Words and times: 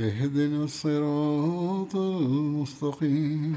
اهدنا 0.00 0.64
الصراط 0.64 1.96
المستقيم 1.96 3.56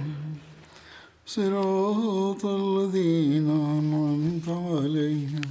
صراط 1.25 2.45
الذين 2.45 3.49
أنعمت 3.49 4.49
عليهم 4.49 5.41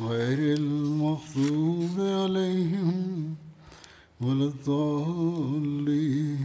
غير 0.00 0.56
المغضوب 0.58 1.96
عليهم 1.98 3.34
ولا 4.20 4.44
الضالين 4.44 6.40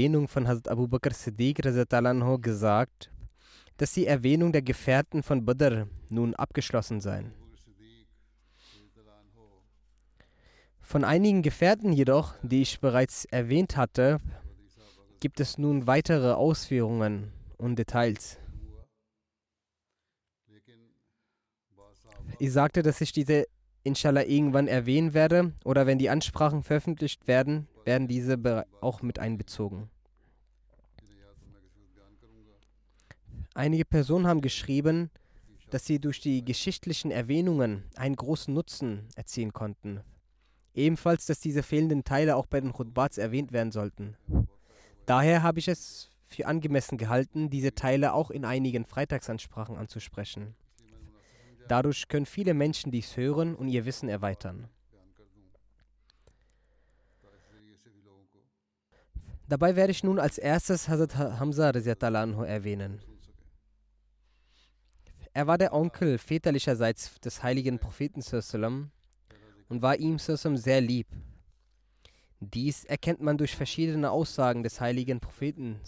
Erwähnung 0.00 0.28
von 0.28 0.48
Hazrat 0.48 0.68
Abu 0.68 0.88
Bakr 0.88 1.12
Siddiq 1.12 1.60
anhu 1.92 2.38
gesagt, 2.38 3.10
dass 3.76 3.92
die 3.92 4.06
Erwähnung 4.06 4.50
der 4.50 4.62
Gefährten 4.62 5.22
von 5.22 5.44
Badr 5.44 5.86
nun 6.08 6.34
abgeschlossen 6.34 7.02
seien. 7.02 7.32
Von 10.85 11.03
einigen 11.03 11.41
Gefährten 11.41 11.91
jedoch, 11.91 12.35
die 12.43 12.61
ich 12.61 12.79
bereits 12.79 13.25
erwähnt 13.25 13.75
hatte, 13.75 14.19
gibt 15.19 15.39
es 15.39 15.57
nun 15.57 15.87
weitere 15.87 16.33
Ausführungen 16.33 17.33
und 17.57 17.79
Details. 17.79 18.37
Ich 22.37 22.53
sagte, 22.53 22.83
dass 22.83 23.01
ich 23.01 23.11
diese 23.11 23.45
inshallah 23.81 24.25
irgendwann 24.25 24.67
erwähnen 24.67 25.15
werde 25.15 25.53
oder 25.63 25.87
wenn 25.87 25.97
die 25.97 26.11
Ansprachen 26.11 26.61
veröffentlicht 26.61 27.27
werden, 27.27 27.67
werden 27.83 28.07
diese 28.07 28.65
auch 28.79 29.01
mit 29.01 29.17
einbezogen. 29.17 29.89
Einige 33.55 33.85
Personen 33.85 34.27
haben 34.27 34.41
geschrieben, 34.41 35.09
dass 35.71 35.85
sie 35.85 35.99
durch 35.99 36.21
die 36.21 36.45
geschichtlichen 36.45 37.09
Erwähnungen 37.09 37.85
einen 37.95 38.15
großen 38.15 38.53
Nutzen 38.53 39.07
erzielen 39.15 39.51
konnten. 39.51 40.01
Ebenfalls, 40.75 41.25
dass 41.25 41.39
diese 41.39 41.63
fehlenden 41.63 42.03
Teile 42.03 42.35
auch 42.35 42.45
bei 42.45 42.59
den 42.59 42.73
Khutbats 42.73 43.17
erwähnt 43.17 43.53
werden 43.53 43.71
sollten. 43.71 44.17
Daher 45.05 45.41
habe 45.41 45.59
ich 45.59 45.69
es 45.69 46.09
für 46.27 46.45
angemessen 46.47 46.97
gehalten, 46.97 47.49
diese 47.49 47.73
Teile 47.73 48.13
auch 48.13 48.29
in 48.29 48.43
einigen 48.43 48.85
Freitagsansprachen 48.85 49.77
anzusprechen. 49.77 50.55
Dadurch 51.69 52.09
können 52.09 52.25
viele 52.25 52.53
Menschen 52.53 52.91
dies 52.91 53.15
hören 53.15 53.55
und 53.55 53.69
ihr 53.69 53.85
Wissen 53.85 54.09
erweitern. 54.09 54.67
Dabei 59.47 59.75
werde 59.75 59.91
ich 59.91 60.03
nun 60.03 60.19
als 60.19 60.37
erstes 60.37 60.89
Hazrat 60.89 61.15
Hamza 61.15 61.69
anhu 61.69 62.43
erwähnen. 62.43 62.99
Er 65.33 65.47
war 65.47 65.57
der 65.57 65.73
Onkel 65.73 66.17
väterlicherseits 66.17 67.19
des 67.19 67.43
heiligen 67.43 67.77
Propheten 67.77 68.21
und 69.69 69.81
war 69.81 69.97
ihm 69.97 70.19
sehr 70.57 70.81
lieb. 70.81 71.07
Dies 72.39 72.85
erkennt 72.85 73.21
man 73.21 73.37
durch 73.37 73.55
verschiedene 73.55 74.11
Aussagen 74.11 74.63
des 74.63 74.79
heiligen 74.81 75.19
Propheten 75.19 75.79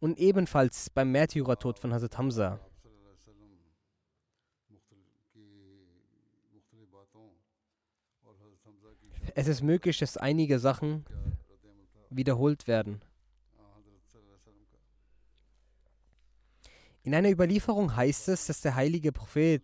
und 0.00 0.18
ebenfalls 0.18 0.90
beim 0.90 1.12
Märtyrertod 1.12 1.78
von 1.78 1.92
Hazrat 1.92 2.18
Hamza. 2.18 2.60
Es 9.34 9.48
ist 9.48 9.62
möglich, 9.62 9.98
dass 9.98 10.16
einige 10.16 10.58
Sachen 10.58 11.04
wiederholt 12.10 12.68
werden. 12.68 13.02
In 17.02 17.14
einer 17.14 17.30
Überlieferung 17.30 17.94
heißt 17.94 18.28
es, 18.28 18.46
dass 18.46 18.60
der 18.60 18.76
heilige 18.76 19.12
Prophet 19.12 19.62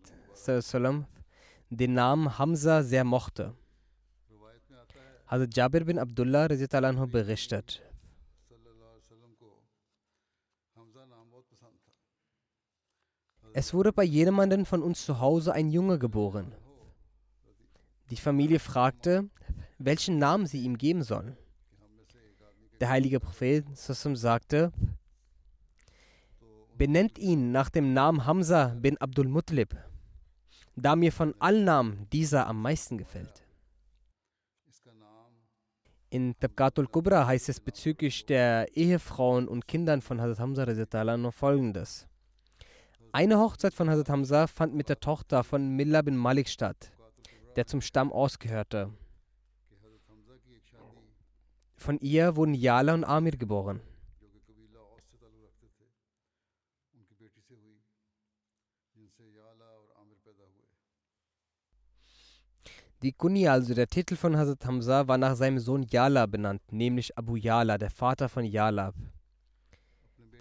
den 1.71 1.95
Namen 1.95 2.39
Hamza 2.39 2.83
sehr 2.83 3.05
mochte. 3.05 3.55
Hazrat 5.27 5.57
Jabir 5.57 5.85
bin 5.85 5.99
Abdullah 5.99 6.49
berichtet. 7.07 7.83
Es 13.53 13.75
wurde 13.75 13.93
bei 13.93 14.05
jemandem 14.05 14.67
von 14.67 14.83
uns 14.83 15.05
zu 15.05 15.21
Hause 15.21 15.53
ein 15.53 15.71
Junge 15.71 15.99
geboren. 15.99 16.53
Die 18.11 18.17
Familie 18.17 18.59
fragte, 18.59 19.29
welchen 19.79 20.19
Namen 20.19 20.47
sie 20.47 20.63
ihm 20.63 20.77
geben 20.77 21.03
sollen. 21.03 21.37
Der 22.81 22.89
heilige 22.89 23.21
Prophet 23.21 23.65
sagte, 23.77 24.73
benennt 26.77 27.19
ihn 27.19 27.53
nach 27.53 27.71
dem 27.71 27.93
Namen 27.93 28.25
Hamza 28.25 28.75
bin 28.81 28.97
Abdul 28.99 29.29
Mutlib, 29.29 29.77
da 30.81 30.97
mir 30.97 31.13
von 31.13 31.35
allen 31.39 31.65
Namen 31.65 32.07
dieser 32.13 32.47
am 32.47 32.61
meisten 32.63 32.99
gefällt. 32.99 33.43
In 36.13 36.37
Tabqatul 36.41 36.89
Kubra 36.89 37.25
heißt 37.27 37.49
es 37.49 37.61
bezüglich 37.61 38.27
der 38.27 38.77
Ehefrauen 38.77 39.47
und 39.47 39.69
Kindern 39.69 40.03
von 40.03 40.21
Hazrat 40.21 40.41
Hamza 40.41 41.17
nur 41.17 41.31
folgendes. 41.31 42.09
Eine 43.13 43.39
Hochzeit 43.39 43.75
von 43.75 43.89
Hazrat 43.89 44.09
Hamza 44.09 44.47
fand 44.49 44.75
mit 44.75 44.89
der 44.89 44.99
Tochter 44.99 45.45
von 45.45 45.77
Milla 45.77 46.03
bin 46.03 46.17
Malik 46.17 46.49
statt, 46.49 46.91
der 47.55 47.67
zum 47.67 47.81
Stamm 47.81 48.13
ausgehörte. 48.13 48.93
Von 51.77 51.99
ihr 52.01 52.35
wurden 52.35 52.55
Yala 52.55 52.95
und 52.95 53.05
Amir 53.05 53.37
geboren. 53.37 53.81
Die 63.03 63.13
Kuni, 63.13 63.49
also 63.49 63.73
der 63.73 63.87
Titel 63.87 64.15
von 64.15 64.37
Hazrat 64.37 64.67
Hamza, 64.67 65.09
war 65.09 65.17
nach 65.17 65.35
seinem 65.35 65.59
Sohn 65.59 65.87
Yala 65.91 66.27
benannt, 66.27 66.61
nämlich 66.71 67.17
Abu 67.17 67.35
Yala, 67.37 67.79
der 67.79 67.89
Vater 67.89 68.29
von 68.29 68.45
Yalab. 68.45 68.95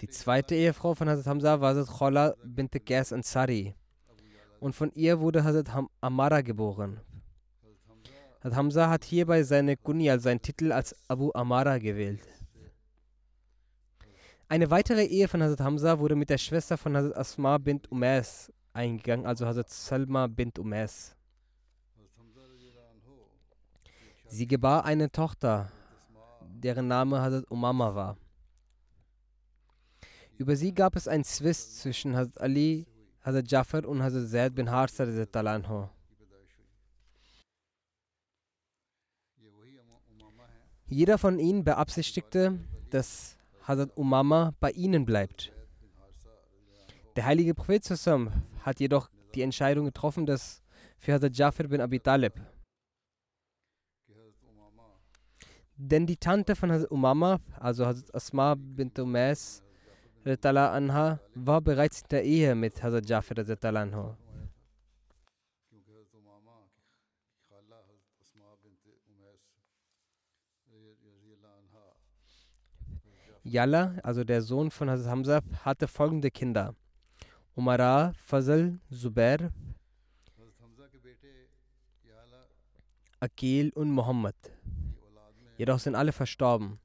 Die 0.02 0.10
zweite 0.10 0.56
Ehefrau 0.56 0.94
von 0.94 1.08
Hazrat 1.08 1.28
Hamza 1.28 1.62
war 1.62 1.74
Hazrat 1.74 1.98
Khola 1.98 2.36
bint 2.44 2.74
Qais 2.86 3.14
Ansari 3.14 3.76
und 4.60 4.76
von 4.76 4.92
ihr 4.94 5.22
wurde 5.22 5.46
Hazrat 5.46 5.70
Amara 6.02 6.42
geboren. 6.42 7.00
Hazrat 8.44 8.58
Hamza 8.58 8.90
hat 8.90 9.06
hierbei 9.06 9.44
seine 9.44 9.78
Kuni, 9.78 10.10
also 10.10 10.24
seinen 10.24 10.42
Titel 10.42 10.74
als 10.74 10.94
Abu 11.08 11.32
Amara 11.34 11.78
gewählt. 11.78 12.28
Eine 14.50 14.70
weitere 14.70 15.06
Ehe 15.06 15.30
von 15.30 15.42
Hazrat 15.42 15.62
Hamza 15.62 15.98
wurde 16.00 16.16
mit 16.16 16.30
der 16.30 16.38
Schwester 16.38 16.78
von 16.78 16.98
Hazrat 16.98 17.16
Asma 17.16 17.58
bint 17.58 17.90
Umais 17.90 18.52
eingegangen, 18.74 19.26
also 19.26 19.46
Hazrat 19.46 19.70
Salma 19.70 20.28
bint 20.28 20.60
Umais. 20.60 21.16
Sie 24.32 24.46
gebar 24.46 24.86
eine 24.86 25.12
Tochter, 25.12 25.72
deren 26.48 26.88
Name 26.88 27.20
Hazrat 27.20 27.50
Umama 27.50 27.96
war. 27.96 28.16
Über 30.38 30.56
sie 30.56 30.72
gab 30.72 30.96
es 30.96 31.08
einen 31.08 31.24
Zwist 31.24 31.80
zwischen 31.80 32.16
Hazrat 32.16 32.40
Ali, 32.40 32.86
Hazrat 33.24 33.52
Jafar 33.52 33.86
und 33.86 34.04
Hazrat 34.04 34.30
Zaid 34.30 34.54
bin 34.54 34.70
Harsa. 34.70 35.04
Jeder 40.86 41.18
von 41.18 41.40
ihnen 41.40 41.64
beabsichtigte, 41.64 42.60
dass 42.92 43.36
Hazrat 43.64 43.98
Umama 43.98 44.54
bei 44.60 44.70
ihnen 44.72 45.06
bleibt. 45.06 45.52
Der 47.16 47.26
heilige 47.26 47.56
Prophet 47.56 47.84
hat 48.62 48.80
jedoch 48.80 49.10
die 49.34 49.42
Entscheidung 49.42 49.86
getroffen, 49.86 50.28
dass 50.28 50.62
für 51.00 51.14
Hazrat 51.14 51.36
Jafar 51.36 51.68
bin 51.68 51.82
Abi 51.82 52.00
Talib 52.00 52.40
Denn 55.82 56.06
die 56.06 56.18
Tante 56.18 56.58
von 56.58 56.74
Hazrat 56.74 56.92
Umama, 56.92 57.40
also 57.58 57.86
Hazrat 57.86 58.14
Asma 58.14 58.54
bint 58.54 59.00
Umais, 59.00 59.64
anha, 60.26 61.20
war 61.34 61.62
bereits 61.62 62.02
in 62.02 62.08
der 62.10 62.26
Ehe 62.26 62.54
mit 62.54 62.84
Hazrat 62.84 63.08
Jafar. 63.08 63.38
anha. 63.38 64.18
Yalla, 73.46 73.96
also 74.04 74.26
der 74.26 74.42
Sohn 74.42 74.72
von 74.72 74.90
Hazrat 74.90 75.10
Hamza, 75.10 75.40
hatte 75.64 75.88
folgende 75.88 76.30
Kinder: 76.30 76.76
Umara, 77.56 78.12
Fazal, 78.26 78.80
Zubair, 78.92 79.54
Akil 83.22 83.72
und 83.76 83.92
Muhammad. 83.92 84.36
Jedoch 85.60 85.80
sind 85.80 85.96
alle 85.96 86.14
verstorben. 86.14 86.80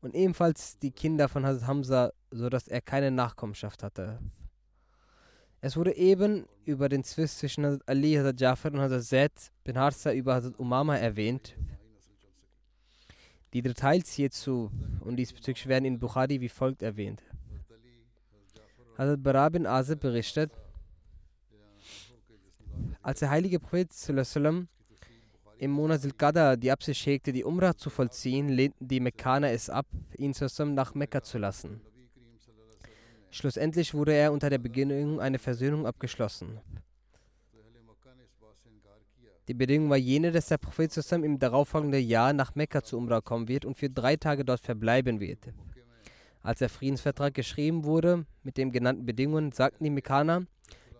Und 0.00 0.16
ebenfalls 0.16 0.80
die 0.80 0.90
Kinder 0.90 1.28
von 1.28 1.46
Hazrat 1.46 1.68
Hamza, 1.68 2.12
sodass 2.32 2.66
er 2.66 2.80
keine 2.80 3.12
Nachkommenschaft 3.12 3.84
hatte. 3.84 4.18
Es 5.60 5.76
wurde 5.76 5.94
eben 5.94 6.44
über 6.64 6.88
den 6.88 7.04
Zwist 7.04 7.38
zwischen 7.38 7.64
Hazrat 7.64 7.88
Ali, 7.88 8.14
Hazrat 8.14 8.40
Jafar 8.40 8.72
und 8.72 8.80
Hazrat 8.80 9.04
Zed 9.04 9.52
bin 9.62 9.78
Harsa 9.78 10.12
über 10.12 10.34
Hazrat 10.34 10.58
Umama 10.58 10.96
erwähnt. 10.96 11.54
Die 13.52 13.62
Details 13.62 14.10
hierzu 14.10 14.72
und 15.02 15.16
diesbezüglich 15.16 15.68
werden 15.68 15.84
in 15.84 16.00
Bukhari 16.00 16.40
wie 16.40 16.48
folgt 16.48 16.82
erwähnt. 16.82 17.22
Hazrat 18.98 19.22
Barab 19.22 19.52
bin 19.52 19.66
Azib 19.68 20.00
berichtet, 20.00 20.50
als 23.02 23.20
der 23.20 23.30
heilige 23.30 23.60
Prophet 23.60 23.92
sallam, 23.92 24.66
im 25.58 25.70
Monat 25.70 26.04
al-Qadr 26.04 26.58
die 26.58 26.70
Absicht 26.70 27.06
hegte, 27.06 27.32
die 27.32 27.42
Umrah 27.42 27.74
zu 27.74 27.88
vollziehen, 27.88 28.50
lehnten 28.50 28.86
die 28.86 29.00
Mekkaner 29.00 29.50
es 29.52 29.70
ab, 29.70 29.86
ihn 30.18 30.34
zusammen 30.34 30.74
nach 30.74 30.94
Mekka 30.94 31.22
zu 31.22 31.38
lassen. 31.38 31.80
Schlussendlich 33.30 33.94
wurde 33.94 34.12
er 34.12 34.32
unter 34.32 34.50
der 34.50 34.58
Beginnung 34.58 35.18
eine 35.18 35.38
Versöhnung 35.38 35.86
abgeschlossen. 35.86 36.60
Die 39.48 39.54
Bedingung 39.54 39.88
war 39.88 39.96
jene, 39.96 40.30
dass 40.30 40.48
der 40.48 40.58
Prophet 40.58 40.92
zusammen 40.92 41.24
im 41.24 41.38
darauffolgenden 41.38 42.06
Jahr 42.06 42.34
nach 42.34 42.54
Mekka 42.54 42.82
zu 42.82 42.98
Umrah 42.98 43.22
kommen 43.22 43.48
wird 43.48 43.64
und 43.64 43.78
für 43.78 43.88
drei 43.88 44.16
Tage 44.16 44.44
dort 44.44 44.60
verbleiben 44.60 45.20
wird. 45.20 45.38
Als 46.42 46.58
der 46.58 46.68
Friedensvertrag 46.68 47.32
geschrieben 47.32 47.84
wurde, 47.84 48.26
mit 48.42 48.58
den 48.58 48.72
genannten 48.72 49.06
Bedingungen, 49.06 49.52
sagten 49.52 49.84
die 49.84 49.90
Mekkaner, 49.90 50.46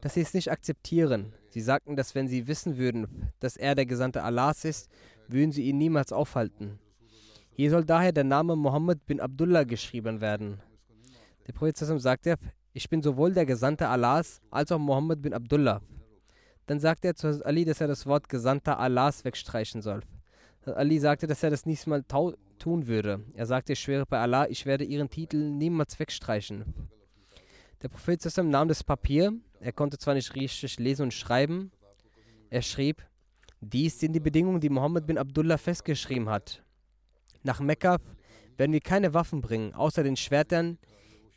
dass 0.06 0.14
sie 0.14 0.20
es 0.20 0.34
nicht 0.34 0.52
akzeptieren. 0.52 1.32
Sie 1.48 1.60
sagten, 1.60 1.96
dass 1.96 2.14
wenn 2.14 2.28
sie 2.28 2.46
wissen 2.46 2.78
würden, 2.78 3.32
dass 3.40 3.56
er 3.56 3.74
der 3.74 3.86
Gesandte 3.86 4.22
Allahs 4.22 4.64
ist, 4.64 4.88
würden 5.26 5.50
sie 5.50 5.64
ihn 5.64 5.78
niemals 5.78 6.12
aufhalten. 6.12 6.78
Hier 7.50 7.70
soll 7.70 7.84
daher 7.84 8.12
der 8.12 8.22
Name 8.22 8.54
Mohammed 8.54 9.04
bin 9.06 9.18
Abdullah 9.18 9.64
geschrieben 9.64 10.20
werden. 10.20 10.60
Der 11.48 11.54
Prophet 11.54 11.76
sagte, 11.76 12.36
ich 12.72 12.88
bin 12.88 13.02
sowohl 13.02 13.32
der 13.32 13.46
Gesandte 13.46 13.88
Allahs 13.88 14.40
als 14.48 14.70
auch 14.70 14.78
Mohammed 14.78 15.22
bin 15.22 15.34
Abdullah. 15.34 15.82
Dann 16.66 16.78
sagte 16.78 17.08
er 17.08 17.16
zu 17.16 17.44
Ali, 17.44 17.64
dass 17.64 17.80
er 17.80 17.88
das 17.88 18.06
Wort 18.06 18.28
Gesandter 18.28 18.78
Allahs 18.78 19.24
wegstreichen 19.24 19.82
soll. 19.82 20.02
Ali 20.66 21.00
sagte, 21.00 21.26
dass 21.26 21.42
er 21.42 21.50
das 21.50 21.66
nicht 21.66 21.84
mal 21.88 22.04
tun 22.04 22.86
würde. 22.86 23.24
Er 23.34 23.46
sagte, 23.46 23.72
ich 23.72 23.80
schwöre 23.80 24.06
bei 24.06 24.20
Allah, 24.20 24.46
ich 24.50 24.66
werde 24.66 24.84
ihren 24.84 25.10
Titel 25.10 25.50
niemals 25.50 25.98
wegstreichen. 25.98 26.64
Der 27.82 27.88
Prophet 27.88 28.24
nahm 28.44 28.68
das 28.68 28.84
Papier. 28.84 29.32
Er 29.60 29.72
konnte 29.72 29.98
zwar 29.98 30.14
nicht 30.14 30.34
richtig 30.34 30.78
lesen 30.78 31.02
und 31.04 31.14
schreiben. 31.14 31.70
Er 32.50 32.62
schrieb, 32.62 33.02
dies 33.60 33.98
sind 33.98 34.12
die 34.12 34.20
Bedingungen, 34.20 34.60
die 34.60 34.68
Mohammed 34.68 35.06
bin 35.06 35.18
Abdullah 35.18 35.56
festgeschrieben 35.56 36.28
hat. 36.28 36.62
Nach 37.42 37.60
Mekka 37.60 37.98
werden 38.56 38.72
wir 38.72 38.80
keine 38.80 39.14
Waffen 39.14 39.40
bringen, 39.40 39.74
außer 39.74 40.02
den 40.02 40.16
Schwertern, 40.16 40.78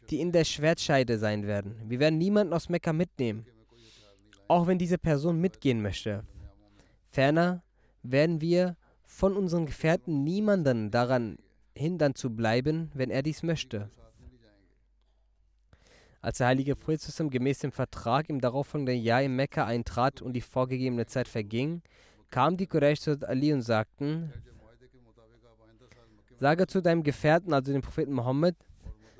die 0.09 0.19
in 0.19 0.31
der 0.31 0.43
Schwertscheide 0.43 1.17
sein 1.17 1.45
werden. 1.45 1.75
Wir 1.87 1.99
werden 1.99 2.17
niemanden 2.17 2.53
aus 2.53 2.69
Mekka 2.69 2.93
mitnehmen, 2.93 3.45
auch 4.47 4.67
wenn 4.67 4.77
diese 4.77 4.97
Person 4.97 5.39
mitgehen 5.39 5.81
möchte. 5.81 6.23
Ferner 7.11 7.63
werden 8.03 8.41
wir 8.41 8.75
von 9.05 9.35
unseren 9.35 9.65
Gefährten 9.65 10.23
niemanden 10.23 10.91
daran 10.91 11.37
hindern 11.75 12.15
zu 12.15 12.35
bleiben, 12.35 12.91
wenn 12.93 13.09
er 13.09 13.23
dies 13.23 13.43
möchte. 13.43 13.89
Als 16.21 16.39
der 16.39 16.47
heilige 16.47 16.75
zusammen 16.77 17.29
gemäß 17.29 17.59
dem 17.59 17.71
Vertrag 17.71 18.29
im 18.29 18.41
darauffolgenden 18.41 19.01
Jahr 19.01 19.21
in 19.21 19.35
Mekka 19.35 19.65
eintrat 19.65 20.21
und 20.21 20.33
die 20.33 20.41
vorgegebene 20.41 21.05
Zeit 21.05 21.27
verging, 21.27 21.81
kamen 22.29 22.57
die 22.57 22.67
Quraysh 22.67 22.99
zu 22.99 23.17
Ali 23.27 23.53
und 23.53 23.61
sagten, 23.61 24.33
Sage 26.39 26.67
zu 26.67 26.81
deinem 26.81 27.03
Gefährten, 27.03 27.53
also 27.53 27.73
dem 27.73 27.81
Propheten 27.81 28.13
Mohammed, 28.13 28.55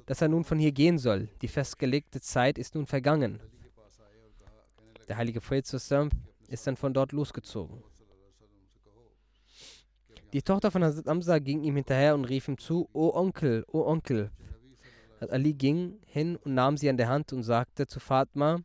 dass 0.06 0.22
er 0.22 0.30
nun 0.30 0.46
von 0.46 0.58
hier 0.58 0.72
gehen 0.72 0.98
soll. 0.98 1.28
Die 1.42 1.50
festgelegte 1.50 2.22
Zeit 2.22 2.58
ist 2.58 2.76
nun 2.76 2.86
vergangen. 2.86 3.40
Der 5.10 5.18
heilige 5.18 5.42
Prophet 5.42 5.72
ist 5.74 5.92
dann 6.68 6.78
von 6.78 6.94
dort 6.94 7.12
losgezogen. 7.12 7.84
Die 10.32 10.42
Tochter 10.44 10.72
von 10.72 10.84
Hazrat 10.84 11.08
Amsa 11.08 11.40
ging 11.40 11.64
ihm 11.64 11.76
hinterher 11.76 12.14
und 12.14 12.26
rief 12.26 12.48
ihm 12.48 12.58
zu, 12.58 12.88
O 12.94 13.14
Onkel, 13.14 13.66
O 13.72 13.82
Onkel. 13.82 14.32
Ali 15.22 15.54
ging 15.54 16.00
hin 16.06 16.38
und 16.38 16.54
nahm 16.54 16.78
sie 16.78 16.90
an 16.90 16.98
der 16.98 17.10
Hand 17.10 17.34
und 17.34 17.44
sagte 17.44 17.88
zu 17.88 18.00
Fatma, 18.00 18.60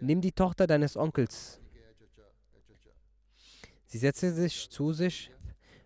Nimm 0.00 0.20
die 0.20 0.32
Tochter 0.32 0.66
deines 0.66 0.96
Onkels. 0.96 1.60
Sie 3.86 3.98
setzte 3.98 4.32
sich 4.32 4.70
zu 4.70 4.92
sich. 4.92 5.32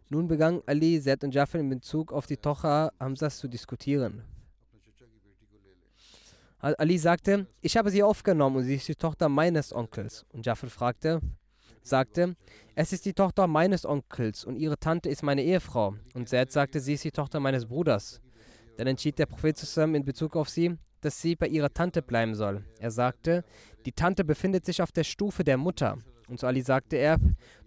Nun 0.09 0.29
begann 0.29 0.61
Ali, 0.67 1.01
Zed 1.01 1.25
und 1.25 1.35
Jafar 1.35 1.61
in 1.61 1.71
Bezug 1.71 2.13
auf 2.13 2.27
die 2.27 2.37
Tochter 2.37 2.93
Hamzas 3.01 3.39
zu 3.39 3.49
diskutieren. 3.49 4.23
Ali 6.59 6.99
sagte, 6.99 7.47
ich 7.61 7.77
habe 7.77 7.91
sie 7.91 8.03
aufgenommen 8.03 8.57
und 8.57 8.65
sie 8.65 8.75
ist 8.75 8.87
die 8.87 8.95
Tochter 8.95 9.29
meines 9.29 9.73
Onkels. 9.73 10.27
Und 10.33 10.45
Jafar 10.45 10.69
fragte, 10.69 11.21
sagte, 11.83 12.37
es 12.75 12.93
ist 12.93 13.05
die 13.05 13.15
Tochter 13.15 13.47
meines 13.47 13.87
Onkels 13.87 14.45
und 14.45 14.57
ihre 14.57 14.79
Tante 14.79 15.09
ist 15.09 15.23
meine 15.23 15.43
Ehefrau. 15.43 15.95
Und 16.15 16.29
Zed 16.29 16.53
sagte, 16.53 16.81
sie 16.81 16.95
ist 16.95 17.05
die 17.05 17.11
Tochter 17.11 17.41
meines 17.41 17.67
Bruders. 17.67 18.21
Dann 18.77 18.87
entschied 18.87 19.19
der 19.19 19.27
Prophet 19.27 19.57
zusammen 19.57 19.97
in 19.97 20.05
Bezug 20.05 20.37
auf 20.37 20.49
sie, 20.49 20.77
dass 21.01 21.21
sie 21.21 21.37
bei 21.37 21.49
ihrer 21.49 21.73
Tante 21.73 22.01
bleiben 22.01 22.35
soll. 22.35 22.65
Er 22.79 22.91
sagte, 22.91 23.45
die 23.85 23.93
Tante 23.93 24.25
befindet 24.25 24.65
sich 24.65 24.81
auf 24.81 24.93
der 24.93 25.05
Stufe 25.05 25.45
der 25.45 25.57
Mutter. 25.57 25.99
Und 26.29 26.41
zu 26.41 26.47
Ali 26.47 26.63
sagte 26.63 26.97
er, 26.97 27.19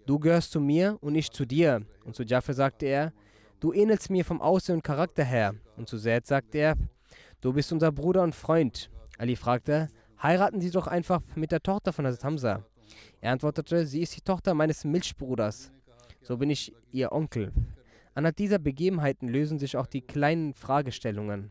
du 0.06 0.18
gehörst 0.18 0.50
zu 0.50 0.60
mir 0.60 0.98
und 1.00 1.14
ich 1.14 1.30
zu 1.30 1.44
dir. 1.44 1.82
Und 2.04 2.16
zu 2.16 2.24
Jafar 2.24 2.54
sagte 2.54 2.86
er, 2.86 3.12
du 3.60 3.72
ähnelst 3.72 4.10
mir 4.10 4.24
vom 4.24 4.40
Aussehen 4.40 4.76
und 4.76 4.82
Charakter 4.82 5.24
her. 5.24 5.54
Und 5.76 5.88
zu 5.88 5.98
Zaid 5.98 6.26
sagte 6.26 6.58
er, 6.58 6.74
du 7.40 7.52
bist 7.52 7.72
unser 7.72 7.92
Bruder 7.92 8.22
und 8.22 8.34
Freund. 8.34 8.90
Ali 9.18 9.36
fragte, 9.36 9.88
heiraten 10.22 10.60
Sie 10.60 10.70
doch 10.70 10.86
einfach 10.86 11.22
mit 11.34 11.52
der 11.52 11.62
Tochter 11.62 11.92
von 11.92 12.06
Hazrat 12.06 12.24
Hamza. 12.24 12.64
Er 13.20 13.32
antwortete, 13.32 13.86
sie 13.86 14.02
ist 14.02 14.16
die 14.16 14.20
Tochter 14.20 14.54
meines 14.54 14.84
Milchbruders. 14.84 15.70
So 16.22 16.36
bin 16.36 16.50
ich 16.50 16.72
ihr 16.92 17.12
Onkel. 17.12 17.52
Anhand 18.16 18.38
dieser 18.38 18.58
Begebenheiten 18.58 19.28
lösen 19.28 19.58
sich 19.58 19.76
auch 19.76 19.86
die 19.86 20.00
kleinen 20.00 20.54
Fragestellungen. 20.54 21.50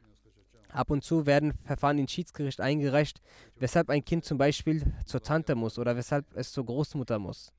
Ab 0.69 0.89
und 0.89 1.03
zu 1.03 1.27
werden 1.27 1.53
Verfahren 1.63 1.99
ins 1.99 2.11
Schiedsgericht 2.11 2.59
eingereicht, 2.59 3.21
weshalb 3.55 3.91
ein 3.91 4.03
Kind 4.03 4.25
zum 4.25 4.39
Beispiel 4.39 4.81
zur 5.05 5.21
Tante 5.21 5.53
muss 5.53 5.77
oder 5.77 5.95
weshalb 5.95 6.25
es 6.35 6.51
zur 6.51 6.65
Großmutter 6.65 7.19
muss. 7.19 7.53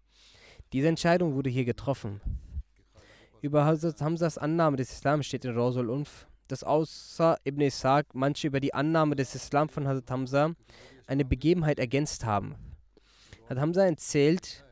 Diese 0.73 0.89
Entscheidung 0.89 1.37
wurde 1.37 1.51
hier 1.51 1.65
getroffen. 1.65 2.21
Über 3.43 3.65
Hazrat 3.65 4.01
Hamzas 4.01 4.39
Annahme 4.39 4.77
des 4.77 4.91
Islam 4.91 5.23
steht 5.23 5.45
in 5.45 5.57
Rawsul 5.57 5.89
Unf, 5.89 6.27
dass 6.49 6.65
außer 6.65 7.39
Ibn 7.45 7.61
Ishaq 7.61 8.07
manche 8.13 8.49
über 8.49 8.59
die 8.59 8.75
Annahme 8.75 9.15
des 9.15 9.37
Islam 9.37 9.69
von 9.69 9.87
Hazrat 9.87 10.11
Hamza 10.11 10.51
eine 11.07 11.25
Begebenheit 11.25 11.79
ergänzt 11.79 12.25
haben. 12.25 12.57
Hazrat 13.45 13.61
Hamza 13.61 13.87
erzählt, 13.87 14.66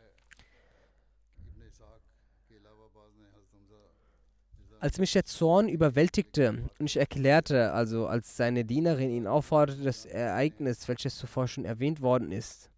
Als 4.85 4.99
mich 4.99 5.15
der 5.15 5.25
Zorn 5.25 5.71
überwältigte 5.71 6.69
und 6.79 6.85
ich 6.85 6.99
erklärte, 6.99 7.73
also 7.73 8.07
als 8.07 8.37
seine 8.37 8.67
Dienerin 8.67 9.09
ihn 9.09 9.27
aufforderte, 9.27 9.83
das 9.83 10.05
Ereignis, 10.05 10.87
welches 10.89 11.17
zuvor 11.17 11.49
schon 11.49 11.65
erwähnt 11.65 12.03
worden 12.03 12.31
ist, 12.31 12.69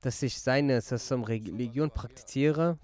dass 0.00 0.20
ich 0.20 0.40
seine 0.40 0.80
Sassam 0.80 1.22
Religion 1.22 1.92
praktiziere, 1.92 2.76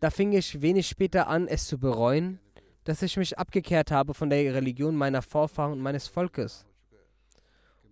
da 0.00 0.10
fing 0.10 0.32
ich 0.32 0.60
wenig 0.62 0.88
später 0.88 1.28
an, 1.28 1.46
es 1.46 1.68
zu 1.68 1.78
bereuen, 1.78 2.40
dass 2.82 3.02
ich 3.02 3.16
mich 3.16 3.38
abgekehrt 3.38 3.92
habe 3.92 4.12
von 4.12 4.28
der 4.28 4.52
Religion 4.52 4.96
meiner 4.96 5.22
Vorfahren 5.22 5.74
und 5.74 5.80
meines 5.82 6.08
Volkes. 6.08 6.66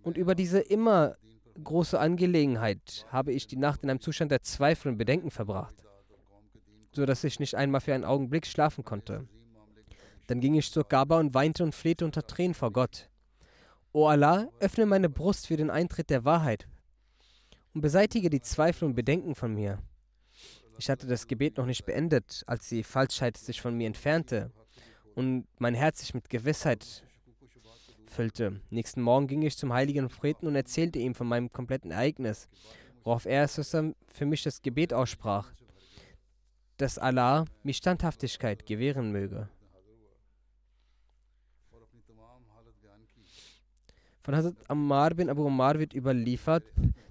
Und 0.03 0.17
über 0.17 0.35
diese 0.35 0.59
immer 0.59 1.15
große 1.63 1.97
Angelegenheit 1.97 3.05
habe 3.13 3.31
ich 3.31 3.47
die 3.47 3.55
Nacht 3.55 3.81
in 3.81 3.89
einem 3.89 4.01
Zustand 4.01 4.31
der 4.31 4.41
Zweifel 4.41 4.91
und 4.91 4.97
Bedenken 4.97 5.31
verbracht 5.31 5.84
so 6.95 7.05
dass 7.05 7.23
ich 7.23 7.39
nicht 7.39 7.55
einmal 7.55 7.81
für 7.81 7.93
einen 7.93 8.05
Augenblick 8.05 8.45
schlafen 8.45 8.83
konnte. 8.83 9.27
Dann 10.27 10.39
ging 10.39 10.55
ich 10.55 10.71
zur 10.71 10.85
Gaba 10.85 11.19
und 11.19 11.33
weinte 11.33 11.63
und 11.63 11.75
flehte 11.75 12.05
unter 12.05 12.25
Tränen 12.25 12.53
vor 12.53 12.71
Gott. 12.71 13.09
O 13.93 14.07
Allah, 14.07 14.49
öffne 14.59 14.85
meine 14.85 15.09
Brust 15.09 15.47
für 15.47 15.57
den 15.57 15.69
Eintritt 15.69 16.09
der 16.09 16.25
Wahrheit 16.25 16.67
und 17.73 17.81
beseitige 17.81 18.29
die 18.29 18.41
Zweifel 18.41 18.85
und 18.85 18.95
Bedenken 18.95 19.35
von 19.35 19.53
mir. 19.53 19.79
Ich 20.77 20.89
hatte 20.89 21.07
das 21.07 21.27
Gebet 21.27 21.57
noch 21.57 21.65
nicht 21.65 21.85
beendet, 21.85 22.43
als 22.47 22.67
die 22.69 22.83
Falschheit 22.83 23.37
sich 23.37 23.61
von 23.61 23.75
mir 23.75 23.87
entfernte 23.87 24.51
und 25.13 25.45
mein 25.59 25.75
Herz 25.75 25.99
sich 25.99 26.13
mit 26.13 26.29
Gewissheit 26.29 27.03
füllte. 28.05 28.61
Nächsten 28.69 29.01
Morgen 29.01 29.27
ging 29.27 29.41
ich 29.41 29.57
zum 29.57 29.73
heiligen 29.73 30.07
Propheten 30.07 30.47
und 30.47 30.55
erzählte 30.55 30.99
ihm 30.99 31.15
von 31.15 31.27
meinem 31.27 31.51
kompletten 31.51 31.91
Ereignis, 31.91 32.49
worauf 33.03 33.25
er 33.25 33.47
für 33.47 34.25
mich 34.25 34.43
das 34.43 34.61
Gebet 34.61 34.93
aussprach, 34.93 35.53
dass 36.77 36.97
Allah 36.97 37.45
mir 37.63 37.73
Standhaftigkeit 37.73 38.65
gewähren 38.65 39.11
möge. 39.11 39.49
Von 44.21 44.35
Hazrat 44.35 44.55
Ammar 44.67 45.13
bin 45.13 45.29
Abu 45.29 45.45
Ammar 45.45 45.77
wird 45.77 45.93
überliefert, 45.93 46.63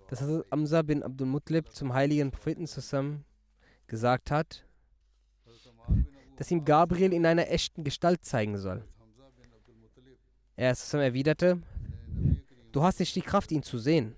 dass 0.09 0.21
Hazrat 0.21 0.47
Amza 0.51 0.83
bin 0.83 1.03
Abdul 1.03 1.29
Mutlib 1.29 1.73
zum 1.73 1.95
heiligen 1.95 2.31
Propheten 2.31 2.67
zusammen 2.67 3.25
gesagt 3.87 4.31
hat, 4.31 4.67
dass 6.37 6.51
ihm 6.51 6.65
Gabriel 6.65 7.13
in 7.13 7.25
einer 7.25 7.49
echten 7.49 7.85
Gestalt 7.85 8.25
zeigen 8.25 8.59
soll. 8.59 8.83
Er 10.57 10.75
zusammen 10.75 11.05
erwiderte, 11.05 11.63
du 12.73 12.83
hast 12.83 12.99
nicht 12.99 13.15
die 13.15 13.23
Kraft, 13.23 13.53
ihn 13.53 13.63
zu 13.63 13.79
sehen. 13.79 14.15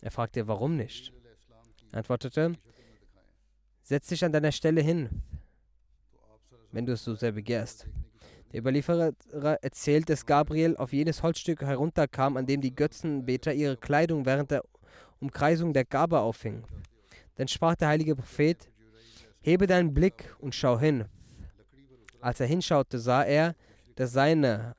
Er 0.00 0.10
fragte, 0.10 0.46
warum 0.46 0.76
nicht? 0.76 1.12
Er 1.92 1.98
antwortete, 1.98 2.52
setz 3.88 4.08
dich 4.08 4.22
an 4.22 4.32
deiner 4.32 4.52
Stelle 4.52 4.82
hin, 4.82 5.08
wenn 6.72 6.84
du 6.84 6.92
es 6.92 7.02
so 7.02 7.14
sehr 7.14 7.32
begehrst. 7.32 7.86
Der 8.52 8.60
Überlieferer 8.60 9.12
erzählt, 9.62 10.10
dass 10.10 10.26
Gabriel 10.26 10.76
auf 10.76 10.92
jenes 10.92 11.22
Holzstück 11.22 11.62
herunterkam, 11.62 12.36
an 12.36 12.44
dem 12.44 12.60
die 12.60 12.74
Götzenbeter 12.74 13.54
ihre 13.54 13.78
Kleidung 13.78 14.26
während 14.26 14.50
der 14.50 14.62
Umkreisung 15.20 15.72
der 15.72 15.86
Gabe 15.86 16.20
aufhingen. 16.20 16.64
Dann 17.36 17.48
sprach 17.48 17.76
der 17.76 17.88
heilige 17.88 18.14
Prophet, 18.14 18.70
hebe 19.40 19.66
deinen 19.66 19.94
Blick 19.94 20.36
und 20.38 20.54
schau 20.54 20.78
hin. 20.78 21.06
Als 22.20 22.40
er 22.40 22.46
hinschaute, 22.46 22.98
sah 22.98 23.22
er, 23.22 23.54
dass 23.94 24.12
seine, 24.12 24.76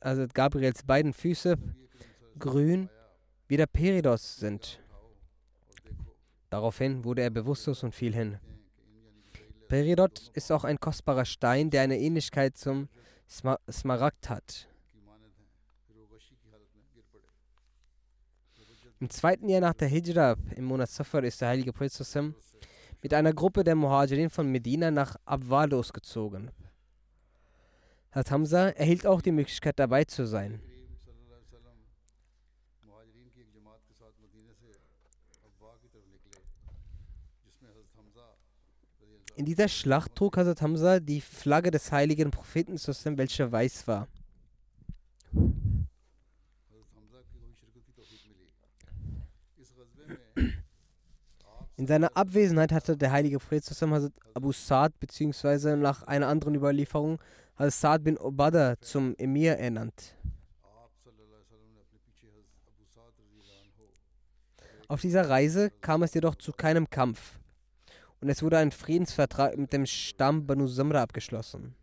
also 0.00 0.26
Gabriels 0.32 0.82
beiden 0.82 1.12
Füße, 1.12 1.56
grün 2.36 2.88
wie 3.46 3.56
der 3.56 3.66
Peridos 3.66 4.38
sind. 4.38 4.81
Daraufhin 6.52 7.02
wurde 7.02 7.22
er 7.22 7.30
bewusstlos 7.30 7.82
und 7.82 7.94
fiel 7.94 8.12
hin. 8.12 8.36
Peridot 9.68 10.30
ist 10.34 10.52
auch 10.52 10.64
ein 10.64 10.78
kostbarer 10.78 11.24
Stein, 11.24 11.70
der 11.70 11.80
eine 11.80 11.98
Ähnlichkeit 11.98 12.58
zum 12.58 12.90
Smaragd 13.26 14.28
hat. 14.28 14.68
Im 19.00 19.08
zweiten 19.08 19.48
Jahr 19.48 19.62
nach 19.62 19.72
der 19.72 19.88
Hijra 19.88 20.36
im 20.54 20.64
Monat 20.66 20.90
Safar 20.90 21.24
ist 21.24 21.40
der 21.40 21.48
heilige 21.48 21.72
Prophet 21.72 22.34
mit 23.00 23.14
einer 23.14 23.32
Gruppe 23.32 23.64
der 23.64 23.74
Muhajirin 23.74 24.28
von 24.28 24.46
Medina 24.52 24.90
nach 24.90 25.16
Abwa 25.24 25.64
losgezogen. 25.64 26.50
Hat 28.10 28.30
Hamza 28.30 28.68
erhielt 28.68 29.06
auch 29.06 29.22
die 29.22 29.32
Möglichkeit 29.32 29.78
dabei 29.78 30.04
zu 30.04 30.26
sein. 30.26 30.60
In 39.34 39.46
dieser 39.46 39.68
Schlacht 39.68 40.14
trug 40.14 40.36
Hazrat 40.36 40.60
Hamza 40.60 41.00
die 41.00 41.20
Flagge 41.20 41.70
des 41.70 41.90
heiligen 41.90 42.30
Propheten 42.30 42.76
welche 43.16 43.50
weiß 43.50 43.86
war. 43.88 44.08
In 51.76 51.86
seiner 51.86 52.14
Abwesenheit 52.14 52.72
hatte 52.72 52.96
der 52.96 53.10
heilige 53.10 53.38
Prophet 53.38 53.64
Hazrat 53.64 54.12
Abu 54.34 54.52
Sa'd 54.52 54.92
bzw. 55.00 55.76
nach 55.76 56.02
einer 56.02 56.28
anderen 56.28 56.54
Überlieferung 56.54 57.18
Hazrat 57.56 57.72
Sa'd 57.72 58.04
bin 58.04 58.18
Obada 58.18 58.78
zum 58.80 59.14
Emir 59.16 59.58
ernannt. 59.58 60.14
Auf 64.88 65.00
dieser 65.00 65.28
Reise 65.30 65.70
kam 65.80 66.02
es 66.02 66.12
jedoch 66.12 66.34
zu 66.34 66.52
keinem 66.52 66.88
Kampf 66.90 67.38
und 68.22 68.28
es 68.28 68.40
wurde 68.40 68.58
ein 68.58 68.70
Friedensvertrag 68.70 69.58
mit 69.58 69.72
dem 69.72 69.84
Stamm 69.84 70.46
Banu 70.46 70.68
Samra 70.68 71.02
abgeschlossen. 71.02 71.74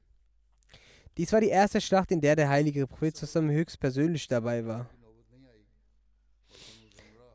Dies 1.17 1.33
war 1.33 1.41
die 1.41 1.49
erste 1.49 1.81
Schlacht, 1.81 2.11
in 2.11 2.21
der 2.21 2.37
der 2.37 2.47
heilige 2.47 2.87
Prophet 2.87 3.17
zusammen 3.17 3.51
höchstpersönlich 3.51 4.25
dabei 4.29 4.65
war. 4.65 4.89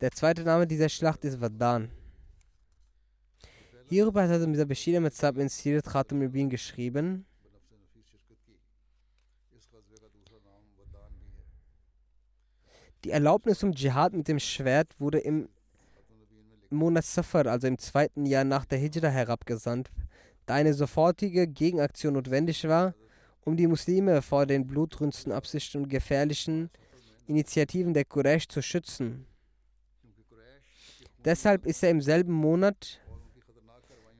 Der 0.00 0.10
zweite 0.10 0.42
Name 0.42 0.66
dieser 0.66 0.88
Schlacht 0.88 1.22
ist 1.24 1.38
Wadan. 1.38 1.90
Hierüber 3.90 4.22
hat 4.22 4.30
er 4.30 4.46
Mirza 4.46 4.64
Bashir 4.64 5.00
Metzab 5.00 5.36
in 5.36 5.50
Sirat 5.50 5.84
Khatam 5.84 6.22
Rubin 6.22 6.48
geschrieben. 6.48 7.26
Die 13.04 13.10
Erlaubnis 13.10 13.58
zum 13.58 13.74
Dschihad 13.74 14.14
mit 14.14 14.28
dem 14.28 14.38
Schwert 14.38 14.98
wurde 14.98 15.18
im 15.18 15.50
Monat 16.70 17.04
Safar, 17.04 17.46
also 17.46 17.66
im 17.66 17.78
zweiten 17.78 18.26
Jahr 18.26 18.44
nach 18.44 18.64
der 18.64 18.78
Hijra, 18.78 19.08
herabgesandt, 19.08 19.90
da 20.46 20.54
eine 20.54 20.74
sofortige 20.74 21.46
Gegenaktion 21.46 22.14
notwendig 22.14 22.66
war, 22.68 22.94
um 23.44 23.56
die 23.56 23.66
Muslime 23.66 24.22
vor 24.22 24.46
den 24.46 24.66
blutrünsten 24.66 25.32
Absichten 25.32 25.82
und 25.82 25.88
gefährlichen 25.88 26.70
Initiativen 27.26 27.94
der 27.94 28.04
Quraysh 28.04 28.48
zu 28.48 28.62
schützen. 28.62 29.26
Deshalb 31.24 31.64
ist 31.66 31.82
er 31.82 31.90
im 31.90 32.02
selben 32.02 32.32
Monat 32.32 33.00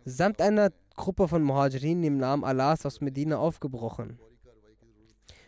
samt 0.07 0.41
einer 0.41 0.71
Gruppe 0.97 1.29
von 1.29 1.43
Muhajirin 1.43 2.03
im 2.05 2.19
Namen 2.19 2.45
Allahs 2.45 2.87
aus 2.87 3.01
Medina 3.01 3.39
aufgebrochen. 3.39 4.19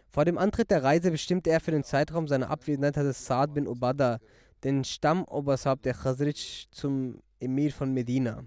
Vor 0.08 0.24
dem 0.24 0.38
Antritt 0.38 0.70
der 0.70 0.82
Reise 0.82 1.10
bestimmte 1.10 1.50
er 1.50 1.60
für 1.60 1.70
den 1.70 1.84
Zeitraum 1.84 2.26
seiner 2.26 2.50
Abwesenheit 2.50 2.96
Saad 3.14 3.54
bin 3.54 3.68
Ubada, 3.68 4.18
den 4.66 4.82
Stammoberhaupt 4.82 5.84
der 5.84 5.94
Khazraj 5.94 6.66
zum 6.72 7.22
Emir 7.38 7.70
von 7.72 7.94
Medina. 7.94 8.44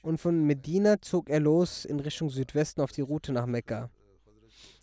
Und 0.00 0.18
von 0.18 0.46
Medina 0.46 1.02
zog 1.02 1.28
er 1.28 1.40
los 1.40 1.84
in 1.84 2.00
Richtung 2.00 2.30
Südwesten 2.30 2.80
auf 2.80 2.92
die 2.92 3.02
Route 3.02 3.30
nach 3.30 3.44
Mekka. 3.44 3.90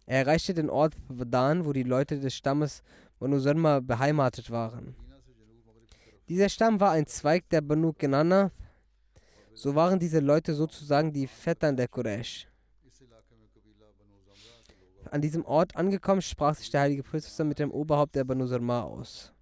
Er 0.05 0.19
erreichte 0.19 0.53
den 0.53 0.69
Ort 0.69 0.95
Wadan, 1.07 1.65
wo 1.65 1.73
die 1.73 1.81
Leute 1.81 2.19
des 2.19 2.35
Stammes 2.35 2.83
Banu 3.17 3.39
Salma 3.39 3.79
beheimatet 3.79 4.51
waren. 4.51 4.95
Dieser 6.29 6.49
Stamm 6.49 6.79
war 6.79 6.91
ein 6.91 7.07
Zweig 7.07 7.49
der 7.49 7.61
Banu 7.61 7.91
Kenana. 7.91 8.51
So 9.55 9.73
waren 9.73 9.97
diese 9.97 10.19
Leute 10.19 10.53
sozusagen 10.53 11.11
die 11.11 11.25
Vettern 11.25 11.75
der 11.75 11.87
Quraysh. 11.87 12.48
An 15.11 15.21
diesem 15.21 15.43
Ort 15.45 15.75
angekommen, 15.75 16.21
sprach 16.21 16.55
sich 16.55 16.69
der 16.69 16.81
heilige 16.81 17.03
Prophet 17.03 17.45
mit 17.45 17.57
dem 17.57 17.71
Oberhaupt 17.71 18.15
der 18.15 18.23
Banu 18.23 18.45
Salma 18.45 18.83
aus. 18.83 19.33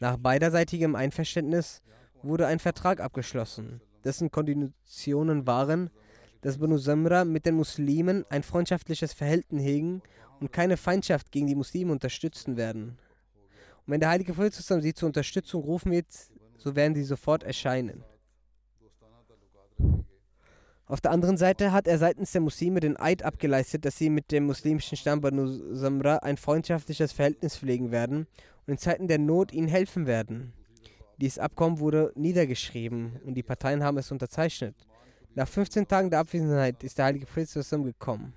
Nach 0.00 0.18
beiderseitigem 0.18 0.94
Einverständnis 0.94 1.82
wurde 2.22 2.46
ein 2.46 2.58
Vertrag 2.58 3.00
abgeschlossen, 3.00 3.80
dessen 4.04 4.30
Konditionen 4.30 5.46
waren, 5.46 5.88
dass 6.42 6.58
Banu 6.58 6.76
Samra 6.76 7.24
mit 7.24 7.46
den 7.46 7.54
Muslimen 7.54 8.26
ein 8.28 8.42
freundschaftliches 8.42 9.14
Verhältnis 9.14 9.62
hegen 9.62 10.02
und 10.40 10.52
keine 10.52 10.76
Feindschaft 10.76 11.32
gegen 11.32 11.46
die 11.46 11.54
Muslime 11.54 11.90
unterstützen 11.90 12.58
werden. 12.58 12.98
Und 13.86 13.92
wenn 13.92 14.00
der 14.00 14.10
heilige 14.10 14.34
Prophet 14.34 14.52
sie 14.54 14.94
zur 14.94 15.06
Unterstützung 15.06 15.62
rufen 15.62 15.90
wird, 15.90 16.06
so 16.58 16.76
werden 16.76 16.94
sie 16.94 17.04
sofort 17.04 17.44
erscheinen. 17.44 18.04
Auf 20.86 21.00
der 21.00 21.12
anderen 21.12 21.38
Seite 21.38 21.72
hat 21.72 21.86
er 21.86 21.98
seitens 21.98 22.32
der 22.32 22.42
Muslime 22.42 22.80
den 22.80 22.98
Eid 22.98 23.22
abgeleistet, 23.22 23.86
dass 23.86 23.96
sie 23.96 24.10
mit 24.10 24.30
dem 24.30 24.44
muslimischen 24.44 24.98
Stamm 24.98 25.22
Banu 25.22 25.74
Samra 25.74 26.16
ein 26.18 26.36
freundschaftliches 26.36 27.12
Verhältnis 27.12 27.56
pflegen 27.56 27.90
werden 27.90 28.26
und 28.66 28.72
in 28.72 28.78
Zeiten 28.78 29.08
der 29.08 29.18
Not 29.18 29.52
ihnen 29.52 29.68
helfen 29.68 30.06
werden. 30.06 30.52
Dieses 31.16 31.38
Abkommen 31.38 31.78
wurde 31.78 32.12
niedergeschrieben 32.16 33.20
und 33.24 33.34
die 33.34 33.42
Parteien 33.42 33.82
haben 33.82 33.96
es 33.96 34.12
unterzeichnet. 34.12 34.74
Nach 35.34 35.48
15 35.48 35.88
Tagen 35.88 36.10
der 36.10 36.20
Abwesenheit 36.20 36.84
ist 36.84 36.98
der 36.98 37.06
heilige 37.06 37.24
Prophet 37.24 37.48
zusammengekommen. 37.48 38.34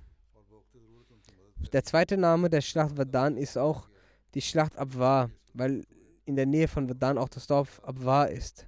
Der 1.74 1.84
zweite 1.84 2.16
Name 2.16 2.50
der 2.50 2.62
Schlacht 2.62 2.98
Vadan 2.98 3.36
ist 3.36 3.58
auch 3.58 3.90
die 4.36 4.42
Schlacht 4.42 4.78
Abwa, 4.78 5.30
weil 5.54 5.86
in 6.26 6.38
der 6.38 6.46
Nähe 6.46 6.68
von 6.68 6.88
Vadan 6.88 7.18
auch 7.18 7.30
das 7.30 7.48
Dorf 7.48 7.82
Abwa 7.84 8.24
ist. 8.24 8.68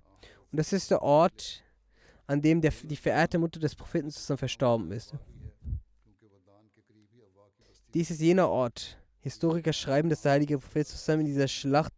Und 0.52 0.58
das 0.58 0.74
ist 0.74 0.92
der 0.92 1.02
Ort, 1.02 1.64
an 2.30 2.42
dem 2.42 2.62
der, 2.62 2.72
die 2.84 2.96
verehrte 2.96 3.40
Mutter 3.40 3.60
des 3.60 3.74
Propheten 3.76 4.12
verstorben 4.12 4.92
ist. 4.92 5.16
Dies 7.96 8.12
ist 8.12 8.22
jener 8.22 8.48
Ort. 8.50 9.00
Historiker 9.22 9.74
schreiben, 9.74 10.10
dass 10.10 10.22
der 10.22 10.34
heilige 10.34 10.60
Prophet 10.60 10.88
zusammen 10.88 11.22
in 11.22 11.26
dieser 11.26 11.48
Schlacht 11.48 11.92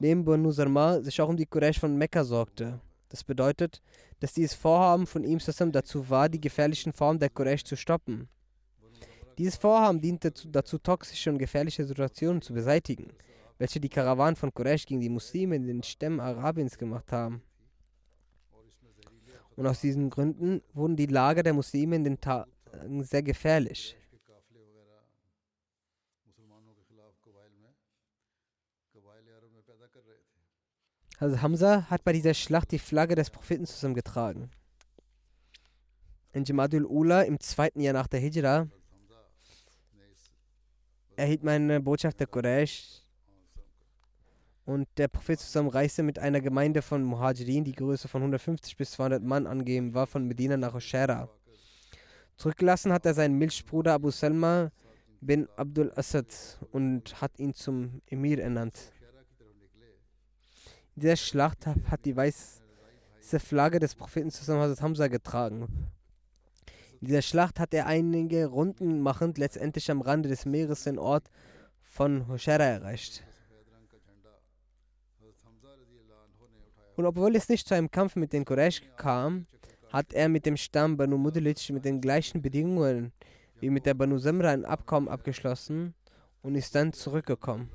neben 0.00 0.24
Banu 0.24 0.50
Sarma 0.50 1.00
sich 1.00 1.20
auch 1.20 1.28
um 1.28 1.36
die 1.36 1.46
Quraysh 1.46 1.78
von 1.78 1.96
Mekka 1.96 2.24
sorgte. 2.24 2.80
Das 3.10 3.22
bedeutet, 3.22 3.80
dass 4.18 4.32
dieses 4.32 4.54
Vorhaben 4.54 5.06
von 5.06 5.22
ihm 5.22 5.38
zusammen 5.38 5.70
dazu 5.70 6.10
war, 6.10 6.28
die 6.28 6.40
gefährlichen 6.40 6.92
Formen 6.92 7.20
der 7.20 7.30
Quraysh 7.30 7.62
zu 7.62 7.76
stoppen. 7.76 8.28
Dieses 9.38 9.54
Vorhaben 9.54 10.00
diente 10.00 10.32
dazu, 10.48 10.78
toxische 10.78 11.30
und 11.30 11.38
gefährliche 11.38 11.86
Situationen 11.86 12.42
zu 12.42 12.52
beseitigen. 12.52 13.12
welche 13.58 13.80
die 13.80 13.88
Karawanen 13.88 14.36
von 14.36 14.52
Quraysh 14.52 14.84
gegen 14.86 15.00
die 15.00 15.08
Muslime 15.08 15.56
in 15.56 15.66
den 15.66 15.82
Stämmen 15.82 16.20
Arabiens 16.20 16.76
gemacht 16.76 17.10
haben. 17.12 17.42
Und 19.56 19.66
aus 19.66 19.80
diesen 19.80 20.10
Gründen 20.10 20.62
wurden 20.74 20.96
die 20.96 21.06
Lager 21.06 21.42
der 21.42 21.54
Muslime 21.54 21.96
in 21.96 22.04
den 22.04 22.20
Tagen 22.20 22.50
äh, 22.72 23.02
sehr 23.02 23.22
gefährlich. 23.22 23.96
Also 31.18 31.40
Hamza 31.40 31.88
hat 31.88 32.04
bei 32.04 32.12
dieser 32.12 32.34
Schlacht 32.34 32.70
die 32.72 32.78
Flagge 32.78 33.14
des 33.14 33.30
Propheten 33.30 33.64
zusammengetragen. 33.64 34.50
In 36.32 36.44
Jamadul 36.44 36.84
Ula 36.84 37.22
im 37.22 37.40
zweiten 37.40 37.80
Jahr 37.80 37.94
nach 37.94 38.06
der 38.06 38.20
Hijra 38.20 38.68
erhielt 41.16 41.42
meine 41.42 41.80
Botschaft 41.80 42.20
der 42.20 42.26
Quraysh 42.26 43.05
und 44.66 44.88
der 44.98 45.06
Prophet 45.08 45.38
zusammen 45.38 45.68
reiste 45.68 46.02
mit 46.02 46.18
einer 46.18 46.40
Gemeinde 46.40 46.82
von 46.82 47.02
Muhajirin, 47.02 47.64
die 47.64 47.72
Größe 47.72 48.08
von 48.08 48.20
150 48.20 48.76
bis 48.76 48.90
200 48.90 49.22
Mann 49.22 49.46
angegeben 49.46 49.94
war, 49.94 50.08
von 50.08 50.26
Medina 50.26 50.56
nach 50.56 50.74
Oshera. 50.74 51.30
Zurückgelassen 52.36 52.92
hat 52.92 53.06
er 53.06 53.14
seinen 53.14 53.38
Milchbruder 53.38 53.94
Abu 53.94 54.10
Salma 54.10 54.70
bin 55.20 55.48
Abdul 55.56 55.92
Asad 55.96 56.26
und 56.72 57.20
hat 57.22 57.38
ihn 57.38 57.54
zum 57.54 58.02
Emir 58.06 58.42
ernannt. 58.42 58.92
In 60.96 61.02
dieser 61.02 61.16
Schlacht 61.16 61.66
hat 61.66 62.04
die 62.04 62.16
weiße 62.16 62.60
Flagge 63.38 63.78
des 63.78 63.94
Propheten 63.94 64.30
zusammen 64.30 64.60
Hazrat 64.60 64.82
Hamza 64.82 65.08
getragen. 65.08 65.68
In 67.00 67.08
dieser 67.08 67.22
Schlacht 67.22 67.60
hat 67.60 67.72
er 67.72 67.86
einige 67.86 68.46
Runden 68.46 69.00
machend 69.00 69.38
letztendlich 69.38 69.90
am 69.90 70.00
Rande 70.00 70.28
des 70.28 70.44
Meeres 70.44 70.84
den 70.84 70.98
Ort 70.98 71.30
von 71.82 72.26
Hoshera 72.28 72.64
erreicht. 72.64 73.22
Und 76.96 77.04
obwohl 77.04 77.36
es 77.36 77.48
nicht 77.48 77.68
zu 77.68 77.74
einem 77.74 77.90
Kampf 77.90 78.16
mit 78.16 78.32
den 78.32 78.44
Quraysh 78.44 78.82
kam, 78.96 79.46
hat 79.92 80.12
er 80.12 80.28
mit 80.28 80.46
dem 80.46 80.56
Stamm 80.56 80.96
Banu 80.96 81.18
Mudelic 81.18 81.70
mit 81.70 81.84
den 81.84 82.00
gleichen 82.00 82.42
Bedingungen 82.42 83.12
wie 83.60 83.70
mit 83.70 83.86
der 83.86 83.94
Banu 83.94 84.18
Samra 84.18 84.50
ein 84.50 84.64
Abkommen 84.64 85.08
abgeschlossen 85.08 85.94
und 86.42 86.54
ist 86.54 86.74
dann 86.74 86.92
zurückgekommen. 86.92 87.70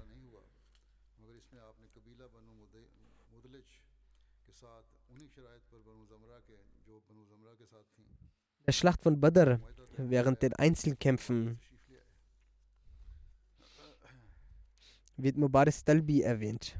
der 8.71 8.73
Schlacht 8.73 9.03
von 9.03 9.19
Badr 9.19 9.59
während 9.97 10.41
den 10.41 10.53
Einzelkämpfen 10.53 11.59
wird 15.17 15.35
Mubarak 15.35 15.85
Talbi 15.85 16.21
erwähnt. 16.21 16.77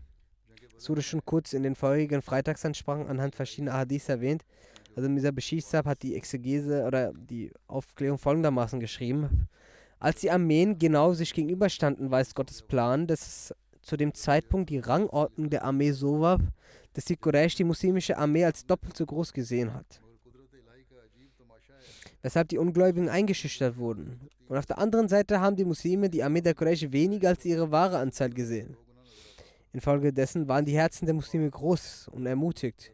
Wurde 0.90 1.02
schon 1.02 1.24
kurz 1.26 1.54
in 1.54 1.64
den 1.64 1.76
vorherigen 1.76 2.22
Freitagsansprachen 2.22 3.08
anhand 3.08 3.36
verschiedener 3.36 3.74
Hadith 3.74 4.10
erwähnt. 4.10 4.44
Also 4.96 5.08
Misa 5.10 5.32
Bashir 5.32 5.62
hat 5.86 6.04
die 6.04 6.16
Exegese 6.16 6.84
oder 6.86 7.14
die 7.14 7.52
Aufklärung 7.68 8.18
folgendermaßen 8.18 8.80
geschrieben. 8.80 9.48
Als 10.00 10.22
die 10.22 10.32
Armeen 10.32 10.80
genau 10.80 11.14
sich 11.14 11.34
gegenüberstanden, 11.34 12.12
es 12.12 12.36
Gottes 12.36 12.62
Plan, 12.64 13.08
dass 13.08 13.54
zu 13.82 13.98
dem 13.98 14.14
Zeitpunkt 14.14 14.70
die 14.70 14.80
Rangordnung 14.80 15.50
der 15.50 15.64
Armee 15.64 15.92
so 15.92 16.20
war, 16.20 16.40
dass 16.94 17.06
die 17.06 17.16
Quraysh 17.16 17.56
die 17.56 17.64
muslimische 17.64 18.18
Armee 18.18 18.44
als 18.44 18.66
doppelt 18.66 18.98
so 18.98 19.06
groß 19.06 19.34
gesehen 19.34 19.74
hat. 19.74 20.02
Weshalb 22.22 22.50
die 22.50 22.58
Ungläubigen 22.58 23.10
eingeschüchtert 23.10 23.78
wurden. 23.78 24.30
Und 24.48 24.58
auf 24.58 24.66
der 24.66 24.78
anderen 24.78 25.08
Seite 25.08 25.40
haben 25.40 25.56
die 25.56 25.66
Muslime 25.66 26.10
die 26.10 26.24
Armee 26.24 26.42
der 26.42 26.54
Quraysh 26.54 26.92
weniger 26.92 27.30
als 27.30 27.46
ihre 27.46 27.72
wahre 27.72 27.98
Anzahl 27.98 28.30
gesehen. 28.30 28.78
Infolgedessen 29.74 30.48
waren 30.48 30.66
die 30.66 30.76
Herzen 30.76 31.06
der 31.06 31.16
Muslime 31.16 31.50
groß 31.50 32.10
und 32.10 32.26
ermutigt. 32.26 32.94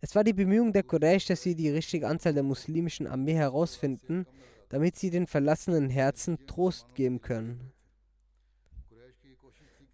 Es 0.00 0.14
war 0.14 0.24
die 0.24 0.32
Bemühung 0.32 0.72
der 0.72 0.82
Quraysh, 0.82 1.26
dass 1.26 1.42
sie 1.42 1.54
die 1.54 1.70
richtige 1.70 2.06
Anzahl 2.06 2.34
der 2.34 2.42
muslimischen 2.42 3.06
Armee 3.06 3.34
herausfinden, 3.34 4.26
damit 4.68 4.96
sie 4.96 5.10
den 5.10 5.26
verlassenen 5.26 5.90
Herzen 5.90 6.46
Trost 6.46 6.94
geben 6.94 7.20
können. 7.20 7.72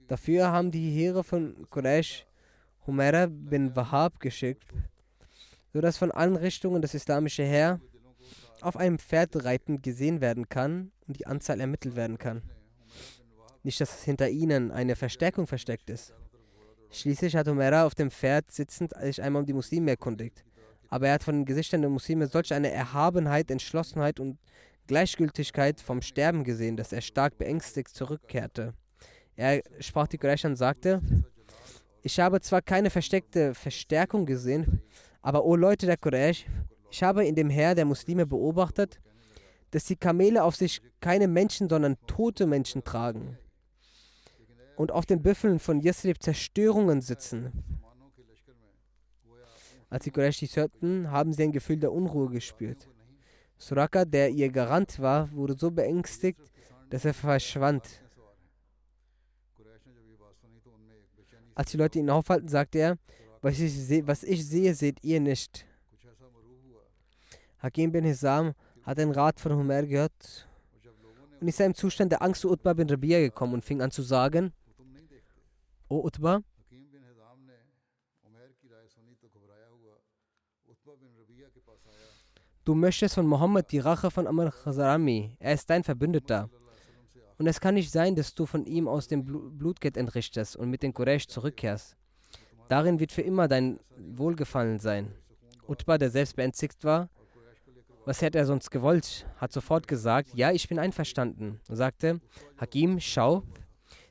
Dafür 0.08 0.48
haben 0.48 0.70
die 0.70 0.90
Heere 0.90 1.24
von 1.24 1.66
Quraysh 1.70 2.26
Humaira 2.86 3.26
bin 3.26 3.74
Wahab 3.74 4.20
geschickt, 4.20 4.68
sodass 5.72 5.96
von 5.96 6.10
allen 6.10 6.36
Richtungen 6.36 6.82
das 6.82 6.92
islamische 6.92 7.42
Heer 7.42 7.80
auf 8.60 8.76
einem 8.76 8.98
Pferd 8.98 9.42
reitend 9.44 9.82
gesehen 9.82 10.20
werden 10.20 10.48
kann 10.48 10.92
und 11.06 11.18
die 11.18 11.26
Anzahl 11.26 11.60
ermittelt 11.60 11.96
werden 11.96 12.18
kann. 12.18 12.42
Nicht, 13.62 13.80
dass 13.80 14.02
hinter 14.04 14.28
ihnen 14.28 14.70
eine 14.70 14.96
Verstärkung 14.96 15.46
versteckt 15.46 15.88
ist. 15.88 16.12
Schließlich 16.94 17.34
hat 17.34 17.48
Humera 17.48 17.84
auf 17.84 17.96
dem 17.96 18.08
Pferd 18.08 18.52
sitzend 18.52 18.92
sich 19.02 19.20
einmal 19.20 19.40
um 19.40 19.46
die 19.46 19.52
Muslime 19.52 19.90
erkundigt. 19.90 20.44
Aber 20.88 21.08
er 21.08 21.14
hat 21.14 21.24
von 21.24 21.34
den 21.34 21.44
Gesichtern 21.44 21.80
der 21.80 21.90
Muslime 21.90 22.28
solch 22.28 22.54
eine 22.54 22.70
Erhabenheit, 22.70 23.50
Entschlossenheit 23.50 24.20
und 24.20 24.38
Gleichgültigkeit 24.86 25.80
vom 25.80 26.02
Sterben 26.02 26.44
gesehen, 26.44 26.76
dass 26.76 26.92
er 26.92 27.00
stark 27.00 27.36
beängstigt 27.36 27.88
zurückkehrte. 27.88 28.74
Er 29.34 29.60
sprach 29.80 30.06
die 30.06 30.18
Quraysh 30.18 30.44
und 30.44 30.54
sagte, 30.54 31.02
ich 32.02 32.20
habe 32.20 32.40
zwar 32.40 32.62
keine 32.62 32.90
versteckte 32.90 33.54
Verstärkung 33.54 34.24
gesehen, 34.24 34.80
aber 35.20 35.44
o 35.44 35.56
Leute 35.56 35.86
der 35.86 35.96
Quraysh, 35.96 36.46
ich 36.92 37.02
habe 37.02 37.26
in 37.26 37.34
dem 37.34 37.50
Heer 37.50 37.74
der 37.74 37.86
Muslime 37.86 38.24
beobachtet, 38.24 39.00
dass 39.72 39.86
die 39.86 39.96
Kamele 39.96 40.44
auf 40.44 40.54
sich 40.54 40.80
keine 41.00 41.26
Menschen, 41.26 41.68
sondern 41.68 41.96
tote 42.06 42.46
Menschen 42.46 42.84
tragen 42.84 43.36
und 44.76 44.92
auf 44.92 45.06
den 45.06 45.22
Büffeln 45.22 45.58
von 45.58 45.80
Yasrib 45.80 46.22
Zerstörungen 46.22 47.00
sitzen. 47.00 47.52
Als 49.90 50.04
die 50.04 50.10
Quraysh 50.10 50.38
dies 50.38 50.56
hörten, 50.56 51.10
haben 51.10 51.32
sie 51.32 51.44
ein 51.44 51.52
Gefühl 51.52 51.78
der 51.78 51.92
Unruhe 51.92 52.28
gespürt. 52.30 52.88
Suraka, 53.58 54.04
der 54.04 54.30
ihr 54.30 54.50
Garant 54.50 54.98
war, 54.98 55.30
wurde 55.32 55.56
so 55.56 55.70
beängstigt, 55.70 56.40
dass 56.90 57.04
er 57.04 57.14
verschwand. 57.14 58.02
Als 61.54 61.70
die 61.70 61.76
Leute 61.76 62.00
ihn 62.00 62.10
aufhalten, 62.10 62.48
sagte 62.48 62.78
er, 62.78 62.98
was 63.40 63.60
ich, 63.60 63.72
seh, 63.72 64.06
was 64.06 64.24
ich 64.24 64.44
sehe, 64.46 64.74
seht 64.74 65.04
ihr 65.04 65.20
nicht. 65.20 65.66
Hakim 67.58 67.92
bin 67.92 68.04
Hizam 68.04 68.54
hat 68.82 68.98
den 68.98 69.12
Rat 69.12 69.38
von 69.38 69.54
Homer 69.54 69.84
gehört 69.84 70.48
und 71.40 71.48
ist 71.48 71.60
im 71.60 71.74
Zustand 71.74 72.12
der 72.12 72.22
Angst 72.22 72.42
zu 72.42 72.50
Utbah 72.50 72.74
bin 72.74 72.90
Rabia 72.90 73.20
gekommen 73.20 73.54
und 73.54 73.64
fing 73.64 73.80
an 73.80 73.90
zu 73.90 74.02
sagen, 74.02 74.52
O 75.94 76.04
Utba, 76.04 76.42
du 82.64 82.74
möchtest 82.74 83.14
von 83.14 83.26
Mohammed 83.28 83.70
die 83.70 83.78
Rache 83.78 84.10
von 84.10 84.26
Amr 84.26 84.50
Khazarami, 84.50 85.36
er 85.38 85.54
ist 85.54 85.70
dein 85.70 85.84
Verbündeter. 85.84 86.50
Und 87.38 87.46
es 87.46 87.60
kann 87.60 87.74
nicht 87.74 87.92
sein, 87.92 88.16
dass 88.16 88.34
du 88.34 88.44
von 88.44 88.64
ihm 88.64 88.88
aus 88.88 89.06
dem 89.06 89.24
Bl 89.24 89.38
Blutgeld 89.50 89.96
entrichtest 89.96 90.56
und 90.56 90.68
mit 90.68 90.82
den 90.82 90.92
Quraysh 90.92 91.28
zurückkehrst. 91.28 91.96
Darin 92.68 92.98
wird 92.98 93.12
für 93.12 93.22
immer 93.22 93.46
dein 93.46 93.78
Wohlgefallen 93.96 94.80
sein. 94.80 95.14
Utba, 95.68 95.96
der 95.96 96.10
selbst 96.10 96.34
beentzigt 96.34 96.82
war, 96.82 97.08
was 98.04 98.20
hätte 98.20 98.38
er 98.38 98.46
sonst 98.46 98.72
gewollt, 98.72 99.28
hat 99.36 99.52
sofort 99.52 99.86
gesagt, 99.86 100.34
ja, 100.34 100.50
ich 100.50 100.68
bin 100.68 100.80
einverstanden 100.80 101.60
und 101.68 101.76
sagte, 101.76 102.20
Hakim, 102.58 102.98
schau, 102.98 103.44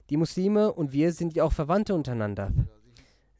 die 0.09 0.17
Muslime 0.17 0.71
und 0.73 0.93
wir 0.93 1.11
sind 1.11 1.33
ja 1.33 1.43
auch 1.43 1.53
Verwandte 1.53 1.95
untereinander. 1.95 2.51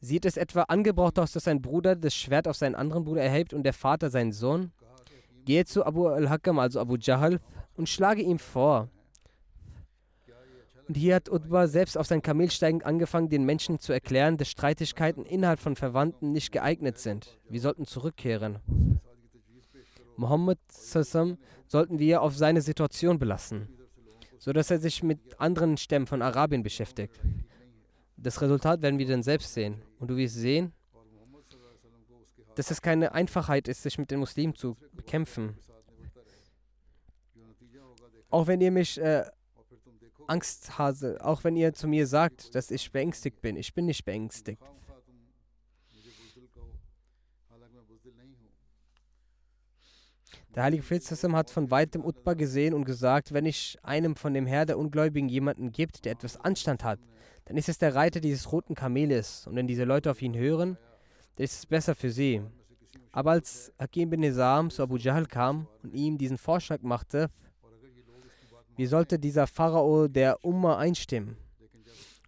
Sieht 0.00 0.24
es 0.24 0.36
etwa 0.36 0.62
angebracht 0.62 1.18
aus, 1.18 1.32
dass 1.32 1.48
ein 1.48 1.62
Bruder 1.62 1.96
das 1.96 2.14
Schwert 2.14 2.46
auf 2.46 2.56
seinen 2.56 2.74
anderen 2.74 3.04
Bruder 3.04 3.22
erhebt 3.22 3.54
und 3.54 3.62
der 3.62 3.72
Vater 3.72 4.10
seinen 4.10 4.32
Sohn? 4.32 4.72
Gehe 5.44 5.64
zu 5.64 5.84
Abu 5.84 6.08
al-Hakam, 6.08 6.58
also 6.58 6.80
Abu 6.80 6.96
Jahl, 6.96 7.40
und 7.74 7.88
schlage 7.88 8.22
ihm 8.22 8.38
vor. 8.38 8.88
Und 10.86 10.96
hier 10.96 11.14
hat 11.14 11.30
Utbah 11.30 11.66
selbst 11.66 11.96
auf 11.96 12.06
sein 12.06 12.20
Kamel 12.20 12.50
steigend 12.50 12.84
angefangen, 12.84 13.30
den 13.30 13.44
Menschen 13.44 13.78
zu 13.78 13.92
erklären, 13.92 14.36
dass 14.36 14.50
Streitigkeiten 14.50 15.24
innerhalb 15.24 15.58
von 15.58 15.76
Verwandten 15.76 16.32
nicht 16.32 16.52
geeignet 16.52 16.98
sind. 16.98 17.38
Wir 17.48 17.60
sollten 17.60 17.86
zurückkehren. 17.86 18.58
Mohammed 20.16 20.58
sollten 20.70 21.98
wir 21.98 22.22
auf 22.22 22.36
seine 22.36 22.60
Situation 22.60 23.18
belassen, 23.18 23.68
sodass 24.44 24.70
er 24.70 24.78
sich 24.78 25.02
mit 25.02 25.40
anderen 25.40 25.78
Stämmen 25.78 26.06
von 26.06 26.20
Arabien 26.20 26.62
beschäftigt. 26.62 27.18
Das 28.18 28.42
Resultat 28.42 28.82
werden 28.82 28.98
wir 28.98 29.08
dann 29.08 29.22
selbst 29.22 29.54
sehen. 29.54 29.80
Und 29.98 30.08
du 30.08 30.18
wirst 30.18 30.34
sehen, 30.34 30.74
dass 32.54 32.70
es 32.70 32.82
keine 32.82 33.12
Einfachheit 33.12 33.68
ist, 33.68 33.82
sich 33.82 33.96
mit 33.96 34.10
den 34.10 34.18
Muslimen 34.18 34.54
zu 34.54 34.76
bekämpfen. 34.92 35.56
Auch 38.28 38.46
wenn 38.46 38.60
ihr 38.60 38.70
mich 38.70 39.00
äh, 39.00 39.24
Angsthase, 40.26 41.24
auch 41.24 41.42
wenn 41.42 41.56
ihr 41.56 41.72
zu 41.72 41.88
mir 41.88 42.06
sagt, 42.06 42.54
dass 42.54 42.70
ich 42.70 42.92
beängstigt 42.92 43.40
bin. 43.40 43.56
Ich 43.56 43.72
bin 43.72 43.86
nicht 43.86 44.04
beängstigt. 44.04 44.62
Der 50.54 50.62
heilige 50.62 50.84
Prophet 50.84 51.32
hat 51.32 51.50
von 51.50 51.70
weitem 51.72 52.04
Utbah 52.04 52.34
gesehen 52.34 52.74
und 52.74 52.84
gesagt, 52.84 53.32
wenn 53.32 53.44
ich 53.44 53.76
einem 53.82 54.14
von 54.14 54.34
dem 54.34 54.46
Herr 54.46 54.66
der 54.66 54.78
Ungläubigen 54.78 55.28
jemanden 55.28 55.72
gibt, 55.72 56.04
der 56.04 56.12
etwas 56.12 56.36
Anstand 56.36 56.84
hat, 56.84 57.00
dann 57.46 57.56
ist 57.56 57.68
es 57.68 57.78
der 57.78 57.94
Reiter 57.94 58.20
dieses 58.20 58.52
roten 58.52 58.76
Kameles. 58.76 59.48
Und 59.48 59.56
wenn 59.56 59.66
diese 59.66 59.82
Leute 59.84 60.12
auf 60.12 60.22
ihn 60.22 60.36
hören, 60.36 60.78
dann 61.34 61.44
ist 61.44 61.58
es 61.58 61.66
besser 61.66 61.96
für 61.96 62.10
sie. 62.10 62.40
Aber 63.10 63.32
als 63.32 63.72
Hakim 63.80 64.10
bin 64.10 64.20
Nizam 64.20 64.70
zu 64.70 64.82
Abu 64.82 64.96
Jahl 64.96 65.26
kam 65.26 65.66
und 65.82 65.92
ihm 65.92 66.18
diesen 66.18 66.38
Vorschlag 66.38 66.82
machte, 66.82 67.30
wie 68.76 68.86
sollte 68.86 69.18
dieser 69.18 69.46
Pharao 69.46 70.06
der 70.08 70.44
Umma 70.44 70.78
einstimmen? 70.78 71.36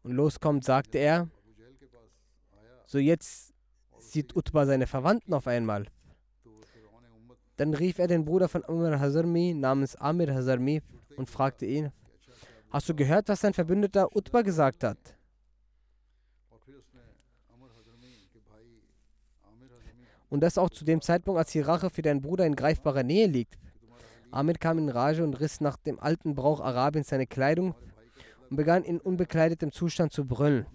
Und 0.02 0.12
loskommt, 0.12 0.64
sagte 0.64 0.98
er, 0.98 1.28
so 2.86 2.98
jetzt 2.98 3.52
sieht 3.98 4.36
Utbah 4.36 4.66
seine 4.66 4.86
Verwandten 4.86 5.32
auf 5.34 5.46
einmal. 5.46 5.86
Dann 7.56 7.72
rief 7.72 7.98
er 7.98 8.06
den 8.06 8.24
Bruder 8.24 8.48
von 8.48 8.62
Umar 8.64 9.00
Hazarmi 9.00 9.54
namens 9.54 9.96
Amir 9.96 10.34
Hazarmi 10.34 10.82
und 11.16 11.30
fragte 11.30 11.64
ihn, 11.64 11.90
hast 12.70 12.88
du 12.88 12.94
gehört, 12.94 13.28
was 13.28 13.40
sein 13.40 13.54
Verbündeter 13.54 14.14
Utbah 14.14 14.42
gesagt 14.42 14.84
hat? 14.84 14.98
Und 20.28 20.40
das 20.40 20.58
auch 20.58 20.70
zu 20.70 20.84
dem 20.84 21.00
Zeitpunkt, 21.00 21.38
als 21.38 21.52
die 21.52 21.60
Rache 21.60 21.88
für 21.88 22.02
deinen 22.02 22.20
Bruder 22.20 22.44
in 22.44 22.56
greifbarer 22.56 23.04
Nähe 23.04 23.26
liegt. 23.26 23.58
Amir 24.32 24.54
kam 24.54 24.76
in 24.78 24.88
Rage 24.88 25.22
und 25.22 25.38
riss 25.40 25.60
nach 25.60 25.76
dem 25.76 26.00
alten 26.00 26.34
Brauch 26.34 26.60
Arabiens 26.60 27.08
seine 27.08 27.26
Kleidung 27.26 27.74
und 28.50 28.56
begann 28.56 28.82
in 28.82 29.00
unbekleidetem 29.00 29.72
Zustand 29.72 30.12
zu 30.12 30.26
brüllen. 30.26 30.66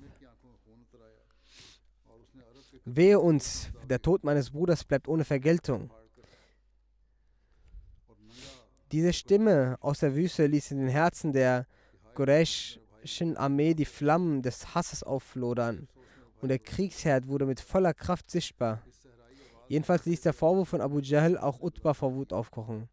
Wehe 2.86 3.20
uns, 3.20 3.70
der 3.89 4.02
Tod 4.02 4.24
meines 4.24 4.50
Bruders 4.50 4.84
bleibt 4.84 5.08
ohne 5.08 5.26
Vergeltung. 5.26 5.91
Diese 8.91 9.13
Stimme 9.13 9.77
aus 9.80 9.99
der 9.99 10.15
Wüste 10.15 10.45
ließ 10.45 10.71
in 10.71 10.80
den 10.80 10.89
Herzen 10.89 11.32
der 11.32 11.65
Qurayshischen 12.13 13.38
Armee 13.38 13.73
die 13.73 13.86
Flammen 13.86 14.41
des 14.41 14.75
Hasses 14.75 15.01
aufflodern 15.01 15.88
und 16.41 16.49
der 16.49 16.60
Kriegsherd 16.60 17.27
wurde 17.27 17.45
mit 17.45 17.62
voller 17.62 17.93
Kraft 17.93 18.30
sichtbar. 18.30 18.82
Jedenfalls 19.69 20.06
ließ 20.06 20.19
der 20.21 20.34
Vorwurf 20.34 20.67
von 20.67 20.82
Abu 20.82 20.99
Jahl 20.99 21.38
auch 21.38 21.62
Utbah 21.62 21.93
vor 21.93 22.13
Wut 22.13 22.34
aufkochen. 22.34 22.89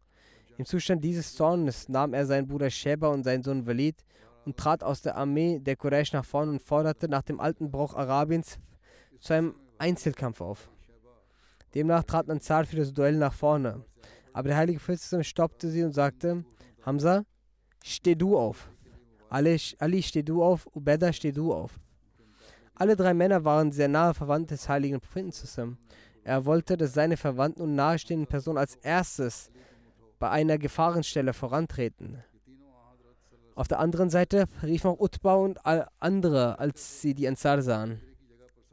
Im 0.57 0.65
Zustand 0.65 1.03
dieses 1.03 1.35
Zornes 1.35 1.89
nahm 1.89 2.13
er 2.13 2.25
seinen 2.25 2.47
Bruder 2.47 2.69
Sheba 2.69 3.09
und 3.09 3.25
seinen 3.25 3.43
Sohn 3.43 3.67
Walid 3.67 4.05
und 4.45 4.55
trat 4.55 4.83
aus 4.85 5.01
der 5.01 5.17
Armee 5.17 5.59
der 5.59 5.75
Quraysh 5.75 6.13
nach 6.13 6.23
vorn 6.23 6.47
und 6.47 6.61
forderte 6.61 7.09
nach 7.09 7.23
dem 7.23 7.41
alten 7.41 7.71
Brauch 7.71 7.93
Arabiens 7.93 8.57
zu 9.19 9.33
einem 9.33 9.55
Einzelkampf 9.77 10.39
auf. 10.39 10.69
Demnach 11.75 12.05
trat 12.05 12.29
Ansar 12.29 12.65
für 12.65 12.77
das 12.77 12.93
Duell 12.93 13.17
nach 13.17 13.33
vorne. 13.33 13.83
Aber 14.39 14.47
der 14.47 14.57
heilige 14.57 14.79
Prophet 14.79 15.25
stoppte 15.25 15.69
sie 15.69 15.83
und 15.83 15.91
sagte: 15.91 16.45
Hamza, 16.85 17.25
steh 17.83 18.15
du 18.15 18.37
auf. 18.37 18.69
Ali, 19.27 20.01
steh 20.01 20.23
du 20.23 20.41
auf. 20.41 20.65
Ubeda, 20.73 21.11
steh 21.11 21.33
du 21.33 21.53
auf. 21.53 21.77
Alle 22.73 22.95
drei 22.95 23.13
Männer 23.13 23.43
waren 23.43 23.73
sehr 23.73 23.89
nahe 23.89 24.13
Verwandte 24.13 24.55
des 24.55 24.69
heiligen 24.69 25.01
Propheten 25.01 25.33
zusammen. 25.33 25.77
Er 26.23 26.45
wollte, 26.45 26.77
dass 26.77 26.93
seine 26.93 27.17
Verwandten 27.17 27.63
und 27.63 27.75
nahestehenden 27.75 28.27
Personen 28.27 28.59
als 28.59 28.77
erstes 28.77 29.51
bei 30.19 30.29
einer 30.29 30.57
Gefahrenstelle 30.57 31.33
vorantreten. 31.33 32.23
Auf 33.55 33.67
der 33.67 33.79
anderen 33.79 34.09
Seite 34.09 34.45
riefen 34.63 34.91
auch 34.91 35.01
Utbah 35.01 35.35
und 35.35 35.59
andere, 35.99 36.59
als 36.59 37.01
sie 37.01 37.13
die 37.13 37.27
Ansar 37.27 37.61
sahen. 37.61 37.99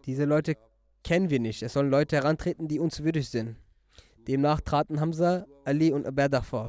Diese 0.04 0.26
Leute 0.26 0.56
kennen 1.02 1.28
wir 1.28 1.40
nicht. 1.40 1.64
Es 1.64 1.72
sollen 1.72 1.90
Leute 1.90 2.14
herantreten, 2.14 2.68
die 2.68 2.78
uns 2.78 3.02
würdig 3.02 3.28
sind. 3.28 3.56
Demnach 4.26 4.60
traten 4.60 5.00
Hamza, 5.00 5.46
Ali 5.64 5.92
und 5.92 6.06
Aberdah 6.06 6.42
vor. 6.42 6.68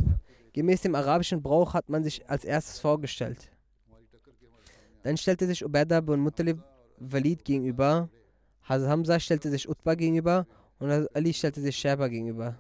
Gemäß 0.54 0.82
dem 0.82 0.96
arabischen 0.96 1.42
Brauch 1.42 1.74
hat 1.74 1.90
man 1.90 2.04
sich 2.04 2.28
als 2.30 2.46
erstes 2.46 2.80
vorgestellt. 2.80 3.52
Dann 5.04 5.18
stellte 5.18 5.48
sich 5.48 5.64
Ubaida 5.64 6.02
bin 6.02 6.20
Muttalib 6.20 6.60
Walid 7.00 7.46
gegenüber, 7.46 8.10
Hazrat 8.64 8.90
Hamza 8.90 9.20
stellte 9.20 9.50
sich 9.50 9.70
Utbah 9.70 9.96
gegenüber 9.96 10.46
und 10.80 11.08
Ali 11.16 11.34
stellte 11.34 11.62
sich 11.62 11.78
Sheba 11.78 12.08
gegenüber. 12.08 12.58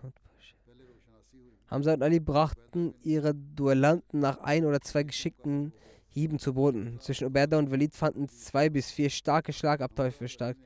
Hamza 1.67 1.93
und 1.93 2.03
Ali 2.03 2.19
brachten 2.19 2.93
ihre 3.01 3.33
Duellanten 3.35 4.19
nach 4.21 4.39
ein 4.39 4.65
oder 4.65 4.79
zwei 4.79 5.03
geschickten 5.03 5.73
Hieben 6.07 6.39
zu 6.39 6.53
Boden. 6.53 6.99
Zwischen 7.01 7.27
Ubaida 7.27 7.57
und 7.57 7.71
Walid 7.71 7.93
fanden 7.93 8.29
zwei 8.29 8.69
bis 8.69 8.89
vier 8.89 9.09
starke 9.09 9.51
Schlagabteufel 9.51 10.29
statt 10.29 10.57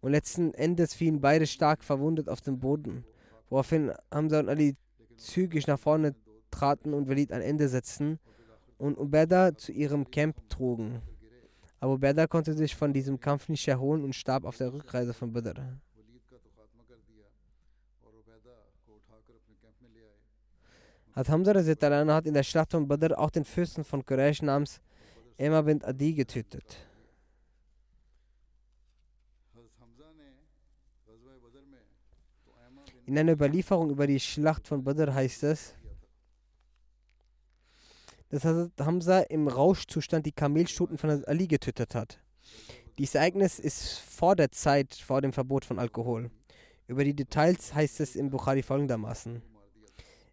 und 0.00 0.12
letzten 0.12 0.54
Endes 0.54 0.94
fielen 0.94 1.20
beide 1.20 1.46
stark 1.46 1.84
verwundet 1.84 2.28
auf 2.28 2.40
den 2.40 2.58
Boden, 2.58 3.04
woraufhin 3.48 3.92
Hamza 4.10 4.40
und 4.40 4.48
Ali 4.48 4.76
zügig 5.16 5.66
nach 5.66 5.78
vorne 5.78 6.14
traten 6.50 6.94
und 6.94 7.08
Walid 7.08 7.32
ein 7.32 7.42
Ende 7.42 7.68
setzten 7.68 8.18
und 8.78 8.98
Ubaida 8.98 9.56
zu 9.56 9.72
ihrem 9.72 10.10
Camp 10.10 10.48
trugen. 10.48 11.00
Aber 11.80 11.94
Ubaida 11.94 12.26
konnte 12.26 12.54
sich 12.54 12.74
von 12.74 12.92
diesem 12.92 13.20
Kampf 13.20 13.48
nicht 13.48 13.66
erholen 13.68 14.04
und 14.04 14.14
starb 14.14 14.44
auf 14.44 14.56
der 14.56 14.72
Rückreise 14.72 15.12
von 15.12 15.32
Badr. 15.32 15.78
Hat 21.12 21.30
Hamza 21.30 21.54
hat 21.54 22.26
in 22.26 22.34
der 22.34 22.42
Schlacht 22.42 22.72
von 22.72 22.86
Badr 22.86 23.18
auch 23.18 23.30
den 23.30 23.44
Fürsten 23.44 23.84
von 23.84 24.04
Quraysh 24.04 24.42
namens 24.42 24.80
Emma 25.38 25.62
bin 25.62 25.82
Adi 25.82 26.12
getötet. 26.12 26.76
In 33.06 33.18
einer 33.18 33.32
Überlieferung 33.32 33.90
über 33.90 34.06
die 34.06 34.18
Schlacht 34.18 34.66
von 34.66 34.82
Badr 34.82 35.14
heißt 35.14 35.44
es, 35.44 35.74
dass 38.28 38.44
Hamza 38.44 39.20
im 39.20 39.46
Rauschzustand 39.46 40.26
die 40.26 40.32
Kamelstuten 40.32 40.98
von 40.98 41.24
Ali 41.24 41.46
getötet 41.46 41.94
hat. 41.94 42.18
Dieses 42.98 43.14
Ereignis 43.14 43.58
ist 43.58 43.98
vor 44.00 44.34
der 44.34 44.50
Zeit, 44.50 44.94
vor 44.94 45.20
dem 45.20 45.32
Verbot 45.32 45.64
von 45.64 45.78
Alkohol. 45.78 46.30
Über 46.88 47.04
die 47.04 47.14
Details 47.14 47.74
heißt 47.74 48.00
es 48.00 48.16
im 48.16 48.30
Bukhari 48.30 48.62
folgendermaßen. 48.62 49.42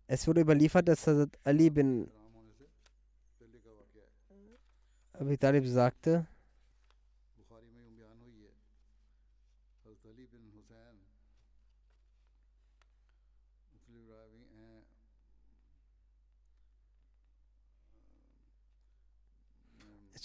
Es 0.08 0.28
wurde 0.28 0.41
überliefert, 0.41 0.88
dass 0.88 1.08
Hazrat 1.08 1.38
Ali 1.43 1.69
bin 1.69 2.10
Abi 5.13 5.38
Talib 5.38 5.67
sagte, 5.67 6.26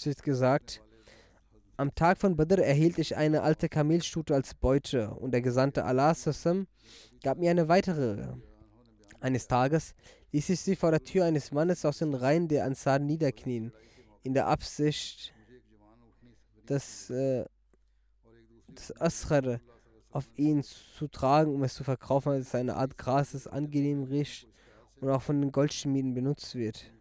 wird 0.05 0.23
gesagt, 0.23 0.81
am 1.77 1.95
Tag 1.95 2.17
von 2.17 2.35
Badr 2.35 2.61
erhielt 2.61 2.97
ich 2.99 3.15
eine 3.15 3.41
alte 3.41 3.69
Kamelstute 3.69 4.35
als 4.35 4.53
Beute 4.53 5.11
und 5.11 5.31
der 5.31 5.41
Gesandte 5.41 5.85
Allah 5.85 6.13
gab 7.23 7.37
mir 7.37 7.51
eine 7.51 7.69
weitere. 7.69 8.33
Eines 9.21 9.47
Tages 9.47 9.93
ließ 10.31 10.49
ich 10.49 10.59
sie 10.59 10.75
vor 10.75 10.91
der 10.91 11.03
Tür 11.03 11.25
eines 11.25 11.51
Mannes 11.51 11.85
aus 11.85 11.99
den 11.99 12.13
Reihen 12.13 12.47
der 12.47 12.65
Ansar 12.65 12.99
niederknien, 12.99 13.71
in 14.23 14.33
der 14.33 14.47
Absicht, 14.47 15.33
das, 16.65 17.09
äh, 17.09 17.45
das 18.67 18.95
Asrar 18.99 19.59
auf 20.11 20.29
ihn 20.35 20.63
zu 20.63 21.07
tragen, 21.07 21.53
um 21.53 21.63
es 21.63 21.75
zu 21.75 21.83
verkaufen, 21.83 22.33
als 22.33 22.53
eine 22.55 22.75
Art 22.75 22.97
Gras, 22.97 23.31
das 23.31 23.47
angenehm 23.47 24.03
riecht 24.03 24.47
und 24.99 25.09
auch 25.09 25.21
von 25.21 25.39
den 25.39 25.51
Goldschmieden 25.51 26.13
benutzt 26.13 26.55
wird. 26.55 26.91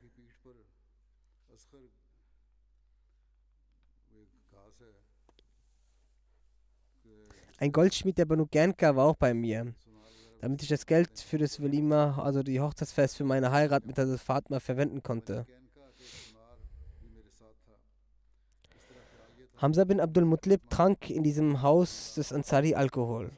Ein 7.60 7.72
Goldschmied 7.72 8.16
der 8.16 8.24
Banu 8.24 8.46
Gernka 8.46 8.94
war 8.94 9.06
auch 9.06 9.16
bei 9.16 9.34
mir. 9.34 9.74
Damit 10.40 10.62
ich 10.62 10.68
das 10.68 10.86
Geld 10.86 11.18
für 11.18 11.38
das 11.38 11.60
Velima, 11.60 12.16
also 12.22 12.44
die 12.44 12.60
Hochzeitsfest 12.60 13.16
für 13.16 13.24
meine 13.24 13.50
Heirat 13.50 13.84
mit 13.84 13.98
der 13.98 14.06
Fatma 14.16 14.60
verwenden 14.60 15.02
konnte. 15.02 15.44
Hamza 19.56 19.82
bin 19.82 19.98
Abdul 19.98 20.24
Mutlib 20.24 20.70
trank 20.70 21.10
in 21.10 21.24
diesem 21.24 21.60
Haus 21.60 22.14
des 22.14 22.32
Ansari 22.32 22.76
Alkohol. 22.76 23.32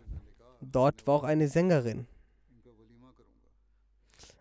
Dort 0.60 1.06
war 1.06 1.14
auch 1.14 1.24
eine 1.24 1.48
Sängerin. 1.48 2.06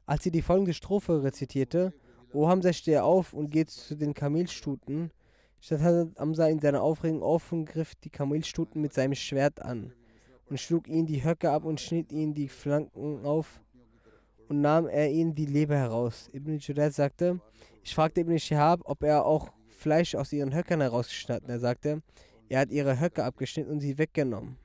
Als 0.06 0.24
sie 0.24 0.32
die 0.32 0.42
folgende 0.42 0.74
Strophe 0.74 1.24
rezitierte, 1.24 1.94
O 2.34 2.50
Hamza, 2.50 2.74
stehe 2.74 3.04
auf 3.04 3.32
und 3.32 3.50
geht 3.50 3.70
zu 3.70 3.96
den 3.96 4.14
Kamelstuten, 4.14 5.12
Statt 5.62 5.82
hat 5.82 6.18
Amsa 6.18 6.48
in 6.48 6.60
seiner 6.60 6.82
Aufregung 6.82 7.22
offen 7.22 7.66
griff 7.66 7.96
die 7.96 8.10
Kamelstuten 8.10 8.82
mit 8.82 8.94
seinem 8.94 9.16
Schwert 9.16 9.62
an 9.62 9.94
und 10.50 10.60
schlug 10.60 10.88
ihnen 10.88 11.06
die 11.06 11.24
Höcke 11.24 11.52
ab 11.52 11.66
und 11.66 11.82
schnitt 11.82 12.12
ihnen 12.12 12.34
die 12.34 12.48
Flanken 12.48 13.26
auf 13.26 13.62
und 14.48 14.62
nahm 14.62 14.88
er 14.88 15.12
ihnen 15.12 15.36
die 15.36 15.46
Leber 15.46 15.76
heraus. 15.76 16.30
Ibn 16.34 16.58
Judayd 16.58 16.94
sagte, 16.94 17.40
ich 17.84 17.94
fragte 17.94 18.22
Ibn 18.22 18.40
Shihab, 18.40 18.82
ob 18.86 19.04
er 19.04 19.26
auch 19.26 19.52
Fleisch 19.68 20.16
aus 20.16 20.34
ihren 20.34 20.54
Höckern 20.54 20.82
herausgeschnitten. 20.82 21.50
Er 21.50 21.60
sagte, 21.60 22.02
er 22.50 22.62
hat 22.62 22.72
ihre 22.72 23.00
Höcke 23.00 23.24
abgeschnitten 23.24 23.72
und 23.72 23.80
sie 23.80 23.98
weggenommen. 23.98 24.58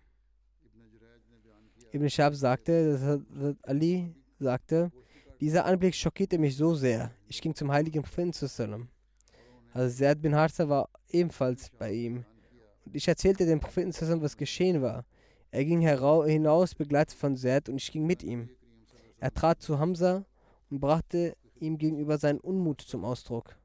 Ibn 1.92 2.08
Shihab 2.08 2.34
sagte, 2.34 3.20
dass 3.32 3.56
Ali 3.62 4.14
sagte, 4.38 4.90
dieser 5.40 5.64
Anblick 5.64 5.94
schockierte 5.94 6.38
mich 6.38 6.56
so 6.56 6.74
sehr. 6.74 7.10
Ich 7.28 7.40
ging 7.40 7.54
zum 7.54 7.70
heiligen 7.70 8.02
Propheten 8.02 8.32
zusammen. 8.32 8.88
Also 9.74 9.92
Zaid 10.04 10.22
bin 10.22 10.36
Harza 10.36 10.68
war 10.68 10.88
ebenfalls 11.08 11.68
bei 11.70 11.92
ihm. 11.92 12.24
Und 12.84 12.94
ich 12.94 13.08
erzählte 13.08 13.44
dem 13.44 13.58
Propheten, 13.58 13.92
zusammen, 13.92 14.22
was 14.22 14.36
geschehen 14.36 14.80
war. 14.82 15.04
Er 15.50 15.64
ging 15.64 15.80
hinaus, 15.80 16.76
begleitet 16.76 17.18
von 17.18 17.36
Zaid, 17.36 17.68
und 17.68 17.78
ich 17.78 17.90
ging 17.90 18.06
mit 18.06 18.22
ihm. 18.22 18.48
Er 19.18 19.34
trat 19.34 19.60
zu 19.62 19.80
Hamza 19.80 20.24
und 20.70 20.78
brachte 20.78 21.36
ihm 21.58 21.76
gegenüber 21.76 22.18
seinen 22.18 22.38
Unmut 22.38 22.82
zum 22.82 23.04
Ausdruck. 23.04 23.56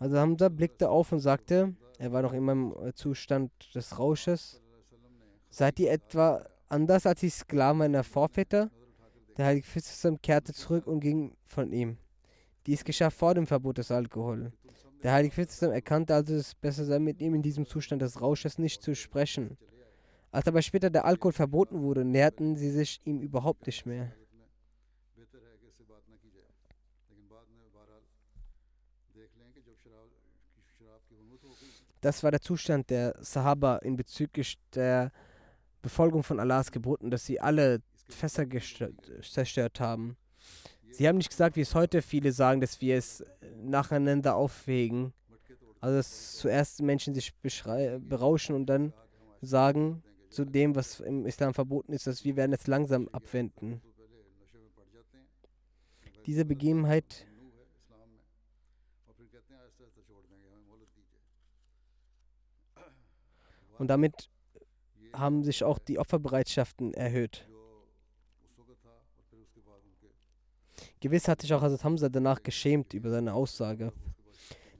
Also 0.00 0.18
Hamza 0.18 0.48
blickte 0.48 0.90
auf 0.90 1.12
und 1.12 1.20
sagte, 1.20 1.76
er 2.02 2.10
war 2.10 2.22
noch 2.22 2.32
immer 2.32 2.50
im 2.50 2.74
äh, 2.84 2.92
Zustand 2.94 3.52
des 3.76 3.96
Rausches, 3.96 4.60
seid 5.50 5.78
ihr 5.78 5.92
etwa 5.92 6.44
anders 6.68 7.06
als 7.06 7.20
die 7.20 7.30
Sklaven 7.30 7.78
meiner 7.78 8.02
Vorväter? 8.02 8.72
Der 9.36 9.46
heilige 9.46 9.68
Christus 9.68 10.12
kehrte 10.20 10.52
zurück 10.52 10.88
und 10.88 10.98
ging 10.98 11.36
von 11.44 11.72
ihm. 11.72 11.98
Dies 12.66 12.82
geschah 12.82 13.10
vor 13.10 13.34
dem 13.34 13.46
Verbot 13.46 13.78
des 13.78 13.92
Alkohol. 13.92 14.52
Der 15.04 15.12
heilige 15.12 15.36
Christus 15.36 15.62
erkannte 15.62 16.16
also, 16.16 16.34
dass 16.34 16.48
es 16.48 16.54
besser 16.56 16.84
sei, 16.84 16.98
mit 16.98 17.20
ihm 17.20 17.34
in 17.36 17.42
diesem 17.42 17.66
Zustand 17.66 18.02
des 18.02 18.20
Rausches 18.20 18.58
nicht 18.58 18.82
zu 18.82 18.96
sprechen. 18.96 19.56
Als 20.32 20.48
aber 20.48 20.60
später 20.60 20.90
der 20.90 21.04
Alkohol 21.04 21.32
verboten 21.32 21.82
wurde, 21.82 22.04
näherten 22.04 22.56
sie 22.56 22.72
sich 22.72 23.00
ihm 23.04 23.20
überhaupt 23.20 23.64
nicht 23.66 23.86
mehr. 23.86 24.10
Das 32.02 32.24
war 32.24 32.32
der 32.32 32.40
Zustand 32.40 32.90
der 32.90 33.14
Sahaba 33.20 33.76
in 33.76 33.94
bezüglich 33.94 34.58
der 34.74 35.12
Befolgung 35.82 36.24
von 36.24 36.40
Allahs 36.40 36.72
Geboten, 36.72 37.12
dass 37.12 37.24
sie 37.24 37.40
alle 37.40 37.80
Fässer 38.08 38.44
zerstört 39.22 39.78
haben. 39.78 40.16
Sie 40.90 41.06
haben 41.06 41.16
nicht 41.16 41.30
gesagt, 41.30 41.54
wie 41.54 41.60
es 41.60 41.76
heute 41.76 42.02
viele 42.02 42.32
sagen, 42.32 42.60
dass 42.60 42.80
wir 42.80 42.96
es 42.96 43.24
nacheinander 43.56 44.34
aufwägen. 44.34 45.12
Also 45.80 45.96
dass 45.96 46.36
zuerst 46.38 46.82
Menschen 46.82 47.14
sich 47.14 47.32
berauschen 47.40 48.56
und 48.56 48.66
dann 48.66 48.92
sagen 49.40 50.02
zu 50.28 50.44
dem, 50.44 50.74
was 50.74 50.98
im 50.98 51.24
Islam 51.24 51.54
verboten 51.54 51.92
ist, 51.92 52.08
dass 52.08 52.24
wir 52.24 52.34
werden 52.34 52.52
es 52.52 52.66
langsam 52.66 53.08
abwenden. 53.12 53.80
Diese 56.26 56.44
Begebenheit 56.44 57.26
Und 63.78 63.88
damit 63.88 64.28
haben 65.12 65.42
sich 65.42 65.64
auch 65.64 65.78
die 65.78 65.98
Opferbereitschaften 65.98 66.94
erhöht. 66.94 67.46
Gewiss 71.00 71.28
hat 71.28 71.42
sich 71.42 71.52
auch 71.52 71.62
Hazrat 71.62 71.84
Hamza 71.84 72.08
danach 72.08 72.42
geschämt 72.42 72.94
über 72.94 73.10
seine 73.10 73.34
Aussage. 73.34 73.92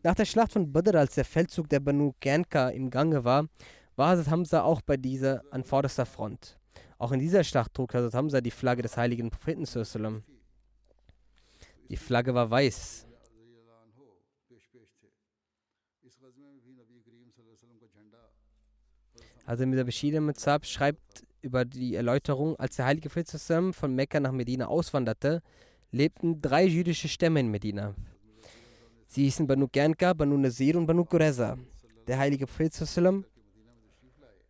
Nach 0.03 0.15
der 0.15 0.25
Schlacht 0.25 0.53
von 0.53 0.73
Badr, 0.73 0.97
als 0.99 1.15
der 1.15 1.25
Feldzug 1.25 1.69
der 1.69 1.81
Banu 1.81 2.13
Gernka 2.21 2.71
im 2.71 2.91
Gange 2.91 3.25
war, 3.25 3.49
war 3.97 4.11
Hazrat 4.11 4.31
Hamza 4.31 4.63
auch 4.63 4.81
bei 4.83 4.97
dieser 4.97 5.43
an 5.51 5.65
vorderster 5.65 6.07
Front. 6.07 6.59
Auch 6.99 7.13
in 7.13 7.19
dieser 7.19 7.45
Schlacht 7.45 7.75
trug 7.75 7.93
Hazrat 7.95 8.15
Hamza 8.15 8.41
die 8.41 8.51
Flagge 8.51 8.83
des 8.83 8.97
heiligen 8.97 9.31
Propheten. 9.31 9.67
Die 11.89 11.97
Flagge 11.97 12.35
war 12.35 12.51
weiß. 12.51 13.07
Also 19.45 19.67
mit 19.67 19.79
der 19.79 20.21
Mitzab 20.21 20.67
schreibt 20.67 21.25
über 21.41 21.65
die 21.65 21.95
Erläuterung, 21.95 22.57
als 22.57 22.77
der 22.77 22.87
heilige 22.87 23.09
Prophet 23.09 23.75
von 23.75 23.95
Mekka 23.95 24.21
nach 24.21 24.33
Medina 24.33 24.67
auswanderte, 24.67 25.43
lebten 25.91 26.39
drei 26.41 26.65
jüdische 26.65 27.09
Stämme 27.09 27.41
in 27.41 27.51
Medina. 27.51 27.95
Sie 29.09 29.25
hießen 29.25 29.47
Banu 29.47 29.69
Gernka, 29.71 30.15
Banu 30.15 30.39
Nazir 30.39 30.77
und 30.77 30.87
Banu 30.87 31.05
Qureza. 31.05 31.59
Der 32.07 32.19
heilige 32.19 32.47
Prophet 32.47 32.73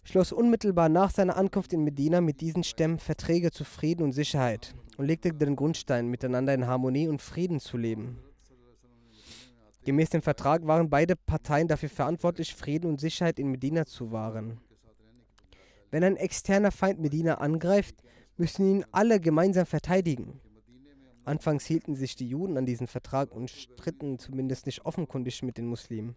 schloss 0.05 0.33
unmittelbar 0.33 0.89
nach 0.89 1.11
seiner 1.11 1.37
Ankunft 1.37 1.73
in 1.73 1.85
Medina 1.85 2.21
mit 2.21 2.41
diesen 2.41 2.63
Stämmen 2.63 2.99
Verträge 2.99 3.51
zu 3.51 3.65
Frieden 3.65 4.03
und 4.03 4.13
Sicherheit 4.13 4.75
und 4.97 5.07
legte 5.07 5.33
den 5.33 5.57
Grundstein, 5.57 6.09
miteinander 6.09 6.55
in 6.55 6.67
Harmonie 6.67 7.09
und 7.09 7.23
Frieden 7.23 7.61
zu 7.61 7.77
leben. 7.77 8.19
Gemäß 9.85 10.11
dem 10.11 10.23
Vertrag 10.23 10.67
waren 10.67 10.91
beide 10.91 11.17
Parteien 11.17 11.67
dafür 11.67 11.89
verantwortlich, 11.89 12.55
Frieden 12.55 12.89
und 12.89 13.01
Sicherheit 13.01 13.39
in 13.39 13.51
Medina 13.51 13.85
zu 13.85 14.13
wahren. 14.13 14.61
Wenn 15.93 16.05
ein 16.05 16.17
externer 16.17 16.73
Feind 16.73 17.01
Medina 17.01 17.35
angreift, 17.35 18.03
müssen 18.39 18.67
ihn 18.67 18.85
alle 18.93 19.21
gemeinsam 19.21 19.67
verteidigen. 19.67 20.41
Anfangs 21.25 21.67
hielten 21.67 21.95
sich 21.95 22.17
die 22.17 22.27
Juden 22.27 22.57
an 22.57 22.65
diesen 22.65 22.87
Vertrag 22.87 23.31
und 23.31 23.51
stritten 23.51 24.19
zumindest 24.19 24.65
nicht 24.65 24.87
offenkundig 24.87 25.43
mit 25.43 25.59
den 25.59 25.67
Muslimen. 25.67 26.17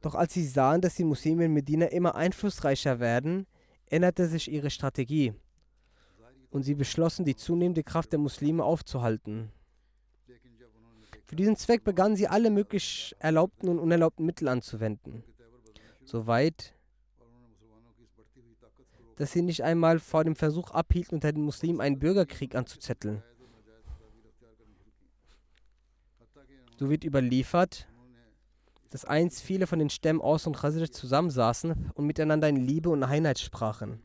Doch 0.00 0.14
als 0.14 0.32
sie 0.32 0.46
sahen, 0.46 0.80
dass 0.80 0.94
die 0.94 1.04
Muslime 1.04 1.46
in 1.46 1.52
Medina 1.52 1.86
immer 1.86 2.14
einflussreicher 2.14 3.00
werden, 3.00 3.48
änderte 3.86 4.28
sich 4.28 4.50
ihre 4.50 4.70
Strategie 4.70 5.34
und 6.50 6.62
sie 6.62 6.76
beschlossen, 6.76 7.24
die 7.24 7.34
zunehmende 7.34 7.82
Kraft 7.82 8.12
der 8.12 8.20
Muslime 8.20 8.62
aufzuhalten. 8.62 9.50
Für 11.26 11.36
diesen 11.36 11.56
Zweck 11.56 11.82
begannen 11.82 12.14
sie 12.14 12.28
alle 12.28 12.50
möglich 12.50 13.14
erlaubten 13.18 13.68
und 13.68 13.80
unerlaubten 13.80 14.24
Mittel 14.24 14.46
anzuwenden. 14.46 15.24
Soweit, 16.04 16.74
dass 19.20 19.32
sie 19.32 19.42
nicht 19.42 19.62
einmal 19.62 19.98
vor 19.98 20.24
dem 20.24 20.34
Versuch 20.34 20.70
abhielten, 20.70 21.16
unter 21.16 21.30
den 21.30 21.42
Muslimen 21.42 21.82
einen 21.82 21.98
Bürgerkrieg 21.98 22.54
anzuzetteln. 22.54 23.22
So 26.78 26.88
wird 26.88 27.04
überliefert, 27.04 27.86
dass 28.90 29.04
einst 29.04 29.42
viele 29.42 29.66
von 29.66 29.78
den 29.78 29.90
Stämmen 29.90 30.22
Aus 30.22 30.46
und 30.46 30.56
Khazraj 30.56 30.90
zusammensaßen 30.90 31.90
und 31.92 32.06
miteinander 32.06 32.48
in 32.48 32.56
Liebe 32.56 32.88
und 32.88 33.02
Einheit 33.02 33.38
sprachen. 33.38 34.00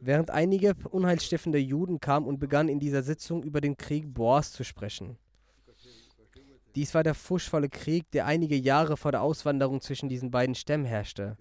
Während 0.00 0.30
einige 0.30 0.74
unheilstiftende 0.88 1.58
Juden 1.58 2.00
kamen 2.00 2.26
und 2.26 2.38
begannen 2.38 2.70
in 2.70 2.80
dieser 2.80 3.02
Sitzung 3.02 3.42
über 3.42 3.60
den 3.60 3.76
Krieg 3.76 4.14
Boas 4.14 4.52
zu 4.52 4.64
sprechen. 4.64 5.18
Dies 6.74 6.94
war 6.94 7.02
der 7.02 7.14
furchtvolle 7.14 7.68
Krieg, 7.68 8.10
der 8.12 8.24
einige 8.24 8.56
Jahre 8.56 8.96
vor 8.96 9.12
der 9.12 9.20
Auswanderung 9.20 9.82
zwischen 9.82 10.08
diesen 10.08 10.30
beiden 10.30 10.54
Stämmen 10.54 10.86
herrschte. 10.86 11.36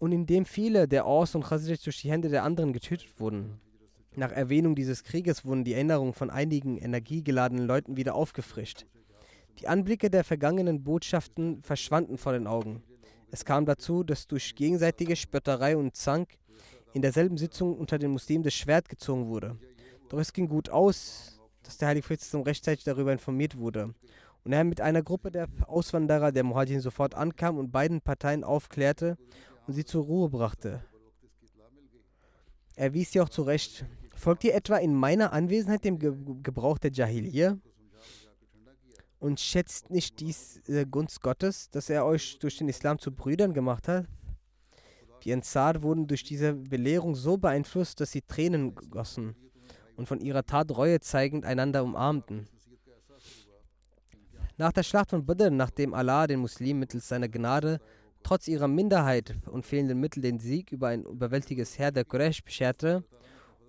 Und 0.00 0.12
in 0.12 0.24
dem 0.24 0.46
viele 0.46 0.88
der 0.88 1.04
Aus 1.04 1.34
und 1.34 1.44
Khazraj 1.44 1.76
durch 1.84 2.00
die 2.00 2.10
Hände 2.10 2.30
der 2.30 2.42
anderen 2.42 2.72
getötet 2.72 3.20
wurden. 3.20 3.60
Nach 4.16 4.32
Erwähnung 4.32 4.74
dieses 4.74 5.04
Krieges 5.04 5.44
wurden 5.44 5.62
die 5.62 5.74
Erinnerungen 5.74 6.14
von 6.14 6.30
einigen 6.30 6.78
energiegeladenen 6.78 7.66
Leuten 7.66 7.98
wieder 7.98 8.14
aufgefrischt. 8.14 8.86
Die 9.58 9.68
Anblicke 9.68 10.08
der 10.10 10.24
vergangenen 10.24 10.82
Botschaften 10.82 11.62
verschwanden 11.62 12.16
vor 12.16 12.32
den 12.32 12.46
Augen. 12.46 12.82
Es 13.30 13.44
kam 13.44 13.66
dazu, 13.66 14.02
dass 14.02 14.26
durch 14.26 14.54
gegenseitige 14.54 15.14
Spötterei 15.16 15.76
und 15.76 15.94
Zank 15.94 16.30
in 16.94 17.02
derselben 17.02 17.36
Sitzung 17.36 17.76
unter 17.76 17.98
den 17.98 18.10
Muslimen 18.10 18.42
das 18.42 18.54
Schwert 18.54 18.88
gezogen 18.88 19.26
wurde. 19.26 19.58
Doch 20.08 20.18
es 20.18 20.32
ging 20.32 20.48
gut 20.48 20.70
aus, 20.70 21.38
dass 21.62 21.76
der 21.76 21.88
Heilige 21.88 22.06
Prophet 22.06 22.46
rechtzeitig 22.46 22.84
darüber 22.84 23.12
informiert 23.12 23.58
wurde 23.58 23.94
und 24.44 24.52
er 24.52 24.64
mit 24.64 24.80
einer 24.80 25.02
Gruppe 25.02 25.30
der 25.30 25.48
Auswanderer 25.66 26.32
der 26.32 26.44
Muhajirin 26.44 26.80
sofort 26.80 27.14
ankam 27.14 27.58
und 27.58 27.70
beiden 27.70 28.00
Parteien 28.00 28.44
aufklärte 28.44 29.16
und 29.66 29.74
sie 29.74 29.84
zur 29.84 30.04
Ruhe 30.04 30.28
brachte. 30.28 30.84
Er 32.76 32.94
wies 32.94 33.12
sie 33.12 33.20
auch 33.20 33.28
zurecht, 33.28 33.84
Folgt 34.20 34.44
ihr 34.44 34.54
etwa 34.54 34.76
in 34.76 34.94
meiner 34.94 35.32
Anwesenheit 35.32 35.82
dem 35.82 35.98
Ge 35.98 36.12
Gebrauch 36.42 36.76
der 36.76 36.92
Jahiliyyah? 36.92 37.56
Und 39.18 39.40
schätzt 39.40 39.88
nicht 39.88 40.20
dies 40.20 40.60
äh, 40.68 40.84
Gunst 40.84 41.22
Gottes, 41.22 41.70
dass 41.70 41.88
er 41.88 42.04
euch 42.04 42.38
durch 42.38 42.58
den 42.58 42.68
Islam 42.68 42.98
zu 42.98 43.12
Brüdern 43.12 43.54
gemacht 43.54 43.88
hat? 43.88 44.04
Die 45.24 45.32
Ansar 45.32 45.80
wurden 45.80 46.06
durch 46.06 46.22
diese 46.22 46.52
Belehrung 46.52 47.14
so 47.14 47.38
beeinflusst, 47.38 47.98
dass 48.00 48.12
sie 48.12 48.20
Tränen 48.20 48.74
gossen 48.74 49.34
und 49.96 50.06
von 50.06 50.20
ihrer 50.20 50.44
Tat 50.44 50.70
Reue 50.70 51.00
zeigend 51.00 51.46
einander 51.46 51.82
umarmten. 51.82 52.46
Nach 54.58 54.72
der 54.72 54.82
Schlacht 54.82 55.08
von 55.08 55.24
Badr, 55.24 55.48
nachdem 55.48 55.94
Allah 55.94 56.26
den 56.26 56.40
Muslimen 56.40 56.80
mittels 56.80 57.08
seiner 57.08 57.30
Gnade 57.30 57.80
trotz 58.22 58.48
ihrer 58.48 58.68
Minderheit 58.68 59.36
und 59.50 59.66
fehlenden 59.66 60.00
Mittel 60.00 60.20
den 60.22 60.38
Sieg 60.38 60.72
über 60.72 60.88
ein 60.88 61.04
überwältiges 61.04 61.78
Heer 61.78 61.92
der 61.92 62.04
Quraysh 62.04 62.42
bescherte, 62.42 63.04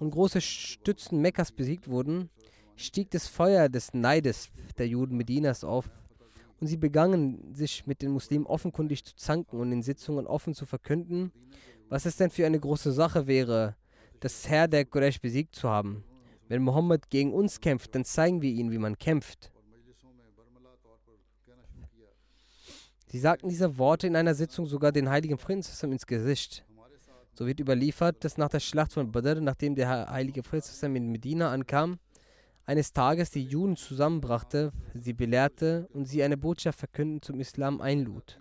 und 0.01 0.09
große 0.09 0.41
Stützen 0.41 1.21
Mekkas 1.21 1.51
besiegt 1.51 1.87
wurden, 1.87 2.31
stieg 2.75 3.11
das 3.11 3.27
Feuer 3.27 3.69
des 3.69 3.93
Neides 3.93 4.49
der 4.79 4.87
Juden 4.87 5.15
Medinas 5.15 5.63
auf 5.63 5.85
und 6.59 6.67
sie 6.67 6.77
begannen, 6.77 7.53
sich 7.53 7.85
mit 7.85 8.01
den 8.01 8.11
Muslimen 8.11 8.47
offenkundig 8.47 9.05
zu 9.05 9.15
zanken 9.15 9.59
und 9.59 9.71
in 9.71 9.83
Sitzungen 9.83 10.25
offen 10.25 10.55
zu 10.55 10.65
verkünden, 10.65 11.31
was 11.87 12.05
es 12.05 12.17
denn 12.17 12.31
für 12.31 12.45
eine 12.45 12.59
große 12.59 12.91
Sache 12.91 13.27
wäre, 13.27 13.75
das 14.19 14.49
Herr 14.49 14.67
der 14.67 14.85
Quraysh 14.85 15.21
besiegt 15.21 15.55
zu 15.55 15.69
haben. 15.69 16.03
Wenn 16.47 16.63
Mohammed 16.63 17.09
gegen 17.09 17.33
uns 17.33 17.61
kämpft, 17.61 17.93
dann 17.93 18.03
zeigen 18.03 18.41
wir 18.41 18.51
ihm, 18.51 18.71
wie 18.71 18.77
man 18.79 18.97
kämpft. 18.97 19.50
Sie 23.11 23.19
sagten 23.19 23.49
diese 23.49 23.77
Worte 23.77 24.07
in 24.07 24.15
einer 24.15 24.33
Sitzung 24.33 24.65
sogar 24.65 24.93
den 24.93 25.09
heiligen 25.09 25.37
Frieden 25.37 25.65
ins 25.91 26.07
Gesicht. 26.07 26.63
So 27.33 27.45
wird 27.45 27.59
überliefert, 27.59 28.23
dass 28.23 28.37
nach 28.37 28.47
der 28.47 28.61
Schlacht 28.61 28.93
von 28.93 29.11
Badr, 29.11 29.41
nachdem 29.41 29.75
der 29.75 30.09
heilige 30.09 30.43
Frieden 30.43 30.95
in 30.95 31.11
Medina 31.11 31.51
ankam, 31.51 31.99
eines 32.65 32.93
Tages 32.93 33.29
die 33.29 33.43
Juden 33.43 33.75
zusammenbrachte, 33.75 34.71
sie 34.93 35.11
belehrte 35.11 35.89
und 35.91 36.05
sie 36.05 36.23
eine 36.23 36.37
Botschaft 36.37 36.79
verkünden 36.79 37.21
zum 37.21 37.41
Islam 37.41 37.81
einlud. 37.81 38.39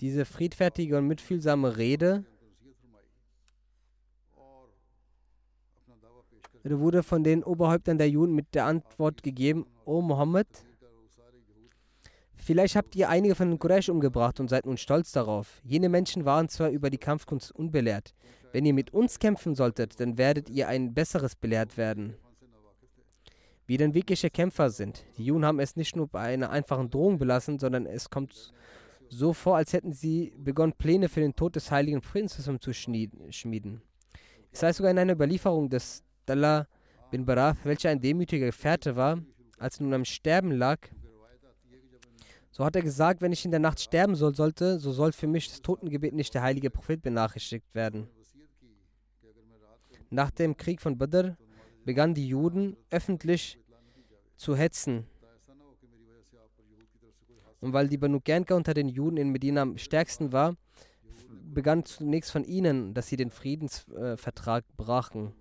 Diese 0.00 0.24
friedfertige 0.24 0.98
und 0.98 1.06
mitfühlsame 1.06 1.76
Rede 1.76 2.24
wurde 6.76 7.02
von 7.02 7.24
den 7.24 7.42
Oberhäuptern 7.42 7.98
der 7.98 8.10
Juden 8.10 8.34
mit 8.34 8.54
der 8.54 8.66
Antwort 8.66 9.22
gegeben, 9.22 9.66
O 9.84 10.02
Mohammed, 10.02 10.46
vielleicht 12.36 12.76
habt 12.76 12.94
ihr 12.96 13.08
einige 13.08 13.34
von 13.34 13.50
den 13.50 13.58
Quraysh 13.58 13.88
umgebracht 13.88 14.40
und 14.40 14.48
seid 14.48 14.66
nun 14.66 14.76
stolz 14.76 15.12
darauf. 15.12 15.60
Jene 15.64 15.88
Menschen 15.88 16.24
waren 16.24 16.48
zwar 16.48 16.70
über 16.70 16.90
die 16.90 16.98
Kampfkunst 16.98 17.52
unbelehrt. 17.52 18.14
Wenn 18.52 18.66
ihr 18.66 18.74
mit 18.74 18.92
uns 18.92 19.18
kämpfen 19.18 19.54
solltet, 19.54 20.00
dann 20.00 20.18
werdet 20.18 20.48
ihr 20.48 20.68
ein 20.68 20.94
besseres 20.94 21.36
belehrt 21.36 21.76
werden. 21.76 22.14
Wir 23.66 23.76
denn 23.76 23.92
wirkliche 23.92 24.30
Kämpfer 24.30 24.70
sind. 24.70 25.04
Die 25.18 25.24
Juden 25.24 25.44
haben 25.44 25.60
es 25.60 25.76
nicht 25.76 25.94
nur 25.94 26.08
bei 26.08 26.20
einer 26.20 26.50
einfachen 26.50 26.88
Drohung 26.88 27.18
belassen, 27.18 27.58
sondern 27.58 27.84
es 27.84 28.08
kommt 28.08 28.54
so 29.10 29.34
vor, 29.34 29.56
als 29.56 29.74
hätten 29.74 29.92
sie 29.92 30.32
begonnen, 30.38 30.72
Pläne 30.72 31.08
für 31.08 31.20
den 31.20 31.34
Tod 31.36 31.56
des 31.56 31.70
heiligen 31.70 32.00
Prinzessin 32.00 32.60
zu 32.60 32.72
schmieden. 32.72 33.82
Es 34.50 34.62
heißt 34.62 34.78
sogar 34.78 34.90
in 34.90 34.98
einer 34.98 35.12
Überlieferung, 35.12 35.68
dass 35.68 36.02
Abdallah 36.28 36.66
bin 37.10 37.24
Baraf, 37.24 37.64
welcher 37.64 37.88
ein 37.88 38.02
demütiger 38.02 38.44
Gefährte 38.44 38.96
war, 38.96 39.18
als 39.58 39.80
er 39.80 39.84
nun 39.84 39.94
am 39.94 40.04
Sterben 40.04 40.50
lag, 40.50 40.78
so 42.50 42.66
hat 42.66 42.76
er 42.76 42.82
gesagt, 42.82 43.22
wenn 43.22 43.32
ich 43.32 43.46
in 43.46 43.50
der 43.50 43.60
Nacht 43.60 43.80
sterben 43.80 44.14
soll, 44.14 44.34
sollte, 44.34 44.78
so 44.78 44.92
soll 44.92 45.12
für 45.12 45.26
mich 45.26 45.48
das 45.48 45.62
Totengebet 45.62 46.12
nicht 46.12 46.34
der 46.34 46.42
heilige 46.42 46.68
Prophet 46.68 47.00
benachrichtigt 47.00 47.74
werden. 47.74 48.08
Nach 50.10 50.30
dem 50.30 50.58
Krieg 50.58 50.82
von 50.82 50.98
Badr 50.98 51.38
begannen 51.86 52.12
die 52.12 52.28
Juden 52.28 52.76
öffentlich 52.90 53.58
zu 54.36 54.54
hetzen. 54.54 55.06
Und 57.60 57.72
weil 57.72 57.88
die 57.88 57.96
Banu 57.96 58.20
Gernka 58.20 58.54
unter 58.54 58.74
den 58.74 58.90
Juden 58.90 59.16
in 59.16 59.30
Medina 59.30 59.62
am 59.62 59.78
stärksten 59.78 60.30
war, 60.30 60.56
begann 61.54 61.86
zunächst 61.86 62.30
von 62.30 62.44
ihnen, 62.44 62.92
dass 62.92 63.06
sie 63.06 63.16
den 63.16 63.30
Friedensvertrag 63.30 64.66
brachen. 64.76 65.32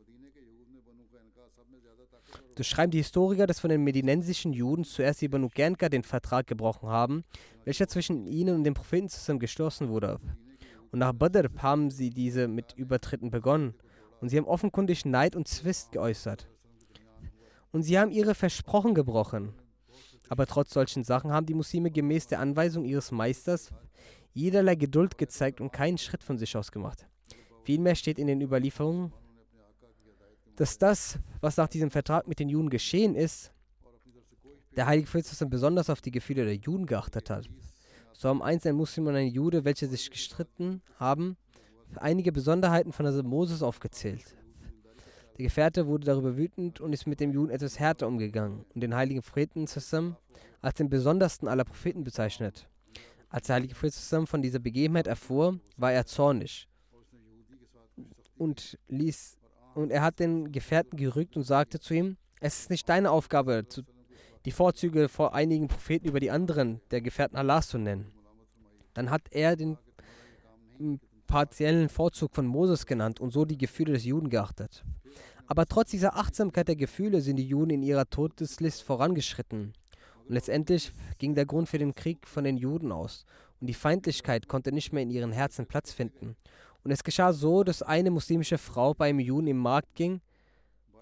So 2.58 2.64
schreiben 2.64 2.90
die 2.90 2.98
Historiker, 2.98 3.46
dass 3.46 3.60
von 3.60 3.70
den 3.70 3.84
medinensischen 3.84 4.52
Juden 4.52 4.84
zuerst 4.84 5.22
die 5.22 5.28
Banu 5.28 5.48
Gernka 5.48 5.90
den 5.90 6.02
Vertrag 6.02 6.48
gebrochen 6.48 6.90
haben, 6.90 7.24
welcher 7.66 7.88
zwischen 7.88 8.26
ihnen 8.26 8.56
und 8.56 8.64
dem 8.64 8.74
Propheten 8.74 9.10
zusammen 9.10 9.38
geschlossen 9.38 9.90
wurde. 9.90 10.20
Und 10.92 10.98
nach 10.98 11.14
Badr 11.14 11.50
haben 11.62 11.92
sie 11.92 12.10
diese 12.10 12.48
mit 12.48 12.74
Übertritten 12.74 13.30
begonnen. 13.30 13.76
Und 14.22 14.30
sie 14.30 14.38
haben 14.38 14.48
offenkundig 14.48 15.06
Neid 15.06 15.36
und 15.36 15.48
Zwist 15.48 15.92
geäußert. 15.92 16.50
Und 17.72 17.84
sie 17.84 18.00
haben 18.00 18.10
ihre 18.10 18.34
Versprochen 18.34 18.96
gebrochen. 18.96 19.54
Aber 20.28 20.48
trotz 20.48 20.74
solchen 20.74 21.04
Sachen 21.04 21.32
haben 21.32 21.46
die 21.46 21.54
Muslime 21.54 21.92
gemäß 21.92 22.26
der 22.26 22.40
Anweisung 22.40 22.86
ihres 22.86 23.12
Meisters 23.12 23.70
jederlei 24.34 24.74
Geduld 24.74 25.20
gezeigt 25.20 25.62
und 25.62 25.72
keinen 25.72 26.00
Schritt 26.00 26.24
von 26.24 26.40
sich 26.40 26.58
aus 26.58 26.72
gemacht. 26.72 27.08
Vielmehr 27.66 27.94
steht 27.94 28.18
in 28.18 28.26
den 28.26 28.42
Überlieferungen, 28.42 29.14
dass 30.58 30.78
das, 30.78 31.20
was 31.40 31.56
nach 31.56 31.68
diesem 31.68 31.92
Vertrag 31.92 32.28
mit 32.28 32.40
den 32.40 32.50
Juden 32.50 32.70
geschehen 32.70 33.16
ist, 33.16 33.54
der 34.76 34.88
heilige 34.88 35.10
Prophet 35.10 35.50
besonders 35.50 35.90
auf 35.90 36.02
die 36.02 36.12
Gefühle 36.12 36.44
der 36.44 36.56
Juden 36.56 36.86
geachtet 36.86 37.30
hat. 37.30 37.48
So 38.14 38.30
haben 38.30 38.42
einst 38.42 38.66
ein 38.66 38.76
Muslim 38.76 39.08
und 39.08 39.16
ein 39.16 39.28
Jude, 39.28 39.64
welche 39.64 39.88
sich 39.88 40.10
gestritten 40.10 40.82
haben, 41.00 41.38
einige 41.96 42.32
Besonderheiten 42.32 42.92
von 42.92 43.06
Hazrat 43.06 43.26
Moses 43.26 43.62
aufgezählt. 43.62 44.36
Der 45.38 45.46
Gefährte 45.46 45.86
wurde 45.86 46.06
darüber 46.06 46.36
wütend 46.36 46.82
und 46.82 46.94
ist 46.94 47.06
mit 47.06 47.20
dem 47.20 47.32
Juden 47.32 47.52
etwas 47.52 47.80
härter 47.80 48.08
umgegangen 48.08 48.66
und 48.74 48.82
den 48.82 48.96
heiligen 48.96 49.22
Propheten 49.22 49.68
zusammen 49.68 50.18
als 50.62 50.76
den 50.76 50.90
besondersten 50.90 51.48
aller 51.48 51.64
Propheten 51.64 52.04
bezeichnet. 52.04 52.68
Als 53.30 53.48
der 53.48 53.58
heilige 53.58 53.76
Prophet 53.76 53.94
zusammen 53.94 54.26
von 54.26 54.42
dieser 54.42 54.60
Begebenheit 54.60 55.06
erfuhr, 55.06 55.60
war 55.76 55.94
er 55.94 56.08
zornig 56.08 56.68
und 58.38 58.80
ließ 58.88 59.37
und 59.78 59.92
er 59.92 60.02
hat 60.02 60.20
den 60.20 60.52
Gefährten 60.52 60.98
gerügt 60.98 61.38
und 61.38 61.44
sagte 61.44 61.80
zu 61.80 61.94
ihm, 61.94 62.18
es 62.40 62.62
ist 62.62 62.70
nicht 62.70 62.90
deine 62.90 63.12
Aufgabe, 63.12 63.66
die 64.46 64.52
Vorzüge 64.52 65.08
vor 65.08 65.34
einigen 65.34 65.68
Propheten 65.68 66.08
über 66.08 66.20
die 66.20 66.32
anderen 66.32 66.82
der 66.92 67.02
Gefährten 67.02 67.38
Allahs 67.38 67.68
zu 67.68 67.78
nennen. 67.78 68.12
Dann 68.94 69.10
hat 69.12 69.22
er 69.32 69.56
den 69.56 69.78
partiellen 71.28 71.90
Vorzug 71.90 72.34
von 72.34 72.48
Moses 72.48 72.86
genannt 72.86 73.20
und 73.20 73.32
so 73.32 73.46
die 73.46 73.58
Gefühle 73.58 73.94
des 73.94 74.06
Juden 74.06 74.30
geachtet. 74.30 74.84
Aber 75.46 75.66
trotz 75.66 75.92
dieser 75.92 76.18
Achtsamkeit 76.18 76.68
der 76.68 76.76
Gefühle 76.76 77.22
sind 77.22 77.38
die 77.38 77.48
Juden 77.48 77.72
in 77.72 77.84
ihrer 77.84 78.10
Todeslist 78.10 78.84
vorangeschritten. 78.84 79.74
Und 80.28 80.34
letztendlich 80.34 80.92
ging 81.20 81.36
der 81.36 81.46
Grund 81.46 81.70
für 81.70 81.78
den 81.78 81.96
Krieg 81.96 82.28
von 82.28 82.44
den 82.44 82.58
Juden 82.58 82.92
aus. 82.92 83.26
Und 83.62 83.68
die 83.68 83.74
Feindlichkeit 83.74 84.48
konnte 84.48 84.72
nicht 84.72 84.92
mehr 84.92 85.04
in 85.04 85.10
ihren 85.10 85.32
Herzen 85.32 85.68
Platz 85.68 85.94
finden. 85.94 86.36
Und 86.88 86.94
es 86.94 87.04
geschah 87.04 87.34
so, 87.34 87.66
dass 87.66 87.82
eine 87.82 88.12
muslimische 88.12 88.58
Frau 88.58 88.94
beim 88.94 89.20
Juden 89.20 89.48
im 89.48 89.58
Markt 89.58 89.94
ging, 89.94 90.22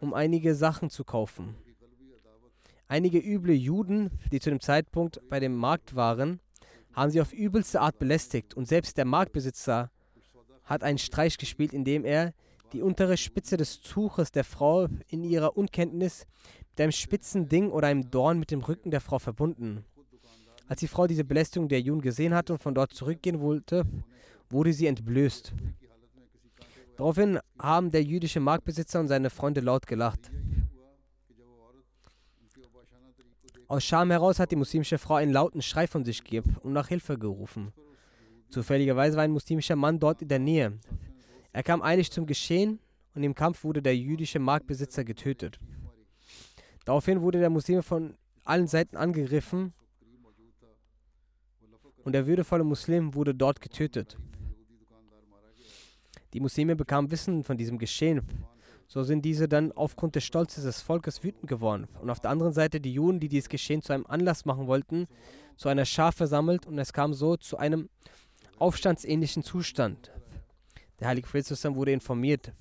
um 0.02 0.16
einige 0.16 0.56
Sachen 0.56 0.90
zu 0.90 1.04
kaufen. 1.04 1.54
Einige 2.88 3.20
üble 3.20 3.54
Juden, 3.54 4.10
die 4.32 4.40
zu 4.40 4.50
dem 4.50 4.60
Zeitpunkt 4.60 5.22
bei 5.30 5.40
dem 5.40 5.56
Markt 5.56 5.96
waren, 5.96 6.40
haben 6.94 7.12
sie 7.12 7.22
auf 7.22 7.34
übelste 7.34 7.82
Art 7.82 8.00
belästigt 8.00 8.56
und 8.56 8.68
selbst 8.68 8.98
der 8.98 9.06
Marktbesitzer 9.06 9.92
hat 10.64 10.84
einen 10.84 10.98
Streich 10.98 11.38
gespielt, 11.38 11.72
indem 11.72 12.04
er 12.04 12.34
die 12.74 12.82
untere 12.82 13.16
Spitze 13.16 13.56
des 13.56 13.80
Tuches 13.82 14.32
der 14.32 14.44
Frau 14.44 14.88
in 15.10 15.24
ihrer 15.24 15.56
Unkenntnis 15.56 16.26
mit 16.72 16.82
einem 16.82 16.94
spitzen 16.94 17.48
Ding 17.48 17.70
oder 17.70 17.90
einem 17.90 18.10
Dorn 18.10 18.40
mit 18.40 18.50
dem 18.50 18.62
Rücken 18.62 18.90
der 18.90 19.02
Frau 19.02 19.20
verbunden. 19.20 19.86
Als 20.68 20.80
die 20.80 20.88
Frau 20.88 21.06
diese 21.06 21.26
Belästigung 21.26 21.70
der 21.70 21.82
Juden 21.82 22.02
gesehen 22.02 22.34
hatte 22.34 22.54
und 22.54 22.60
von 22.64 22.74
dort 22.74 22.92
zurückgehen 22.92 23.40
wollte, 23.40 23.86
wurde 24.50 24.74
sie 24.74 24.88
entblößt. 24.88 25.54
Daraufhin 26.98 27.40
haben 27.60 27.92
der 27.92 28.04
jüdische 28.04 28.40
Marktbesitzer 28.40 29.00
und 29.00 29.08
seine 29.08 29.30
Freunde 29.30 29.62
laut 29.62 29.86
gelacht. 29.86 30.32
Aus 33.68 33.84
Scham 33.84 34.12
heraus 34.12 34.40
hat 34.40 34.52
die 34.52 34.56
muslimische 34.56 34.98
Frau 34.98 35.16
einen 35.16 35.34
lauten 35.34 35.62
Schrei 35.62 35.88
von 35.88 36.06
sich 36.06 36.24
gegeben 36.24 36.56
und 36.62 36.74
nach 36.74 36.88
Hilfe 36.88 37.18
gerufen. 37.18 37.74
Zufälligerweise 38.50 39.18
war 39.18 39.24
ein 39.24 39.32
muslimischer 39.32 39.76
Mann 39.76 40.00
dort 40.00 40.22
in 40.22 40.28
der 40.28 40.40
Nähe. 40.40 40.80
Er 41.52 41.64
kam 41.64 41.82
eilig 41.82 42.12
zum 42.12 42.28
Geschehen 42.28 42.80
und 43.16 43.24
im 43.24 43.34
Kampf 43.34 43.64
wurde 43.64 43.82
der 43.82 43.98
jüdische 43.98 44.40
Marktbesitzer 44.40 45.04
getötet. 45.04 45.60
Daraufhin 46.86 47.22
wurde 47.22 47.40
der 47.40 47.50
Muslim 47.50 47.82
von 47.82 48.16
allen 48.44 48.68
Seiten 48.68 48.96
angegriffen 48.96 49.74
und 52.04 52.14
der 52.14 52.28
würdevolle 52.28 52.64
Muslim 52.64 53.16
wurde 53.16 53.34
dort 53.34 53.60
getötet. 53.60 54.16
Die 56.36 56.42
Muslime 56.42 56.76
bekamen 56.76 57.12
Wissen 57.12 57.46
von 57.46 57.56
diesem 57.56 57.78
Geschehen. 57.78 58.22
So 58.88 59.04
sind 59.04 59.24
diese 59.24 59.48
dann 59.48 59.72
aufgrund 59.72 60.18
des 60.18 60.26
Stolzes 60.26 60.66
des 60.66 60.82
Volkes 60.82 61.24
wütend 61.24 61.48
geworden. 61.48 61.88
Und 62.02 62.10
auf 62.10 62.20
der 62.20 62.30
anderen 62.30 62.52
Seite 62.52 62.82
die 62.82 62.92
Juden, 62.92 63.22
die 63.22 63.30
dieses 63.30 63.48
Geschehen 63.48 63.82
zu 63.82 63.94
einem 63.94 64.06
Anlass 64.06 64.44
machen 64.44 64.68
wollten, 64.68 65.08
zu 65.56 65.70
einer 65.70 65.86
Schar 65.86 66.12
versammelt 66.12 66.66
und 66.66 66.78
es 66.78 66.92
kam 66.92 67.14
so 67.14 67.38
zu 67.38 67.56
einem 67.56 67.88
aufstandsähnlichen 68.60 69.44
Zustand. 69.44 70.12
Der 71.00 71.08
heilige 71.08 71.26
Prophet 71.26 71.64
wurde 71.74 71.94
informiert. 71.94 72.52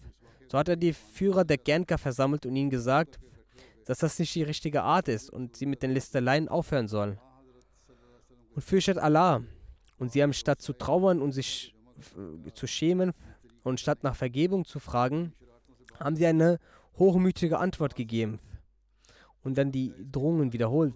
So 0.46 0.56
hat 0.56 0.68
er 0.68 0.76
die 0.76 0.92
Führer 0.92 1.44
der 1.44 1.58
Gernka 1.58 1.98
versammelt 1.98 2.46
und 2.46 2.54
ihnen 2.54 2.70
gesagt, 2.70 3.18
dass 3.86 3.98
das 3.98 4.20
nicht 4.20 4.36
die 4.36 4.44
richtige 4.44 4.82
Art 4.82 5.08
ist 5.08 5.30
und 5.30 5.56
sie 5.56 5.66
mit 5.66 5.82
den 5.82 5.90
Listeleien 5.90 6.48
aufhören 6.48 6.86
sollen. 6.86 7.18
Und 8.54 8.62
fürchtet 8.62 8.98
Allah. 8.98 9.42
Und 9.98 10.12
sie 10.12 10.22
haben 10.22 10.32
statt 10.32 10.62
zu 10.62 10.74
trauern 10.74 11.20
und 11.20 11.32
sich 11.32 11.74
zu 12.54 12.66
schämen, 12.68 13.12
und 13.64 13.80
statt 13.80 14.04
nach 14.04 14.14
Vergebung 14.14 14.64
zu 14.64 14.78
fragen, 14.78 15.32
haben 15.98 16.14
sie 16.14 16.26
eine 16.26 16.58
hochmütige 16.96 17.58
Antwort 17.58 17.96
gegeben 17.96 18.38
und 19.42 19.58
dann 19.58 19.72
die 19.72 19.92
Drohungen 20.12 20.52
wiederholt, 20.52 20.94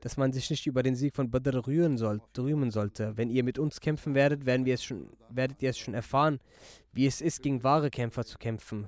dass 0.00 0.16
man 0.16 0.32
sich 0.32 0.50
nicht 0.50 0.66
über 0.66 0.82
den 0.82 0.96
Sieg 0.96 1.14
von 1.14 1.30
Badr 1.30 1.66
rühren 1.66 1.96
soll, 1.96 2.20
rühmen 2.36 2.70
sollte. 2.70 3.16
Wenn 3.16 3.30
ihr 3.30 3.44
mit 3.44 3.58
uns 3.58 3.80
kämpfen 3.80 4.14
werdet, 4.14 4.44
werden 4.44 4.66
wir 4.66 4.74
es 4.74 4.84
schon, 4.84 5.10
werdet 5.30 5.62
ihr 5.62 5.70
es 5.70 5.78
schon 5.78 5.94
erfahren, 5.94 6.40
wie 6.92 7.06
es 7.06 7.20
ist, 7.20 7.42
gegen 7.42 7.62
wahre 7.62 7.90
Kämpfer 7.90 8.24
zu 8.24 8.38
kämpfen. 8.38 8.86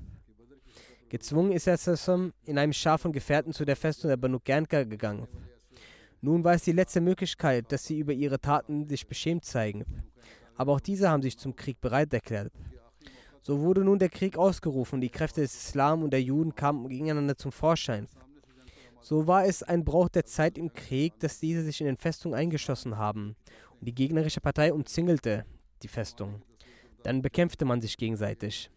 Gezwungen 1.08 1.52
ist 1.52 1.68
er 1.68 1.78
in 2.44 2.58
einem 2.58 2.72
Schar 2.72 2.98
von 2.98 3.12
Gefährten 3.12 3.52
zu 3.52 3.64
der 3.64 3.76
Festung 3.76 4.08
der 4.08 4.16
Banu 4.16 4.40
Gernka 4.42 4.82
gegangen. 4.82 5.28
Nun 6.20 6.42
war 6.42 6.54
es 6.54 6.64
die 6.64 6.72
letzte 6.72 7.00
Möglichkeit, 7.00 7.70
dass 7.70 7.84
sie 7.84 7.98
über 7.98 8.12
ihre 8.12 8.40
Taten 8.40 8.88
sich 8.88 9.06
beschämt 9.06 9.44
zeigen. 9.44 9.84
Aber 10.56 10.72
auch 10.72 10.80
diese 10.80 11.08
haben 11.08 11.22
sich 11.22 11.38
zum 11.38 11.54
Krieg 11.54 11.80
bereit 11.80 12.12
erklärt. 12.12 12.52
So 13.46 13.60
wurde 13.60 13.84
nun 13.84 14.00
der 14.00 14.08
Krieg 14.08 14.36
ausgerufen, 14.36 15.00
die 15.00 15.08
Kräfte 15.08 15.40
des 15.40 15.54
Islam 15.54 16.02
und 16.02 16.10
der 16.10 16.20
Juden 16.20 16.56
kamen 16.56 16.88
gegeneinander 16.88 17.36
zum 17.36 17.52
Vorschein. 17.52 18.08
So 19.00 19.28
war 19.28 19.44
es 19.44 19.62
ein 19.62 19.84
Brauch 19.84 20.08
der 20.08 20.24
Zeit 20.24 20.58
im 20.58 20.72
Krieg, 20.72 21.20
dass 21.20 21.38
diese 21.38 21.62
sich 21.62 21.80
in 21.80 21.86
den 21.86 21.96
Festungen 21.96 22.36
eingeschlossen 22.36 22.98
haben 22.98 23.36
und 23.78 23.86
die 23.86 23.94
gegnerische 23.94 24.40
Partei 24.40 24.72
umzingelte 24.72 25.44
die 25.84 25.86
Festung. 25.86 26.42
Dann 27.04 27.22
bekämpfte 27.22 27.64
man 27.64 27.80
sich 27.80 27.96
gegenseitig, 27.96 28.68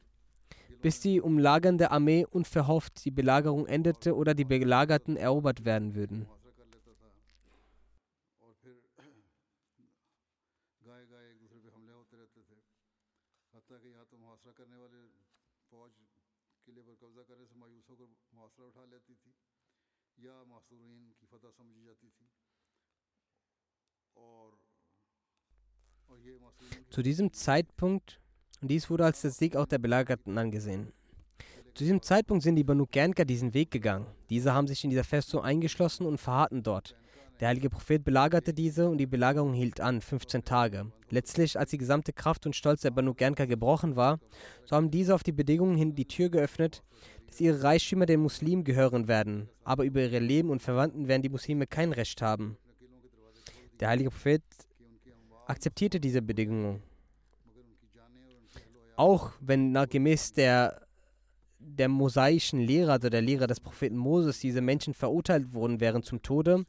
bis 0.83 0.99
die 0.99 1.19
umlagernde 1.19 1.89
Armee 1.89 2.27
unverhofft 2.29 3.03
die 3.05 3.09
Belagerung 3.09 3.65
endete 3.65 4.15
oder 4.15 4.35
die 4.35 4.45
Belagerten 4.45 5.17
erobert 5.17 5.65
werden 5.65 5.95
würden. 5.95 6.27
या 20.24 20.42
मासूरीन 20.48 21.12
की 21.20 21.26
फतह 21.32 21.50
समझी 21.50 21.84
जाती 21.84 22.08
थी 22.08 22.28
और 24.16 24.58
और 26.10 26.20
ये 26.26 26.38
मासूरीन 26.38 26.84
Zu 26.90 27.02
diesem 27.02 27.32
Zeitpunkt, 27.32 28.20
und 28.60 28.70
dies 28.70 28.88
wurde 28.90 29.04
als 29.04 29.20
der 29.22 29.30
Sieg 29.30 29.56
auch 29.56 29.66
der 29.66 29.78
Belagerten 29.78 30.38
angesehen. 30.38 30.92
Zu 31.74 31.82
diesem 31.84 32.02
Zeitpunkt 32.02 32.44
sind 32.44 32.56
die 32.56 32.64
Banu 32.64 32.86
Gernka 32.86 33.24
diesen 33.24 33.52
Weg 33.52 33.70
gegangen. 33.72 34.06
Diese 34.30 34.54
haben 34.54 34.68
sich 34.68 34.84
in 34.84 34.90
dieser 34.90 35.02
Festung 35.02 35.42
eingeschlossen 35.42 36.06
und 36.06 36.18
verharrten 36.18 36.62
dort. 36.62 36.94
Der 37.39 37.47
heilige 37.47 37.69
Prophet 37.69 38.03
belagerte 38.03 38.53
diese 38.53 38.89
und 38.89 38.97
die 38.97 39.05
Belagerung 39.05 39.53
hielt 39.53 39.79
an, 39.79 40.01
15 40.01 40.43
Tage. 40.43 40.91
Letztlich, 41.09 41.57
als 41.57 41.69
die 41.71 41.77
gesamte 41.77 42.11
Kraft 42.11 42.45
und 42.45 42.55
Stolz 42.55 42.81
der 42.81 42.91
Banu 42.91 43.13
Gernka 43.13 43.45
gebrochen 43.45 43.95
war, 43.95 44.19
so 44.65 44.75
haben 44.75 44.91
diese 44.91 45.15
auf 45.15 45.23
die 45.23 45.31
Bedingungen 45.31 45.77
hin 45.77 45.95
die 45.95 46.05
Tür 46.05 46.29
geöffnet, 46.29 46.83
dass 47.27 47.39
ihre 47.39 47.63
Reichtümer 47.63 48.05
den 48.05 48.19
Muslimen 48.19 48.65
gehören 48.65 49.07
werden, 49.07 49.47
aber 49.63 49.85
über 49.85 50.01
ihre 50.01 50.19
Leben 50.19 50.49
und 50.49 50.61
Verwandten 50.61 51.07
werden 51.07 51.21
die 51.21 51.29
Muslime 51.29 51.65
kein 51.65 51.93
Recht 51.93 52.21
haben. 52.21 52.57
Der 53.79 53.87
heilige 53.87 54.09
Prophet 54.09 54.43
akzeptierte 55.45 56.01
diese 56.01 56.21
Bedingungen. 56.21 56.83
Auch 58.97 59.31
wenn 59.39 59.71
nach 59.71 59.87
gemäß 59.87 60.33
der, 60.33 60.81
der 61.57 61.87
mosaischen 61.87 62.59
Lehre, 62.59 62.91
also 62.91 63.07
der 63.07 63.21
Lehre 63.21 63.47
des 63.47 63.61
Propheten 63.61 63.95
Moses, 63.95 64.39
diese 64.39 64.59
Menschen 64.59 64.93
verurteilt 64.93 65.53
worden 65.53 65.79
wären 65.79 66.03
zum 66.03 66.21
Tode, 66.21 66.65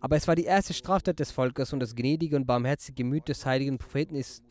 aber 0.00 0.16
es 0.16 0.26
war 0.26 0.34
die 0.34 0.44
erste 0.44 0.72
Straftat 0.72 1.20
des 1.20 1.30
Volkes 1.30 1.72
und 1.72 1.80
das 1.80 1.94
gnädige 1.94 2.36
und 2.36 2.46
barmherzige 2.46 3.02
Gemüt 3.02 3.28
des 3.28 3.44
heiligen 3.44 3.78
Propheten 3.78 4.16
ist 4.16 4.42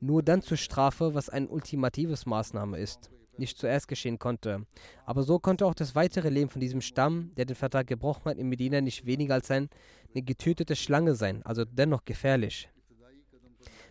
nur 0.00 0.22
dann 0.22 0.42
zur 0.42 0.56
Strafe, 0.56 1.14
was 1.14 1.28
ein 1.28 1.48
ultimatives 1.48 2.26
Maßnahme 2.26 2.78
ist, 2.78 3.10
nicht 3.38 3.56
zuerst 3.56 3.88
geschehen 3.88 4.18
konnte. 4.18 4.66
Aber 5.04 5.22
so 5.22 5.38
konnte 5.38 5.64
auch 5.64 5.74
das 5.74 5.94
weitere 5.94 6.28
Leben 6.28 6.50
von 6.50 6.60
diesem 6.60 6.80
Stamm, 6.80 7.32
der 7.36 7.44
den 7.44 7.56
Vertrag 7.56 7.86
gebrochen 7.86 8.26
hat, 8.26 8.36
in 8.36 8.48
Medina 8.48 8.80
nicht 8.80 9.06
weniger 9.06 9.34
als 9.34 9.50
ein, 9.50 9.68
eine 10.12 10.22
getötete 10.22 10.76
Schlange 10.76 11.14
sein, 11.14 11.42
also 11.44 11.64
dennoch 11.64 12.04
gefährlich. 12.04 12.68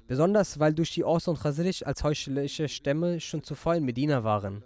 Besonders 0.07 0.59
weil 0.59 0.74
durch 0.74 0.91
die 0.93 1.03
Aus 1.03 1.28
und 1.28 1.39
Khazraj 1.39 1.84
als 1.84 2.03
heuchlerische 2.03 2.68
Stämme 2.68 3.20
schon 3.20 3.43
zuvor 3.43 3.76
in 3.76 3.86
Medina 3.86 4.24
waren. 4.24 4.63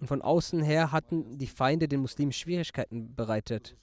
Und 0.00 0.06
von 0.06 0.22
außen 0.22 0.62
her 0.62 0.92
hatten 0.92 1.38
die 1.38 1.46
Feinde 1.46 1.88
den 1.88 2.00
Muslimen 2.00 2.32
Schwierigkeiten 2.32 3.14
bereitet. 3.14 3.76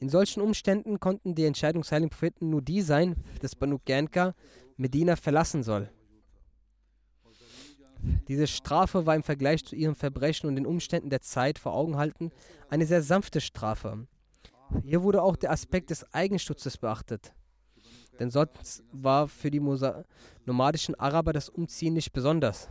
In 0.00 0.08
solchen 0.08 0.40
Umständen 0.40 1.00
konnten 1.00 1.34
die 1.34 1.44
entscheidungsheiligen 1.44 2.10
Propheten 2.10 2.50
nur 2.50 2.62
die 2.62 2.82
sein, 2.82 3.16
dass 3.40 3.56
Banu 3.56 3.78
Gernka 3.84 4.34
Medina 4.76 5.16
verlassen 5.16 5.62
soll. 5.62 5.90
Diese 8.28 8.46
Strafe 8.46 9.06
war 9.06 9.16
im 9.16 9.24
Vergleich 9.24 9.64
zu 9.64 9.74
ihrem 9.74 9.96
Verbrechen 9.96 10.48
und 10.48 10.54
den 10.54 10.66
Umständen 10.66 11.10
der 11.10 11.20
Zeit 11.20 11.58
vor 11.58 11.74
Augen 11.74 11.96
halten 11.96 12.30
eine 12.68 12.86
sehr 12.86 13.02
sanfte 13.02 13.40
Strafe. 13.40 14.06
Hier 14.84 15.02
wurde 15.02 15.22
auch 15.22 15.34
der 15.34 15.50
Aspekt 15.50 15.90
des 15.90 16.04
Eigenschutzes 16.14 16.76
beachtet. 16.76 17.32
Denn 18.20 18.30
sonst 18.30 18.84
war 18.92 19.28
für 19.28 19.50
die 19.50 19.60
Mosa 19.60 20.04
nomadischen 20.44 20.94
Araber 20.96 21.32
das 21.32 21.48
Umziehen 21.48 21.94
nicht 21.94 22.12
besonders. 22.12 22.68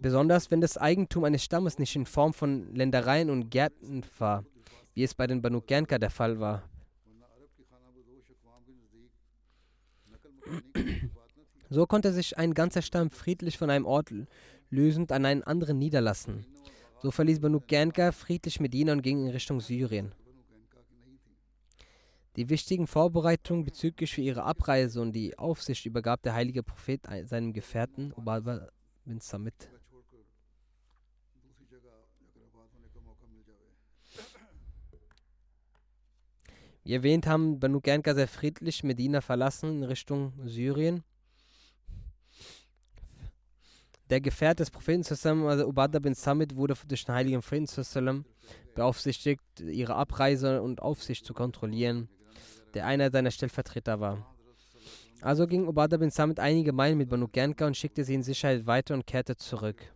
Besonders 0.00 0.50
wenn 0.50 0.60
das 0.60 0.76
Eigentum 0.76 1.24
eines 1.24 1.44
Stammes 1.44 1.78
nicht 1.78 1.94
in 1.94 2.06
Form 2.06 2.34
von 2.34 2.74
Ländereien 2.74 3.30
und 3.30 3.50
Gärten 3.50 4.02
war, 4.18 4.44
wie 4.94 5.02
es 5.02 5.14
bei 5.14 5.26
den 5.26 5.42
Banu 5.42 5.60
Gernka 5.60 5.98
der 5.98 6.10
Fall 6.10 6.38
war. 6.40 6.68
So 11.70 11.86
konnte 11.86 12.12
sich 12.12 12.36
ein 12.36 12.52
ganzer 12.54 12.82
Stamm 12.82 13.10
friedlich 13.10 13.56
von 13.56 13.70
einem 13.70 13.86
Ort 13.86 14.12
lösend 14.68 15.12
an 15.12 15.24
einen 15.24 15.42
anderen 15.42 15.78
niederlassen. 15.78 16.46
So 17.00 17.10
verließ 17.10 17.40
Banu 17.40 17.60
Gernka 17.60 18.12
friedlich 18.12 18.60
Medina 18.60 18.92
und 18.92 19.02
ging 19.02 19.26
in 19.26 19.30
Richtung 19.30 19.60
Syrien. 19.60 20.14
Die 22.36 22.48
wichtigen 22.48 22.86
Vorbereitungen 22.86 23.64
bezüglich 23.64 24.14
für 24.14 24.22
ihre 24.22 24.44
Abreise 24.44 25.02
und 25.02 25.12
die 25.12 25.38
Aufsicht 25.38 25.84
übergab 25.84 26.22
der 26.22 26.32
heilige 26.32 26.62
Prophet 26.62 27.02
seinem 27.24 27.52
Gefährten 27.52 28.12
Ubaba 28.12 28.68
bin 29.04 29.20
Samit. 29.20 29.68
Wie 36.84 36.94
erwähnt 36.94 37.26
haben 37.26 37.60
Banu 37.60 37.80
Gernka 37.80 38.14
sehr 38.14 38.26
friedlich 38.26 38.82
Medina 38.82 39.20
verlassen 39.20 39.76
in 39.76 39.84
Richtung 39.84 40.32
Syrien. 40.44 41.04
Der 44.10 44.20
Gefährt 44.20 44.58
des 44.58 44.70
Propheten, 44.70 45.04
also 45.46 45.66
Ubada 45.66 46.00
bin 46.00 46.14
Samit, 46.14 46.56
wurde 46.56 46.74
durch 46.86 47.04
den 47.04 47.14
heiligen 47.14 47.40
Propheten 47.40 48.24
beaufsichtigt, 48.74 49.40
ihre 49.60 49.94
Abreise 49.94 50.60
und 50.60 50.82
Aufsicht 50.82 51.24
zu 51.24 51.34
kontrollieren, 51.34 52.08
der 52.74 52.84
einer 52.86 53.10
seiner 53.10 53.30
Stellvertreter 53.30 54.00
war. 54.00 54.26
Also 55.20 55.46
ging 55.46 55.68
Ubada 55.68 55.96
bin 55.98 56.10
Samit 56.10 56.40
einige 56.40 56.72
Meilen 56.72 56.98
mit 56.98 57.08
Banu 57.08 57.28
Gernka 57.28 57.66
und 57.66 57.76
schickte 57.76 58.04
sie 58.04 58.14
in 58.14 58.24
Sicherheit 58.24 58.66
weiter 58.66 58.94
und 58.94 59.06
kehrte 59.06 59.36
zurück. 59.36 59.94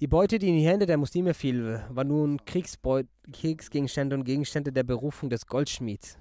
Die 0.00 0.06
Beute, 0.06 0.38
die 0.38 0.48
in 0.48 0.54
die 0.54 0.64
Hände 0.64 0.86
der 0.86 0.96
Muslime 0.96 1.34
fiel, 1.34 1.84
war 1.88 2.04
nun 2.04 2.44
Kriegsbeut 2.44 3.08
Kriegsgegenstände 3.32 4.14
und 4.14 4.22
Gegenstände 4.22 4.70
der 4.70 4.84
Berufung 4.84 5.28
des 5.28 5.44
Goldschmieds. 5.44 6.16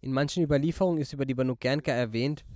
In 0.00 0.12
manchen 0.12 0.42
Überlieferungen 0.42 1.02
ist 1.02 1.12
über 1.12 1.26
die 1.26 1.34
Banu 1.34 1.54
Gernka 1.54 1.92
erwähnt, 1.92 2.46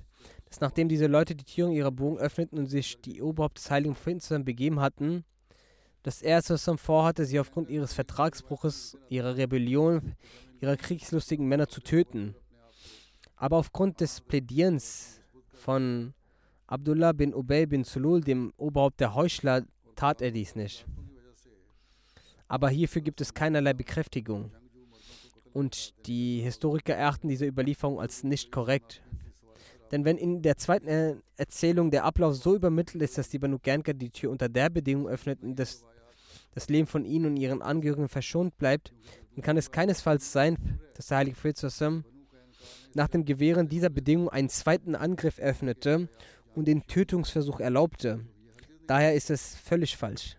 dass 0.46 0.60
nachdem 0.60 0.88
diese 0.88 1.06
Leute 1.06 1.34
die 1.34 1.44
Türen 1.44 1.72
ihrer 1.72 1.90
Bogen 1.90 2.16
öffneten 2.16 2.58
und 2.58 2.66
sich 2.66 2.98
die 3.02 3.20
Oberhaupt 3.20 3.58
des 3.58 3.70
heiligen 3.70 3.94
Propheten 3.94 4.44
begeben 4.46 4.80
hatten, 4.80 5.24
dass 6.02 6.22
er 6.22 6.42
zusammen 6.42 6.78
vorhatte, 6.78 7.26
sie 7.26 7.38
aufgrund 7.38 7.68
ihres 7.68 7.92
Vertragsbruches, 7.92 8.96
ihrer 9.10 9.36
Rebellion, 9.36 10.14
ihrer 10.62 10.78
kriegslustigen 10.78 11.46
Männer 11.46 11.68
zu 11.68 11.82
töten. 11.82 12.34
Aber 13.42 13.56
aufgrund 13.56 14.00
des 14.00 14.20
Plädierens 14.20 15.20
von 15.52 16.14
Abdullah 16.68 17.10
bin 17.10 17.34
Ubay 17.34 17.66
bin 17.66 17.82
Sulul, 17.82 18.20
dem 18.20 18.52
Oberhaupt 18.56 19.00
der 19.00 19.16
Heuchler, 19.16 19.64
tat 19.96 20.22
er 20.22 20.30
dies 20.30 20.54
nicht. 20.54 20.86
Aber 22.46 22.70
hierfür 22.70 23.02
gibt 23.02 23.20
es 23.20 23.34
keinerlei 23.34 23.72
Bekräftigung. 23.74 24.52
Und 25.52 25.92
die 26.06 26.40
Historiker 26.42 26.94
erachten 26.94 27.26
diese 27.26 27.44
Überlieferung 27.44 27.98
als 27.98 28.22
nicht 28.22 28.52
korrekt. 28.52 29.02
Denn 29.90 30.04
wenn 30.04 30.18
in 30.18 30.42
der 30.42 30.56
zweiten 30.56 31.20
Erzählung 31.36 31.90
der 31.90 32.04
Ablauf 32.04 32.36
so 32.36 32.54
übermittelt 32.54 33.02
ist, 33.02 33.18
dass 33.18 33.28
die 33.28 33.40
Banu 33.40 33.58
Gernka 33.60 33.92
die 33.92 34.10
Tür 34.10 34.30
unter 34.30 34.48
der 34.48 34.70
Bedingung 34.70 35.08
öffneten, 35.08 35.56
dass 35.56 35.84
das 36.52 36.68
Leben 36.68 36.86
von 36.86 37.04
ihnen 37.04 37.26
und 37.26 37.36
ihren 37.38 37.60
Angehörigen 37.60 38.08
verschont 38.08 38.56
bleibt, 38.56 38.92
dann 39.34 39.42
kann 39.42 39.56
es 39.56 39.72
keinesfalls 39.72 40.30
sein, 40.30 40.78
dass 40.94 41.08
der 41.08 41.16
heilige 41.18 41.34
Prophet 41.34 41.58
nach 42.94 43.08
dem 43.08 43.24
Gewähren 43.24 43.68
dieser 43.68 43.90
Bedingung 43.90 44.28
einen 44.28 44.48
zweiten 44.48 44.94
Angriff 44.94 45.38
öffnete 45.38 46.08
und 46.54 46.66
den 46.66 46.86
Tötungsversuch 46.86 47.60
erlaubte. 47.60 48.24
Daher 48.86 49.14
ist 49.14 49.30
es 49.30 49.54
völlig 49.56 49.96
falsch. 49.96 50.36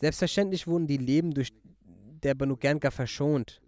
Selbstverständlich 0.00 0.66
wurden 0.66 0.88
die 0.88 0.96
Leben 0.96 1.32
durch 1.32 1.52
der 2.22 2.34
Banu 2.34 2.56
Gernka 2.56 2.90
verschont. 2.90 3.60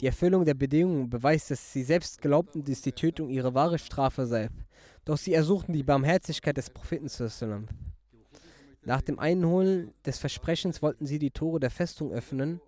Die 0.00 0.06
Erfüllung 0.06 0.44
der 0.44 0.54
Bedingungen 0.54 1.10
beweist, 1.10 1.50
dass 1.50 1.72
sie 1.72 1.82
selbst 1.82 2.20
glaubten, 2.20 2.62
dass 2.62 2.82
die 2.82 2.92
Tötung 2.92 3.30
ihre 3.30 3.54
wahre 3.54 3.78
Strafe 3.78 4.26
sei. 4.26 4.48
Doch 5.04 5.16
sie 5.16 5.32
ersuchten 5.32 5.72
die 5.72 5.82
Barmherzigkeit 5.82 6.56
des 6.56 6.70
Propheten. 6.70 7.08
Nach 8.84 9.00
dem 9.00 9.18
Einholen 9.18 9.92
des 10.04 10.18
Versprechens 10.18 10.82
wollten 10.82 11.06
sie 11.06 11.18
die 11.18 11.30
Tore 11.30 11.58
der 11.58 11.70
Festung 11.70 12.12
öffnen, 12.12 12.60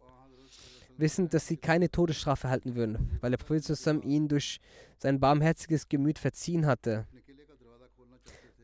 wissend, 1.00 1.34
dass 1.34 1.46
sie 1.46 1.56
keine 1.56 1.90
Todesstrafe 1.90 2.46
erhalten 2.46 2.74
würden, 2.74 3.18
weil 3.20 3.30
der 3.30 3.38
Prophet 3.38 4.04
ihnen 4.04 4.28
durch 4.28 4.60
sein 4.98 5.18
barmherziges 5.20 5.88
Gemüt 5.88 6.18
verziehen 6.18 6.66
hatte. 6.66 7.06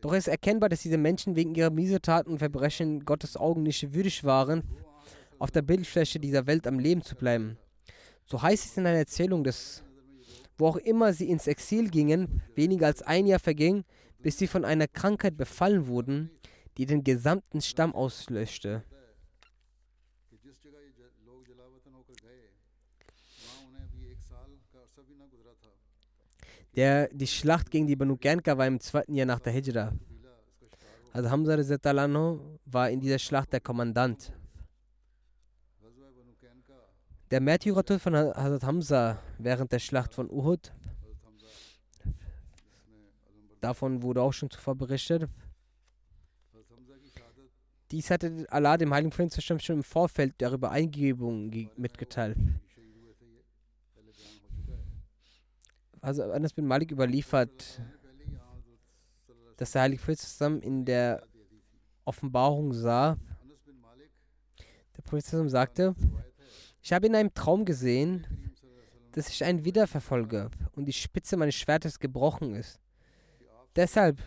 Doch 0.00 0.12
es 0.12 0.26
ist 0.26 0.28
erkennbar, 0.28 0.68
dass 0.68 0.82
diese 0.82 0.98
Menschen 0.98 1.36
wegen 1.36 1.54
ihrer 1.54 1.70
Miesetaten 1.70 2.32
und 2.32 2.38
Verbrechen 2.38 3.04
Gottes 3.04 3.36
Augen 3.36 3.62
nicht 3.62 3.94
würdig 3.94 4.24
waren, 4.24 4.62
auf 5.38 5.50
der 5.50 5.62
Bildfläche 5.62 6.20
dieser 6.20 6.46
Welt 6.46 6.66
am 6.66 6.78
Leben 6.78 7.02
zu 7.02 7.16
bleiben. 7.16 7.56
So 8.24 8.40
heißt 8.40 8.64
es 8.64 8.76
in 8.76 8.86
einer 8.86 8.98
Erzählung, 8.98 9.42
dass 9.44 9.82
wo 10.58 10.68
auch 10.68 10.76
immer 10.76 11.12
sie 11.12 11.28
ins 11.28 11.46
Exil 11.46 11.90
gingen, 11.90 12.42
weniger 12.54 12.86
als 12.86 13.02
ein 13.02 13.26
Jahr 13.26 13.38
verging, 13.38 13.84
bis 14.22 14.38
sie 14.38 14.46
von 14.46 14.64
einer 14.64 14.88
Krankheit 14.88 15.36
befallen 15.36 15.86
wurden, 15.86 16.30
die 16.78 16.86
den 16.86 17.04
gesamten 17.04 17.60
Stamm 17.60 17.94
auslöschte. 17.94 18.82
Der, 26.76 27.08
die 27.08 27.26
Schlacht 27.26 27.70
gegen 27.70 27.86
die 27.86 27.96
Banu 27.96 28.16
Ganka 28.16 28.56
war 28.56 28.66
im 28.66 28.78
zweiten 28.80 29.14
Jahr 29.14 29.26
nach 29.26 29.40
der 29.40 29.52
Hijra. 29.52 29.92
Also 31.12 31.30
Hamza 31.30 31.62
Zetalanho 31.62 32.58
war 32.66 32.90
in 32.90 33.00
dieser 33.00 33.18
Schlacht 33.18 33.52
der 33.52 33.60
Kommandant. 33.60 34.32
Der 37.30 37.40
Märtyrertod 37.40 38.00
von 38.00 38.14
Hazrat 38.14 38.62
Hamza 38.62 39.18
während 39.38 39.72
der 39.72 39.78
Schlacht 39.78 40.14
von 40.14 40.30
Uhud, 40.30 40.72
davon 43.60 44.02
wurde 44.02 44.22
auch 44.22 44.32
schon 44.32 44.50
zuvor 44.50 44.76
berichtet. 44.76 45.28
Dies 47.90 48.10
hatte 48.10 48.46
Allah 48.50 48.76
dem 48.76 48.92
Heiligen 48.92 49.10
Prinzen 49.10 49.40
schon 49.40 49.58
im 49.76 49.82
Vorfeld 49.82 50.34
darüber 50.38 50.70
Eingebungen 50.70 51.70
mitgeteilt. 51.76 52.36
Also 56.06 56.22
Anas 56.22 56.52
bin 56.52 56.68
Malik 56.68 56.92
überliefert, 56.92 57.80
dass 59.56 59.72
der 59.72 59.82
Heilige 59.82 60.00
Prophet 60.00 60.20
zusammen 60.20 60.62
in 60.62 60.84
der 60.84 61.20
Offenbarung 62.04 62.72
sah. 62.72 63.16
Der 64.96 65.02
Prophet 65.02 65.50
sagte, 65.50 65.96
ich 66.80 66.92
habe 66.92 67.08
in 67.08 67.16
einem 67.16 67.34
Traum 67.34 67.64
gesehen, 67.64 68.24
dass 69.10 69.28
ich 69.30 69.42
einen 69.42 69.64
wiederverfolge 69.64 70.48
und 70.76 70.84
die 70.84 70.92
Spitze 70.92 71.36
meines 71.36 71.56
Schwertes 71.56 71.98
gebrochen 71.98 72.54
ist. 72.54 72.78
Deshalb 73.74 74.22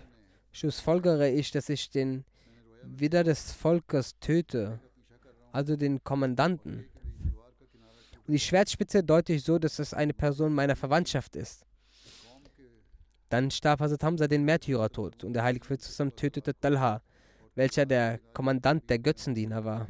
schlussfolgere 0.52 1.30
ich, 1.30 1.50
dass 1.52 1.70
ich 1.70 1.90
den 1.90 2.26
Widder 2.84 3.24
des 3.24 3.54
Volkes 3.54 4.20
töte, 4.20 4.82
also 5.54 5.78
den 5.78 6.04
Kommandanten. 6.04 6.90
Und 8.28 8.34
die 8.34 8.40
Schwertspitze 8.40 9.02
deute 9.02 9.32
ich 9.32 9.46
so, 9.46 9.58
dass 9.58 9.80
es 9.80 9.94
eine 9.94 10.14
Person 10.14 10.54
meiner 10.54 10.76
Verwandtschaft 10.76 11.38
ist. 11.38 11.66
Dann 13.30 13.52
starb 13.52 13.80
Hazrat 13.80 14.04
Hamza 14.04 14.28
den 14.28 14.44
Märtyrertod 14.44 15.24
und 15.24 15.34
der 15.34 15.44
Heilige 15.44 15.66
Prophet 15.66 16.16
tötete 16.16 16.60
Talha, 16.60 17.02
welcher 17.56 17.86
der 17.86 18.20
Kommandant 18.34 18.90
der 18.90 19.00
Götzendiener 19.00 19.64
war. 19.64 19.88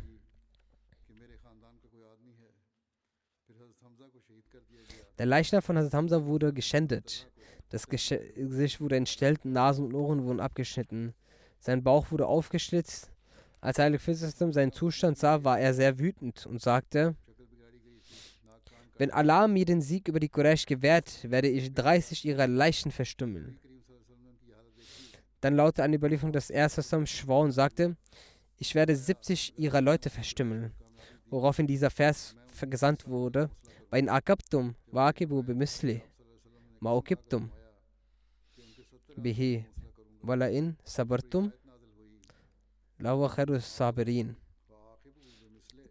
Der 5.18 5.26
Leichnam 5.26 5.62
von 5.62 5.78
Hazrat 5.78 5.94
Hamza 5.94 6.26
wurde 6.26 6.54
geschändet. 6.54 7.30
Das 7.70 7.88
Gesicht 7.88 8.82
wurde 8.82 8.96
entstellt, 8.98 9.46
Nasen 9.46 9.86
und 9.86 9.96
Ohren 9.96 10.24
wurden 10.24 10.40
abgeschnitten. 10.40 11.14
Sein 11.60 11.84
Bauch 11.84 12.12
wurde 12.12 12.26
aufgeschlitzt. 12.26 13.12
Als 13.62 13.80
Heilige 13.80 14.04
Prophet 14.04 14.54
seinen 14.54 14.72
Zustand 14.72 15.18
sah, 15.18 15.44
war 15.44 15.60
er 15.60 15.74
sehr 15.74 16.00
wütend 16.00 16.46
und 16.46 16.62
sagte, 16.62 17.16
wenn 19.00 19.12
Allah 19.12 19.48
mir 19.48 19.64
den 19.64 19.82
Sieg 19.82 20.10
über 20.10 20.20
die 20.20 20.28
Quraysh 20.28 20.66
gewährt, 20.66 21.32
werde 21.32 21.48
ich 21.48 21.74
30 21.74 22.26
ihrer 22.26 22.48
Leichen 22.48 22.92
verstümmeln. 22.92 23.58
Dann 25.40 25.56
lautete 25.56 25.84
eine 25.84 25.96
Überlieferung, 25.96 26.34
dass 26.34 26.50
er 26.50 26.68
Sassam 26.68 27.06
schwor 27.06 27.44
und 27.44 27.54
sagte, 27.54 27.96
ich 28.58 28.76
werde 28.76 28.94
70 28.94 29.58
ihrer 29.58 29.80
Leute 29.80 30.10
verstümmeln. 30.10 30.74
Woraufhin 31.30 31.66
dieser 31.66 31.90
Vers 31.90 32.36
gesandt 32.70 33.08
wurde, 33.08 33.50
bei 33.90 34.06
Akabtum, 34.06 34.76
Wakibu 34.88 35.44
bimisli, 35.44 36.04
Maokiptum, 36.82 37.50
Bihi, 39.16 39.66
Walain, 40.24 40.76
Sabartum, 40.84 41.54
Lawa 42.98 43.60
Sabirin. 43.62 44.36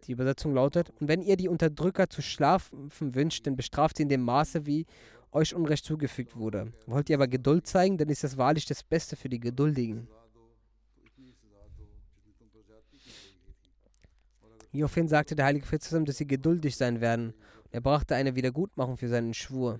Die 0.07 0.11
Übersetzung 0.11 0.53
lautet, 0.53 0.91
und 0.99 1.07
wenn 1.07 1.21
ihr 1.21 1.37
die 1.37 1.49
Unterdrücker 1.49 2.09
zu 2.09 2.21
schlafen 2.21 2.89
wünscht, 3.15 3.45
dann 3.45 3.55
bestraft 3.55 3.97
sie 3.97 4.03
in 4.03 4.09
dem 4.09 4.21
Maße, 4.21 4.65
wie 4.65 4.85
euch 5.31 5.53
Unrecht 5.53 5.85
zugefügt 5.85 6.35
wurde. 6.35 6.71
Wollt 6.87 7.09
ihr 7.09 7.17
aber 7.17 7.27
Geduld 7.27 7.67
zeigen, 7.67 7.97
dann 7.97 8.09
ist 8.09 8.23
das 8.23 8.37
wahrlich 8.37 8.65
das 8.65 8.83
Beste 8.83 9.15
für 9.15 9.29
die 9.29 9.39
Geduldigen. 9.39 10.07
Hieraufhin 14.71 15.07
sagte 15.07 15.35
der 15.35 15.45
Heilige 15.45 15.63
Prophet 15.63 15.81
zusammen, 15.81 16.05
dass 16.05 16.17
sie 16.17 16.27
geduldig 16.27 16.77
sein 16.77 17.01
werden. 17.01 17.33
Er 17.71 17.81
brachte 17.81 18.15
eine 18.15 18.35
Wiedergutmachung 18.35 18.97
für 18.97 19.07
seinen 19.07 19.33
Schwur. 19.33 19.79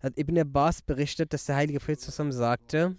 Hat 0.00 0.16
Ibn 0.16 0.38
Abbas 0.38 0.82
berichtet, 0.82 1.32
dass 1.32 1.44
der 1.44 1.56
Heilige 1.56 1.80
Prophet 1.80 2.00
zusammen 2.00 2.30
sagte, 2.30 2.96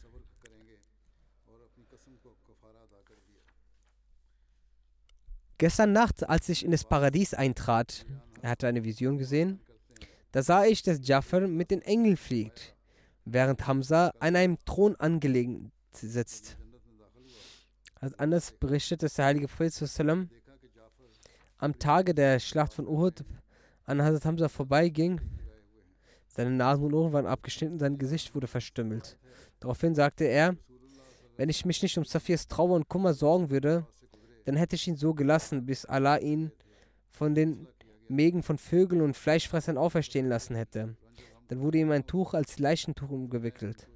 Gestern 5.60 5.91
Nacht, 5.91 6.28
als 6.30 6.47
ich 6.47 6.64
in 6.64 6.72
das 6.72 6.86
Paradies 6.86 7.34
eintrat, 7.34 8.05
er 8.41 8.51
hatte 8.51 8.66
eine 8.66 8.86
Vision 8.86 9.18
gesehen, 9.18 9.60
da 10.32 10.41
sah 10.41 10.64
ich, 10.64 10.84
dass 10.84 11.05
Jafar 11.05 11.41
mit 11.41 11.70
den 11.70 11.82
Engeln 11.82 12.16
fliegt, 12.16 12.78
während 13.26 13.68
Hamza 13.68 14.14
an 14.20 14.38
einem 14.38 14.57
Thron 14.64 14.95
angelegen 14.95 15.74
sitzt. 15.91 16.57
Als 17.95 18.18
anders 18.18 18.53
berichtet, 18.53 19.03
dass 19.03 19.16
der 19.16 19.26
heilige 19.26 19.49
Prophet 19.49 19.74
am 21.57 21.78
Tage 21.78 22.16
der 22.16 22.39
Schlacht 22.39 22.74
von 22.74 22.88
Uhud 22.88 23.26
an 23.84 24.01
Hazrat 24.01 24.24
Hamza 24.24 24.47
vorbeiging. 24.47 25.20
Seine 26.30 26.51
Nasen 26.51 26.86
und 26.86 26.93
Ohren 26.93 27.12
waren 27.12 27.28
abgeschnitten, 27.28 27.80
sein 27.80 27.97
Gesicht 27.97 28.34
wurde 28.34 28.47
verstümmelt. 28.47 29.18
Daraufhin 29.60 29.93
sagte 29.93 30.24
er, 30.24 30.55
wenn 31.36 31.49
ich 31.49 31.66
mich 31.66 31.82
nicht 31.82 31.97
um 31.97 32.05
Safirs 32.05 32.47
Trauer 32.47 32.78
und 32.78 32.88
Kummer 32.88 33.14
sorgen 33.14 33.49
würde, 33.49 33.86
dann 34.45 34.55
hätte 34.55 34.75
ich 34.75 34.87
ihn 34.87 34.95
so 34.95 35.13
gelassen, 35.13 35.65
bis 35.65 35.85
Allah 35.85 36.17
ihn 36.17 36.51
von 37.09 37.35
den 37.35 37.67
Mägen 38.07 38.43
von 38.43 38.57
Vögeln 38.57 39.01
und 39.01 39.15
Fleischfressern 39.15 39.77
auferstehen 39.77 40.27
lassen 40.27 40.55
hätte. 40.55 40.95
Dann 41.47 41.61
wurde 41.61 41.79
ihm 41.79 41.91
ein 41.91 42.05
Tuch 42.05 42.33
als 42.33 42.59
Leichentuch 42.59 43.09
umgewickelt. 43.09 43.87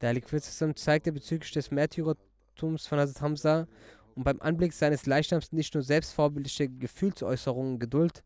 Der 0.00 0.10
Heilige 0.10 0.26
Prophet 0.26 0.78
zeigte 0.78 1.12
bezüglich 1.12 1.52
des 1.52 1.70
Märtyrertums 1.70 2.86
von 2.86 2.98
Hazrat 2.98 3.22
Hamza 3.22 3.68
und 4.14 4.24
beim 4.24 4.40
Anblick 4.40 4.72
seines 4.72 5.06
Leichnams 5.06 5.52
nicht 5.52 5.74
nur 5.74 5.82
selbstvorbildliche 5.82 6.68
Gefühlsäußerungen 6.68 7.78
Geduld, 7.78 8.22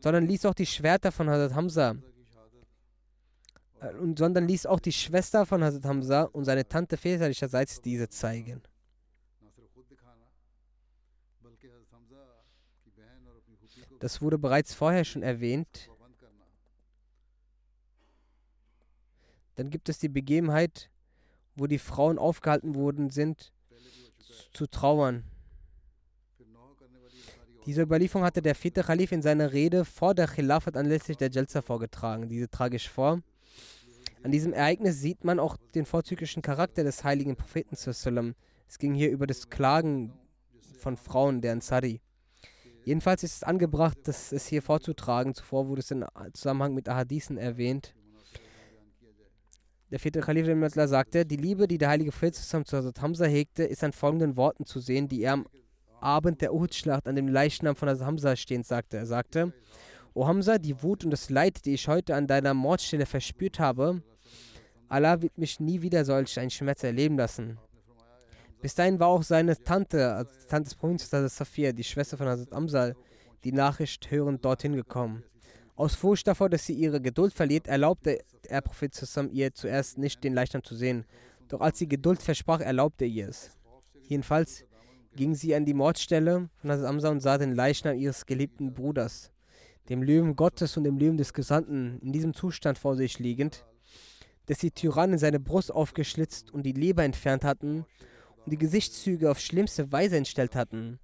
sondern 0.00 0.26
ließ 0.26 0.46
auch 0.46 0.54
die 0.54 0.66
Schwerter 0.66 1.12
von 1.12 1.30
Hazrat 1.30 1.54
Hamza 1.54 1.96
äh, 3.80 3.94
und, 3.94 4.18
sondern 4.18 4.46
ließ 4.46 4.66
auch 4.66 4.80
die 4.80 4.92
Schwester 4.92 5.46
von 5.46 5.62
Hazrat 5.64 5.84
Hamza 5.84 6.22
und 6.24 6.44
seine 6.44 6.66
Tante 6.68 6.96
väterlicherseits 6.96 7.80
diese 7.80 8.08
zeigen. 8.08 8.62
Das 14.02 14.20
wurde 14.20 14.36
bereits 14.36 14.74
vorher 14.74 15.04
schon 15.04 15.22
erwähnt. 15.22 15.88
Dann 19.54 19.70
gibt 19.70 19.88
es 19.88 20.00
die 20.00 20.08
Begebenheit, 20.08 20.90
wo 21.54 21.68
die 21.68 21.78
Frauen 21.78 22.18
aufgehalten 22.18 22.74
worden 22.74 23.10
sind, 23.10 23.52
zu 24.52 24.66
trauern. 24.66 25.22
Diese 27.64 27.82
Überlieferung 27.82 28.24
hatte 28.24 28.42
der 28.42 28.56
vierte 28.56 28.82
Khalif 28.82 29.12
in 29.12 29.22
seiner 29.22 29.52
Rede 29.52 29.84
vor 29.84 30.16
der 30.16 30.26
Khilafat 30.26 30.76
anlässlich 30.76 31.16
der 31.16 31.30
Jalsa 31.30 31.62
vorgetragen. 31.62 32.28
Diese 32.28 32.50
trage 32.50 32.74
ich 32.74 32.88
vor. 32.88 33.22
An 34.24 34.32
diesem 34.32 34.52
Ereignis 34.52 35.00
sieht 35.00 35.22
man 35.22 35.38
auch 35.38 35.56
den 35.76 35.86
vorzüglichen 35.86 36.42
Charakter 36.42 36.82
des 36.82 37.04
heiligen 37.04 37.36
Propheten. 37.36 37.76
Es 37.76 38.78
ging 38.80 38.94
hier 38.94 39.12
über 39.12 39.28
das 39.28 39.48
Klagen 39.48 40.12
von 40.76 40.96
Frauen 40.96 41.40
der 41.40 41.52
Ansari. 41.52 42.00
Jedenfalls 42.84 43.22
ist 43.22 43.36
es 43.36 43.42
angebracht, 43.42 43.98
das 44.04 44.32
es 44.32 44.46
hier 44.46 44.62
vorzutragen. 44.62 45.34
Zuvor 45.34 45.68
wurde 45.68 45.80
es 45.80 45.90
in 45.90 46.04
Zusammenhang 46.32 46.74
mit 46.74 46.88
Ahadithen 46.88 47.38
erwähnt. 47.38 47.94
Der 49.90 49.98
vierte 49.98 50.20
Khalif 50.20 50.46
sagte, 50.74 51.26
die 51.26 51.36
Liebe, 51.36 51.68
die 51.68 51.78
der 51.78 51.90
heilige 51.90 52.10
Prophet 52.10 52.34
zu 52.34 52.58
Hazrat 52.58 53.02
Hamza 53.02 53.26
hegte, 53.26 53.64
ist 53.64 53.84
an 53.84 53.92
folgenden 53.92 54.36
Worten 54.36 54.64
zu 54.64 54.80
sehen, 54.80 55.06
die 55.06 55.22
er 55.22 55.34
am 55.34 55.46
Abend 56.00 56.40
der 56.40 56.54
Uhud-Schlacht 56.54 57.06
an 57.06 57.14
dem 57.14 57.28
Leichnam 57.28 57.76
von 57.76 57.88
Hazrat 57.88 58.06
Hamza 58.06 58.34
stehend 58.34 58.66
sagte. 58.66 58.96
Er 58.96 59.06
sagte, 59.06 59.52
O 60.14 60.26
Hamza, 60.26 60.58
die 60.58 60.82
Wut 60.82 61.04
und 61.04 61.10
das 61.10 61.30
Leid, 61.30 61.64
die 61.64 61.74
ich 61.74 61.88
heute 61.88 62.14
an 62.14 62.26
deiner 62.26 62.54
Mordstelle 62.54 63.06
verspürt 63.06 63.58
habe, 63.58 64.02
Allah 64.88 65.22
wird 65.22 65.38
mich 65.38 65.60
nie 65.60 65.82
wieder 65.82 66.04
solch 66.04 66.38
einen 66.38 66.50
Schmerz 66.50 66.82
erleben 66.82 67.16
lassen. 67.16 67.58
Bis 68.62 68.76
dahin 68.76 69.00
war 69.00 69.08
auch 69.08 69.24
seine 69.24 69.56
Tante, 69.56 70.14
also 70.14 70.30
die 70.40 70.46
Tante 70.46 70.70
des 70.70 70.80
Hazrat 70.80 71.30
Safir, 71.32 71.72
die 71.72 71.82
Schwester 71.82 72.16
von 72.16 72.28
Hazrat 72.28 72.52
Amsal, 72.52 72.94
die 73.42 73.50
Nachricht 73.50 74.08
hörend 74.12 74.44
dorthin 74.44 74.76
gekommen. 74.76 75.24
Aus 75.74 75.96
Furcht 75.96 76.28
davor, 76.28 76.48
dass 76.48 76.64
sie 76.64 76.74
ihre 76.74 77.00
Geduld 77.00 77.32
verliert, 77.32 77.66
erlaubte 77.66 78.20
der 78.48 78.60
Prophet 78.60 78.94
zusammen 78.94 79.32
ihr 79.32 79.52
zuerst 79.52 79.98
nicht 79.98 80.22
den 80.22 80.32
Leichnam 80.32 80.62
zu 80.62 80.76
sehen. 80.76 81.06
Doch 81.48 81.60
als 81.60 81.80
sie 81.80 81.88
Geduld 81.88 82.22
versprach, 82.22 82.60
erlaubte 82.60 83.04
ihr 83.04 83.30
es. 83.30 83.50
Jedenfalls 84.04 84.64
ging 85.16 85.34
sie 85.34 85.56
an 85.56 85.64
die 85.64 85.74
Mordstelle 85.74 86.48
von 86.58 86.70
Hazrat 86.70 86.88
Amsa 86.88 87.08
und 87.10 87.20
sah 87.20 87.38
den 87.38 87.56
Leichnam 87.56 87.98
ihres 87.98 88.26
geliebten 88.26 88.74
Bruders, 88.74 89.32
dem 89.88 90.04
Löwen 90.04 90.36
Gottes 90.36 90.76
und 90.76 90.84
dem 90.84 90.98
Löwen 90.98 91.16
des 91.16 91.32
Gesandten, 91.32 91.98
in 92.00 92.12
diesem 92.12 92.32
Zustand 92.32 92.78
vor 92.78 92.94
sich 92.94 93.18
liegend, 93.18 93.66
dass 94.46 94.58
die 94.58 94.70
Tyrannen 94.70 95.18
seine 95.18 95.40
Brust 95.40 95.72
aufgeschlitzt 95.72 96.52
und 96.52 96.62
die 96.62 96.72
Leber 96.72 97.02
entfernt 97.02 97.42
hatten 97.42 97.86
und 98.44 98.52
die 98.52 98.58
Gesichtszüge 98.58 99.30
auf 99.30 99.38
schlimmste 99.38 99.92
Weise 99.92 100.16
entstellt 100.16 100.54
hatten. 100.54 100.98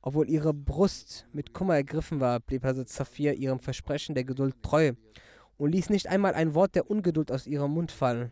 Obwohl 0.00 0.28
ihre 0.28 0.52
Brust 0.52 1.26
mit 1.32 1.54
Kummer 1.54 1.76
ergriffen 1.76 2.20
war, 2.20 2.40
blieb 2.40 2.64
also 2.64 2.84
Safir 2.86 3.34
ihrem 3.34 3.58
Versprechen 3.58 4.14
der 4.14 4.24
Geduld 4.24 4.62
treu 4.62 4.92
und 5.56 5.72
ließ 5.72 5.90
nicht 5.90 6.08
einmal 6.08 6.34
ein 6.34 6.54
Wort 6.54 6.74
der 6.74 6.90
Ungeduld 6.90 7.32
aus 7.32 7.46
ihrem 7.46 7.72
Mund 7.72 7.90
fallen. 7.90 8.30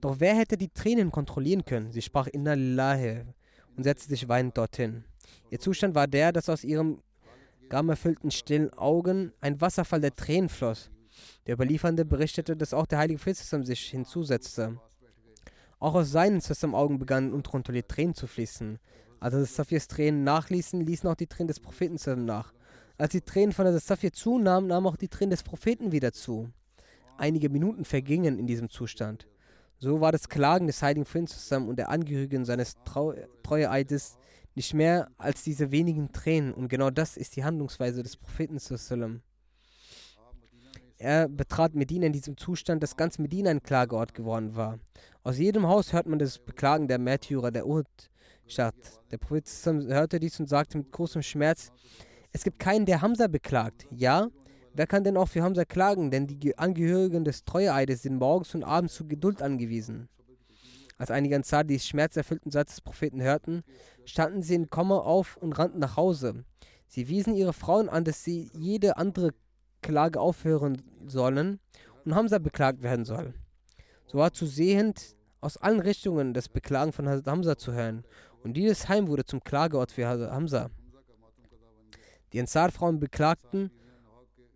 Doch 0.00 0.20
wer 0.20 0.36
hätte 0.36 0.56
die 0.56 0.68
Tränen 0.68 1.10
kontrollieren 1.10 1.64
können? 1.64 1.92
Sie 1.92 2.02
sprach 2.02 2.26
Inna 2.26 2.54
Lillahi 2.54 3.24
und 3.76 3.84
setzte 3.84 4.08
sich 4.10 4.28
weinend 4.28 4.56
dorthin. 4.56 5.04
Ihr 5.50 5.58
Zustand 5.58 5.94
war 5.94 6.06
der, 6.06 6.32
dass 6.32 6.48
aus 6.48 6.64
ihrem 6.64 7.02
ihren 7.68 7.86
gamerfüllten 7.86 8.30
stillen 8.30 8.72
Augen 8.72 9.32
ein 9.40 9.60
Wasserfall 9.60 10.00
der 10.00 10.16
Tränen 10.16 10.48
floss. 10.48 10.90
Der 11.46 11.54
Überliefernde 11.54 12.04
berichtete, 12.04 12.56
dass 12.56 12.74
auch 12.74 12.86
der 12.86 12.98
heilige 12.98 13.18
Prophet 13.18 13.64
sich 13.64 13.80
hinzusetzte. 13.80 14.78
Auch 15.78 15.94
aus 15.94 16.10
seinen 16.10 16.40
Augen 16.74 16.98
begannen 16.98 17.32
unkontrolliert 17.32 17.88
Tränen 17.88 18.14
zu 18.14 18.26
fließen. 18.26 18.78
Als 19.20 19.34
Hazrat 19.34 19.48
Safirs 19.48 19.88
Tränen 19.88 20.24
nachließen, 20.24 20.80
ließen 20.80 21.08
auch 21.08 21.14
die 21.14 21.26
Tränen 21.26 21.48
des 21.48 21.60
Propheten 21.60 21.98
nach. 22.24 22.52
Als 22.96 23.12
die 23.12 23.20
Tränen 23.20 23.52
von 23.52 23.66
Hazrat 23.66 23.82
Safir 23.84 24.12
zunahmen, 24.12 24.68
nahmen 24.68 24.86
auch 24.86 24.96
die 24.96 25.08
Tränen 25.08 25.30
des 25.30 25.42
Propheten 25.42 25.92
wieder 25.92 26.12
zu. 26.12 26.50
Einige 27.16 27.48
Minuten 27.48 27.84
vergingen 27.84 28.38
in 28.38 28.46
diesem 28.46 28.70
Zustand. 28.70 29.28
So 29.78 30.00
war 30.00 30.10
das 30.10 30.28
Klagen 30.28 30.66
des 30.66 30.82
heiligen 30.82 31.04
zusammen 31.28 31.68
und 31.68 31.78
der 31.78 31.90
Angehörigen 31.90 32.44
seines 32.44 32.76
Trau 32.84 33.14
Treueeides 33.42 34.18
nicht 34.58 34.74
mehr 34.74 35.08
als 35.18 35.44
diese 35.44 35.70
wenigen 35.70 36.10
Tränen. 36.10 36.52
Und 36.52 36.68
genau 36.68 36.90
das 36.90 37.16
ist 37.16 37.36
die 37.36 37.44
Handlungsweise 37.44 38.02
des 38.02 38.16
Propheten. 38.16 38.58
Er 40.98 41.28
betrat 41.28 41.76
Medina 41.76 42.06
in 42.06 42.12
diesem 42.12 42.36
Zustand, 42.36 42.82
dass 42.82 42.96
ganz 42.96 43.20
Medina 43.20 43.50
ein 43.50 43.62
Klageort 43.62 44.14
geworden 44.14 44.56
war. 44.56 44.80
Aus 45.22 45.38
jedem 45.38 45.68
Haus 45.68 45.92
hört 45.92 46.08
man 46.08 46.18
das 46.18 46.40
Beklagen 46.40 46.88
der 46.88 46.98
Märtyrer 46.98 47.52
der 47.52 47.68
Uhud-Stadt. 47.68 48.74
Der 49.12 49.18
Prophet 49.18 49.48
hörte 49.64 50.18
dies 50.18 50.40
und 50.40 50.48
sagte 50.48 50.78
mit 50.78 50.90
großem 50.90 51.22
Schmerz: 51.22 51.70
Es 52.32 52.42
gibt 52.42 52.58
keinen, 52.58 52.84
der 52.84 53.00
Hamza 53.00 53.28
beklagt. 53.28 53.86
Ja, 53.92 54.26
wer 54.74 54.88
kann 54.88 55.04
denn 55.04 55.16
auch 55.16 55.28
für 55.28 55.42
Hamza 55.44 55.64
klagen? 55.64 56.10
Denn 56.10 56.26
die 56.26 56.58
Angehörigen 56.58 57.22
des 57.22 57.44
Treueeides 57.44 58.02
sind 58.02 58.16
morgens 58.16 58.56
und 58.56 58.64
abends 58.64 58.94
zu 58.94 59.06
Geduld 59.06 59.40
angewiesen. 59.40 60.08
Als 60.96 61.12
einige 61.12 61.36
Ansar 61.36 61.62
dies 61.62 61.86
schmerzerfüllten 61.86 62.50
Satz 62.50 62.70
des 62.70 62.80
Propheten 62.80 63.22
hörten, 63.22 63.62
standen 64.08 64.42
sie 64.42 64.54
in 64.54 64.70
Kommer 64.70 65.04
auf 65.04 65.36
und 65.36 65.52
rannten 65.58 65.80
nach 65.80 65.96
Hause. 65.96 66.44
Sie 66.86 67.08
wiesen 67.08 67.34
ihre 67.34 67.52
Frauen 67.52 67.88
an, 67.88 68.04
dass 68.04 68.24
sie 68.24 68.50
jede 68.54 68.96
andere 68.96 69.34
Klage 69.82 70.20
aufhören 70.20 70.82
sollen 71.06 71.60
und 72.04 72.14
Hamza 72.14 72.38
beklagt 72.38 72.82
werden 72.82 73.04
soll. 73.04 73.34
So 74.06 74.18
war 74.18 74.32
zu 74.32 74.46
sehend 74.46 75.14
aus 75.40 75.56
allen 75.58 75.80
Richtungen 75.80 76.34
das 76.34 76.48
Beklagen 76.48 76.92
von 76.92 77.08
Hamza 77.08 77.58
zu 77.58 77.72
hören. 77.72 78.04
Und 78.42 78.54
dieses 78.54 78.88
Heim 78.88 79.08
wurde 79.08 79.24
zum 79.24 79.44
Klageort 79.44 79.92
für 79.92 80.08
Hamza. 80.08 80.70
Die 82.32 82.40
Ansar-Frauen 82.40 82.98
beklagten 82.98 83.70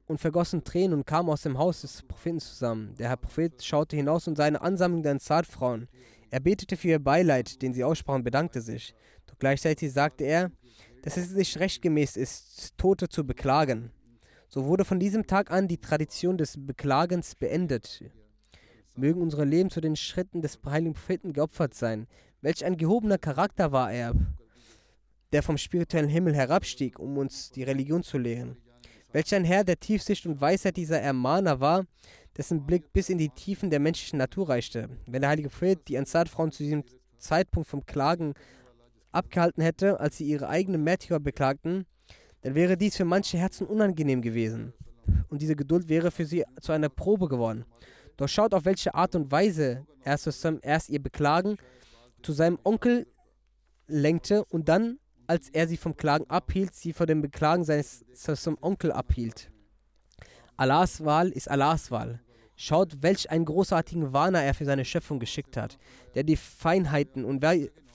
und 0.06 0.18
vergossen 0.18 0.64
Tränen 0.64 0.94
und 0.94 1.06
kamen 1.06 1.28
aus 1.28 1.42
dem 1.42 1.58
Haus 1.58 1.82
des 1.82 2.02
Propheten 2.02 2.40
zusammen. 2.40 2.94
Der 2.98 3.08
Herr 3.10 3.16
Prophet 3.16 3.62
schaute 3.62 3.96
hinaus 3.96 4.26
und 4.26 4.36
sah 4.36 4.44
eine 4.44 4.60
Ansammlung 4.60 5.02
der 5.02 5.12
Ansar-Frauen. 5.12 5.88
Er 6.30 6.40
betete 6.40 6.76
für 6.76 6.88
ihr 6.88 6.98
Beileid, 6.98 7.60
den 7.60 7.74
sie 7.74 7.84
aussprachen, 7.84 8.24
bedankte 8.24 8.62
sich. 8.62 8.94
Gleichzeitig 9.42 9.92
sagte 9.92 10.22
er, 10.22 10.52
dass 11.02 11.16
es 11.16 11.32
nicht 11.32 11.58
rechtgemäß 11.58 12.16
ist, 12.16 12.78
Tote 12.78 13.08
zu 13.08 13.26
beklagen. 13.26 13.90
So 14.46 14.66
wurde 14.66 14.84
von 14.84 15.00
diesem 15.00 15.26
Tag 15.26 15.50
an 15.50 15.66
die 15.66 15.78
Tradition 15.78 16.38
des 16.38 16.64
Beklagens 16.64 17.34
beendet. 17.34 18.04
Mögen 18.94 19.20
unsere 19.20 19.44
Leben 19.44 19.68
zu 19.68 19.80
den 19.80 19.96
Schritten 19.96 20.42
des 20.42 20.60
heiligen 20.64 20.94
Propheten 20.94 21.32
geopfert 21.32 21.74
sein. 21.74 22.06
Welch 22.40 22.64
ein 22.64 22.76
gehobener 22.76 23.18
Charakter 23.18 23.72
war 23.72 23.92
er, 23.92 24.14
der 25.32 25.42
vom 25.42 25.58
spirituellen 25.58 26.08
Himmel 26.08 26.36
herabstieg, 26.36 27.00
um 27.00 27.18
uns 27.18 27.50
die 27.50 27.64
Religion 27.64 28.04
zu 28.04 28.18
lehren. 28.18 28.58
Welch 29.10 29.34
ein 29.34 29.42
Herr 29.42 29.64
der 29.64 29.80
Tiefsicht 29.80 30.24
und 30.24 30.40
Weisheit 30.40 30.76
dieser 30.76 31.00
Ermahner 31.00 31.58
war, 31.58 31.84
dessen 32.36 32.64
Blick 32.64 32.92
bis 32.92 33.08
in 33.08 33.18
die 33.18 33.30
Tiefen 33.30 33.70
der 33.70 33.80
menschlichen 33.80 34.20
Natur 34.20 34.50
reichte. 34.50 34.88
Wenn 35.06 35.22
der 35.22 35.30
heilige 35.30 35.48
Prophet 35.48 35.88
die 35.88 35.98
Ansar-Frauen 35.98 36.52
zu 36.52 36.62
diesem 36.62 36.84
Zeitpunkt 37.18 37.68
vom 37.68 37.84
Klagen 37.84 38.34
abgehalten 39.12 39.62
hätte, 39.62 40.00
als 40.00 40.16
sie 40.16 40.24
ihre 40.24 40.48
eigenen 40.48 40.82
Märtyrer 40.84 41.20
beklagten, 41.20 41.86
dann 42.42 42.54
wäre 42.54 42.76
dies 42.76 42.96
für 42.96 43.04
manche 43.04 43.38
Herzen 43.38 43.66
unangenehm 43.66 44.22
gewesen. 44.22 44.72
Und 45.28 45.42
diese 45.42 45.56
Geduld 45.56 45.88
wäre 45.88 46.10
für 46.10 46.26
sie 46.26 46.44
zu 46.60 46.72
einer 46.72 46.88
Probe 46.88 47.28
geworden. 47.28 47.64
Doch 48.16 48.28
schaut, 48.28 48.54
auf 48.54 48.64
welche 48.64 48.94
Art 48.94 49.14
und 49.14 49.30
Weise 49.30 49.86
er 50.04 50.18
erst 50.62 50.88
ihr 50.88 51.02
Beklagen 51.02 51.56
zu 52.22 52.32
seinem 52.32 52.58
Onkel 52.64 53.06
lenkte 53.86 54.44
und 54.44 54.68
dann, 54.68 54.98
als 55.26 55.48
er 55.48 55.68
sie 55.68 55.76
vom 55.76 55.96
Klagen 55.96 56.28
abhielt, 56.28 56.74
sie 56.74 56.92
vor 56.92 57.06
dem 57.06 57.22
Beklagen 57.22 57.64
seines 57.64 58.04
Onkel 58.60 58.92
abhielt. 58.92 59.50
Allahs 60.56 61.04
Wahl 61.04 61.30
ist 61.30 61.50
Allahs 61.50 61.90
Wahl. 61.90 62.20
Schaut, 62.54 63.02
welch 63.02 63.30
einen 63.30 63.44
großartigen 63.44 64.12
Warner 64.12 64.42
er 64.42 64.54
für 64.54 64.64
seine 64.64 64.84
Schöpfung 64.84 65.18
geschickt 65.18 65.56
hat, 65.56 65.78
der 66.14 66.22
die 66.22 66.36
Feinheiten 66.36 67.24
und 67.24 67.42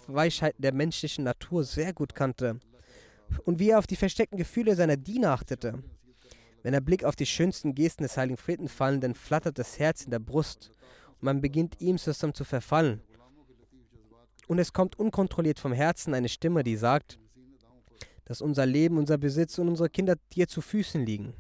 Weichheiten 0.08 0.62
der 0.62 0.74
menschlichen 0.74 1.24
Natur 1.24 1.64
sehr 1.64 1.94
gut 1.94 2.16
kannte 2.16 2.60
und 3.46 3.60
wie 3.60 3.70
er 3.70 3.80
auf 3.80 3.88
die 3.88 3.96
versteckten 3.96 4.38
Gefühle 4.38 4.76
seiner 4.76 4.98
Diener 4.98 5.32
achtete. 5.32 5.84
Wenn 6.64 6.74
der 6.74 6.82
Blick 6.82 7.04
auf 7.04 7.16
die 7.16 7.26
schönsten 7.26 7.76
Gesten 7.76 8.04
des 8.04 8.18
heiligen 8.18 8.38
Propheten 8.38 8.68
fallen, 8.68 9.02
dann 9.02 9.16
flattert 9.16 9.58
das 9.58 9.80
Herz 9.80 10.04
in 10.04 10.12
der 10.12 10.20
Brust 10.20 10.72
und 11.20 11.24
man 11.24 11.42
beginnt 11.42 11.80
ihm 11.80 11.98
zusammen 11.98 12.34
zu 12.34 12.44
verfallen. 12.44 13.02
Und 14.48 14.60
es 14.60 14.74
kommt 14.74 14.98
unkontrolliert 14.98 15.60
vom 15.60 15.74
Herzen 15.74 16.14
eine 16.14 16.30
Stimme, 16.30 16.64
die 16.64 16.78
sagt, 16.78 17.20
dass 18.26 18.42
unser 18.42 18.66
Leben, 18.66 18.98
unser 18.98 19.18
Besitz 19.18 19.58
und 19.58 19.70
unsere 19.70 19.90
Kinder 19.90 20.16
dir 20.34 20.48
zu 20.48 20.62
Füßen 20.62 21.06
liegen. 21.06 21.34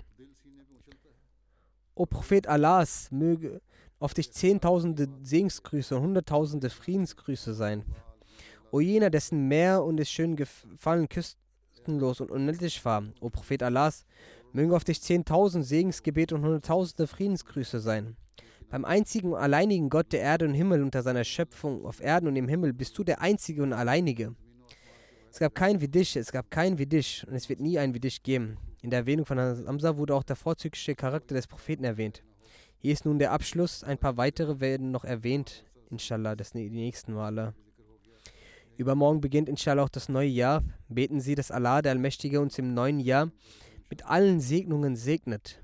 O 1.95 2.05
Prophet 2.05 2.47
Allahs, 2.47 3.09
möge 3.11 3.61
auf 3.99 4.13
dich 4.13 4.31
zehntausende 4.31 5.07
Segensgrüße 5.23 5.95
und 5.95 6.03
hunderttausende 6.03 6.69
Friedensgrüße 6.69 7.53
sein. 7.53 7.83
O 8.71 8.79
jener, 8.79 9.09
dessen 9.09 9.47
Meer 9.47 9.83
und 9.83 9.97
des 9.97 10.09
schönen 10.09 10.35
Gefallen 10.35 11.07
küstenlos 11.07 12.19
und 12.19 12.31
unendlich 12.31 12.83
war. 12.83 13.03
O 13.21 13.29
Prophet 13.29 13.63
Allahs, 13.63 14.05
mögen 14.51 14.73
auf 14.73 14.83
dich 14.83 15.01
zehntausend 15.01 15.65
Segensgebete 15.65 16.35
und 16.35 16.43
hunderttausende 16.43 17.07
Friedensgrüße 17.07 17.79
sein. 17.79 18.17
Beim 18.69 18.83
einzigen 18.83 19.31
und 19.31 19.39
alleinigen 19.39 19.89
Gott 19.89 20.11
der 20.11 20.19
Erde 20.19 20.45
und 20.45 20.53
Himmel 20.53 20.83
unter 20.83 21.01
seiner 21.01 21.23
Schöpfung 21.23 21.85
auf 21.85 22.01
Erden 22.01 22.27
und 22.27 22.35
im 22.35 22.49
Himmel 22.49 22.73
bist 22.73 22.97
du 22.97 23.05
der 23.05 23.21
einzige 23.21 23.63
und 23.63 23.71
alleinige. 23.71 24.35
Es 25.31 25.39
gab 25.39 25.55
keinen 25.55 25.79
wie 25.79 25.87
dich, 25.87 26.15
es 26.17 26.31
gab 26.31 26.51
keinen 26.51 26.77
wie 26.77 26.85
dich 26.85 27.25
und 27.27 27.35
es 27.35 27.47
wird 27.47 27.61
nie 27.61 27.79
einen 27.79 27.93
wie 27.93 27.99
dich 28.01 28.23
geben. 28.23 28.57
In 28.81 28.89
der 28.89 28.99
Erwähnung 28.99 29.25
von 29.25 29.39
Hamza 29.39 29.97
wurde 29.97 30.15
auch 30.15 30.23
der 30.23 30.35
vorzügliche 30.35 30.95
Charakter 30.95 31.35
des 31.35 31.47
Propheten 31.47 31.85
erwähnt. 31.85 32.23
Hier 32.79 32.91
ist 32.91 33.05
nun 33.05 33.19
der 33.19 33.31
Abschluss. 33.31 33.83
Ein 33.83 33.97
paar 33.97 34.17
weitere 34.17 34.59
werden 34.59 34.91
noch 34.91 35.05
erwähnt, 35.05 35.63
inshallah, 35.89 36.35
das 36.35 36.51
die 36.51 36.69
nächsten 36.69 37.13
Male. 37.13 37.53
Übermorgen 38.77 39.21
beginnt 39.21 39.49
inshallah 39.49 39.83
auch 39.83 39.89
das 39.89 40.07
neue 40.07 40.29
Jahr. 40.29 40.63
Beten 40.87 41.19
Sie, 41.19 41.33
dass 41.33 41.49
Allah, 41.49 41.81
der 41.81 41.93
Allmächtige, 41.93 42.39
uns 42.39 42.59
im 42.59 42.75
neuen 42.75 42.99
Jahr 42.99 43.31
mit 43.89 44.05
allen 44.05 44.39
Segnungen 44.39 44.95
segnet. 44.95 45.61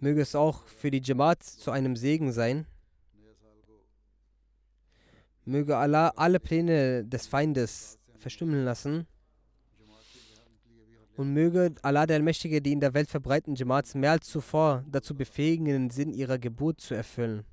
Möge 0.00 0.20
es 0.20 0.34
auch 0.34 0.66
für 0.66 0.90
die 0.90 1.00
Jamaat 1.02 1.42
zu 1.42 1.70
einem 1.70 1.96
Segen 1.96 2.30
sein. 2.30 2.66
Möge 5.46 5.78
Allah 5.78 6.08
alle 6.16 6.40
Pläne 6.40 7.04
des 7.06 7.26
Feindes 7.26 7.98
verstummeln 8.18 8.64
lassen. 8.64 9.06
Und 11.16 11.32
möge 11.32 11.74
Allah 11.80 12.06
der 12.06 12.16
Allmächtige 12.16 12.60
die 12.60 12.72
in 12.72 12.80
der 12.80 12.92
Welt 12.92 13.08
verbreiteten 13.08 13.54
Jamaats 13.54 13.94
mehr 13.94 14.10
als 14.10 14.26
zuvor 14.26 14.84
dazu 14.90 15.14
befähigen, 15.14 15.66
den 15.66 15.90
Sinn 15.90 16.12
ihrer 16.12 16.38
Geburt 16.38 16.80
zu 16.80 16.94
erfüllen. 16.94 17.44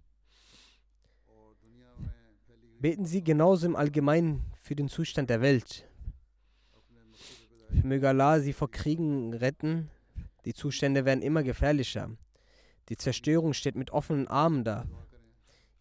Beten 2.81 3.05
Sie 3.05 3.23
genauso 3.23 3.67
im 3.67 3.75
Allgemeinen 3.75 4.41
für 4.59 4.75
den 4.75 4.89
Zustand 4.89 5.29
der 5.29 5.39
Welt. 5.39 5.87
Möge 7.83 8.09
Allah 8.09 8.39
sie 8.39 8.53
vor 8.53 8.71
Kriegen 8.71 9.35
retten. 9.35 9.91
Die 10.45 10.55
Zustände 10.55 11.05
werden 11.05 11.21
immer 11.21 11.43
gefährlicher. 11.43 12.09
Die 12.89 12.97
Zerstörung 12.97 13.53
steht 13.53 13.75
mit 13.75 13.91
offenen 13.91 14.27
Armen 14.27 14.63
da. 14.63 14.87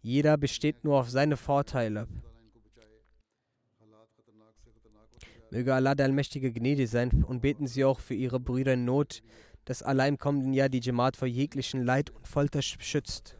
Jeder 0.03 0.37
besteht 0.37 0.85
nur 0.85 1.01
auf 1.01 1.09
seine 1.09 1.39
Vorteile. 1.39 2.07
Möge 5.51 5.75
Allah 5.75 5.95
der 5.95 6.05
Allmächtige 6.05 6.53
gnädig 6.53 6.91
sein 6.91 7.25
und 7.25 7.41
beten 7.41 7.67
Sie 7.67 7.83
auch 7.83 8.01
für 8.01 8.13
Ihre 8.13 8.41
Brüder 8.41 8.75
in 8.75 8.85
Not, 8.85 9.23
dass 9.65 9.83
Allah 9.83 10.07
im 10.07 10.19
kommenden 10.19 10.53
Jahr 10.53 10.69
die 10.69 10.81
Jamaat 10.81 11.17
vor 11.17 11.29
jeglichen 11.29 11.83
Leid 11.83 12.11
und 12.11 12.29
Folter 12.29 12.61
schützt. 12.61 13.40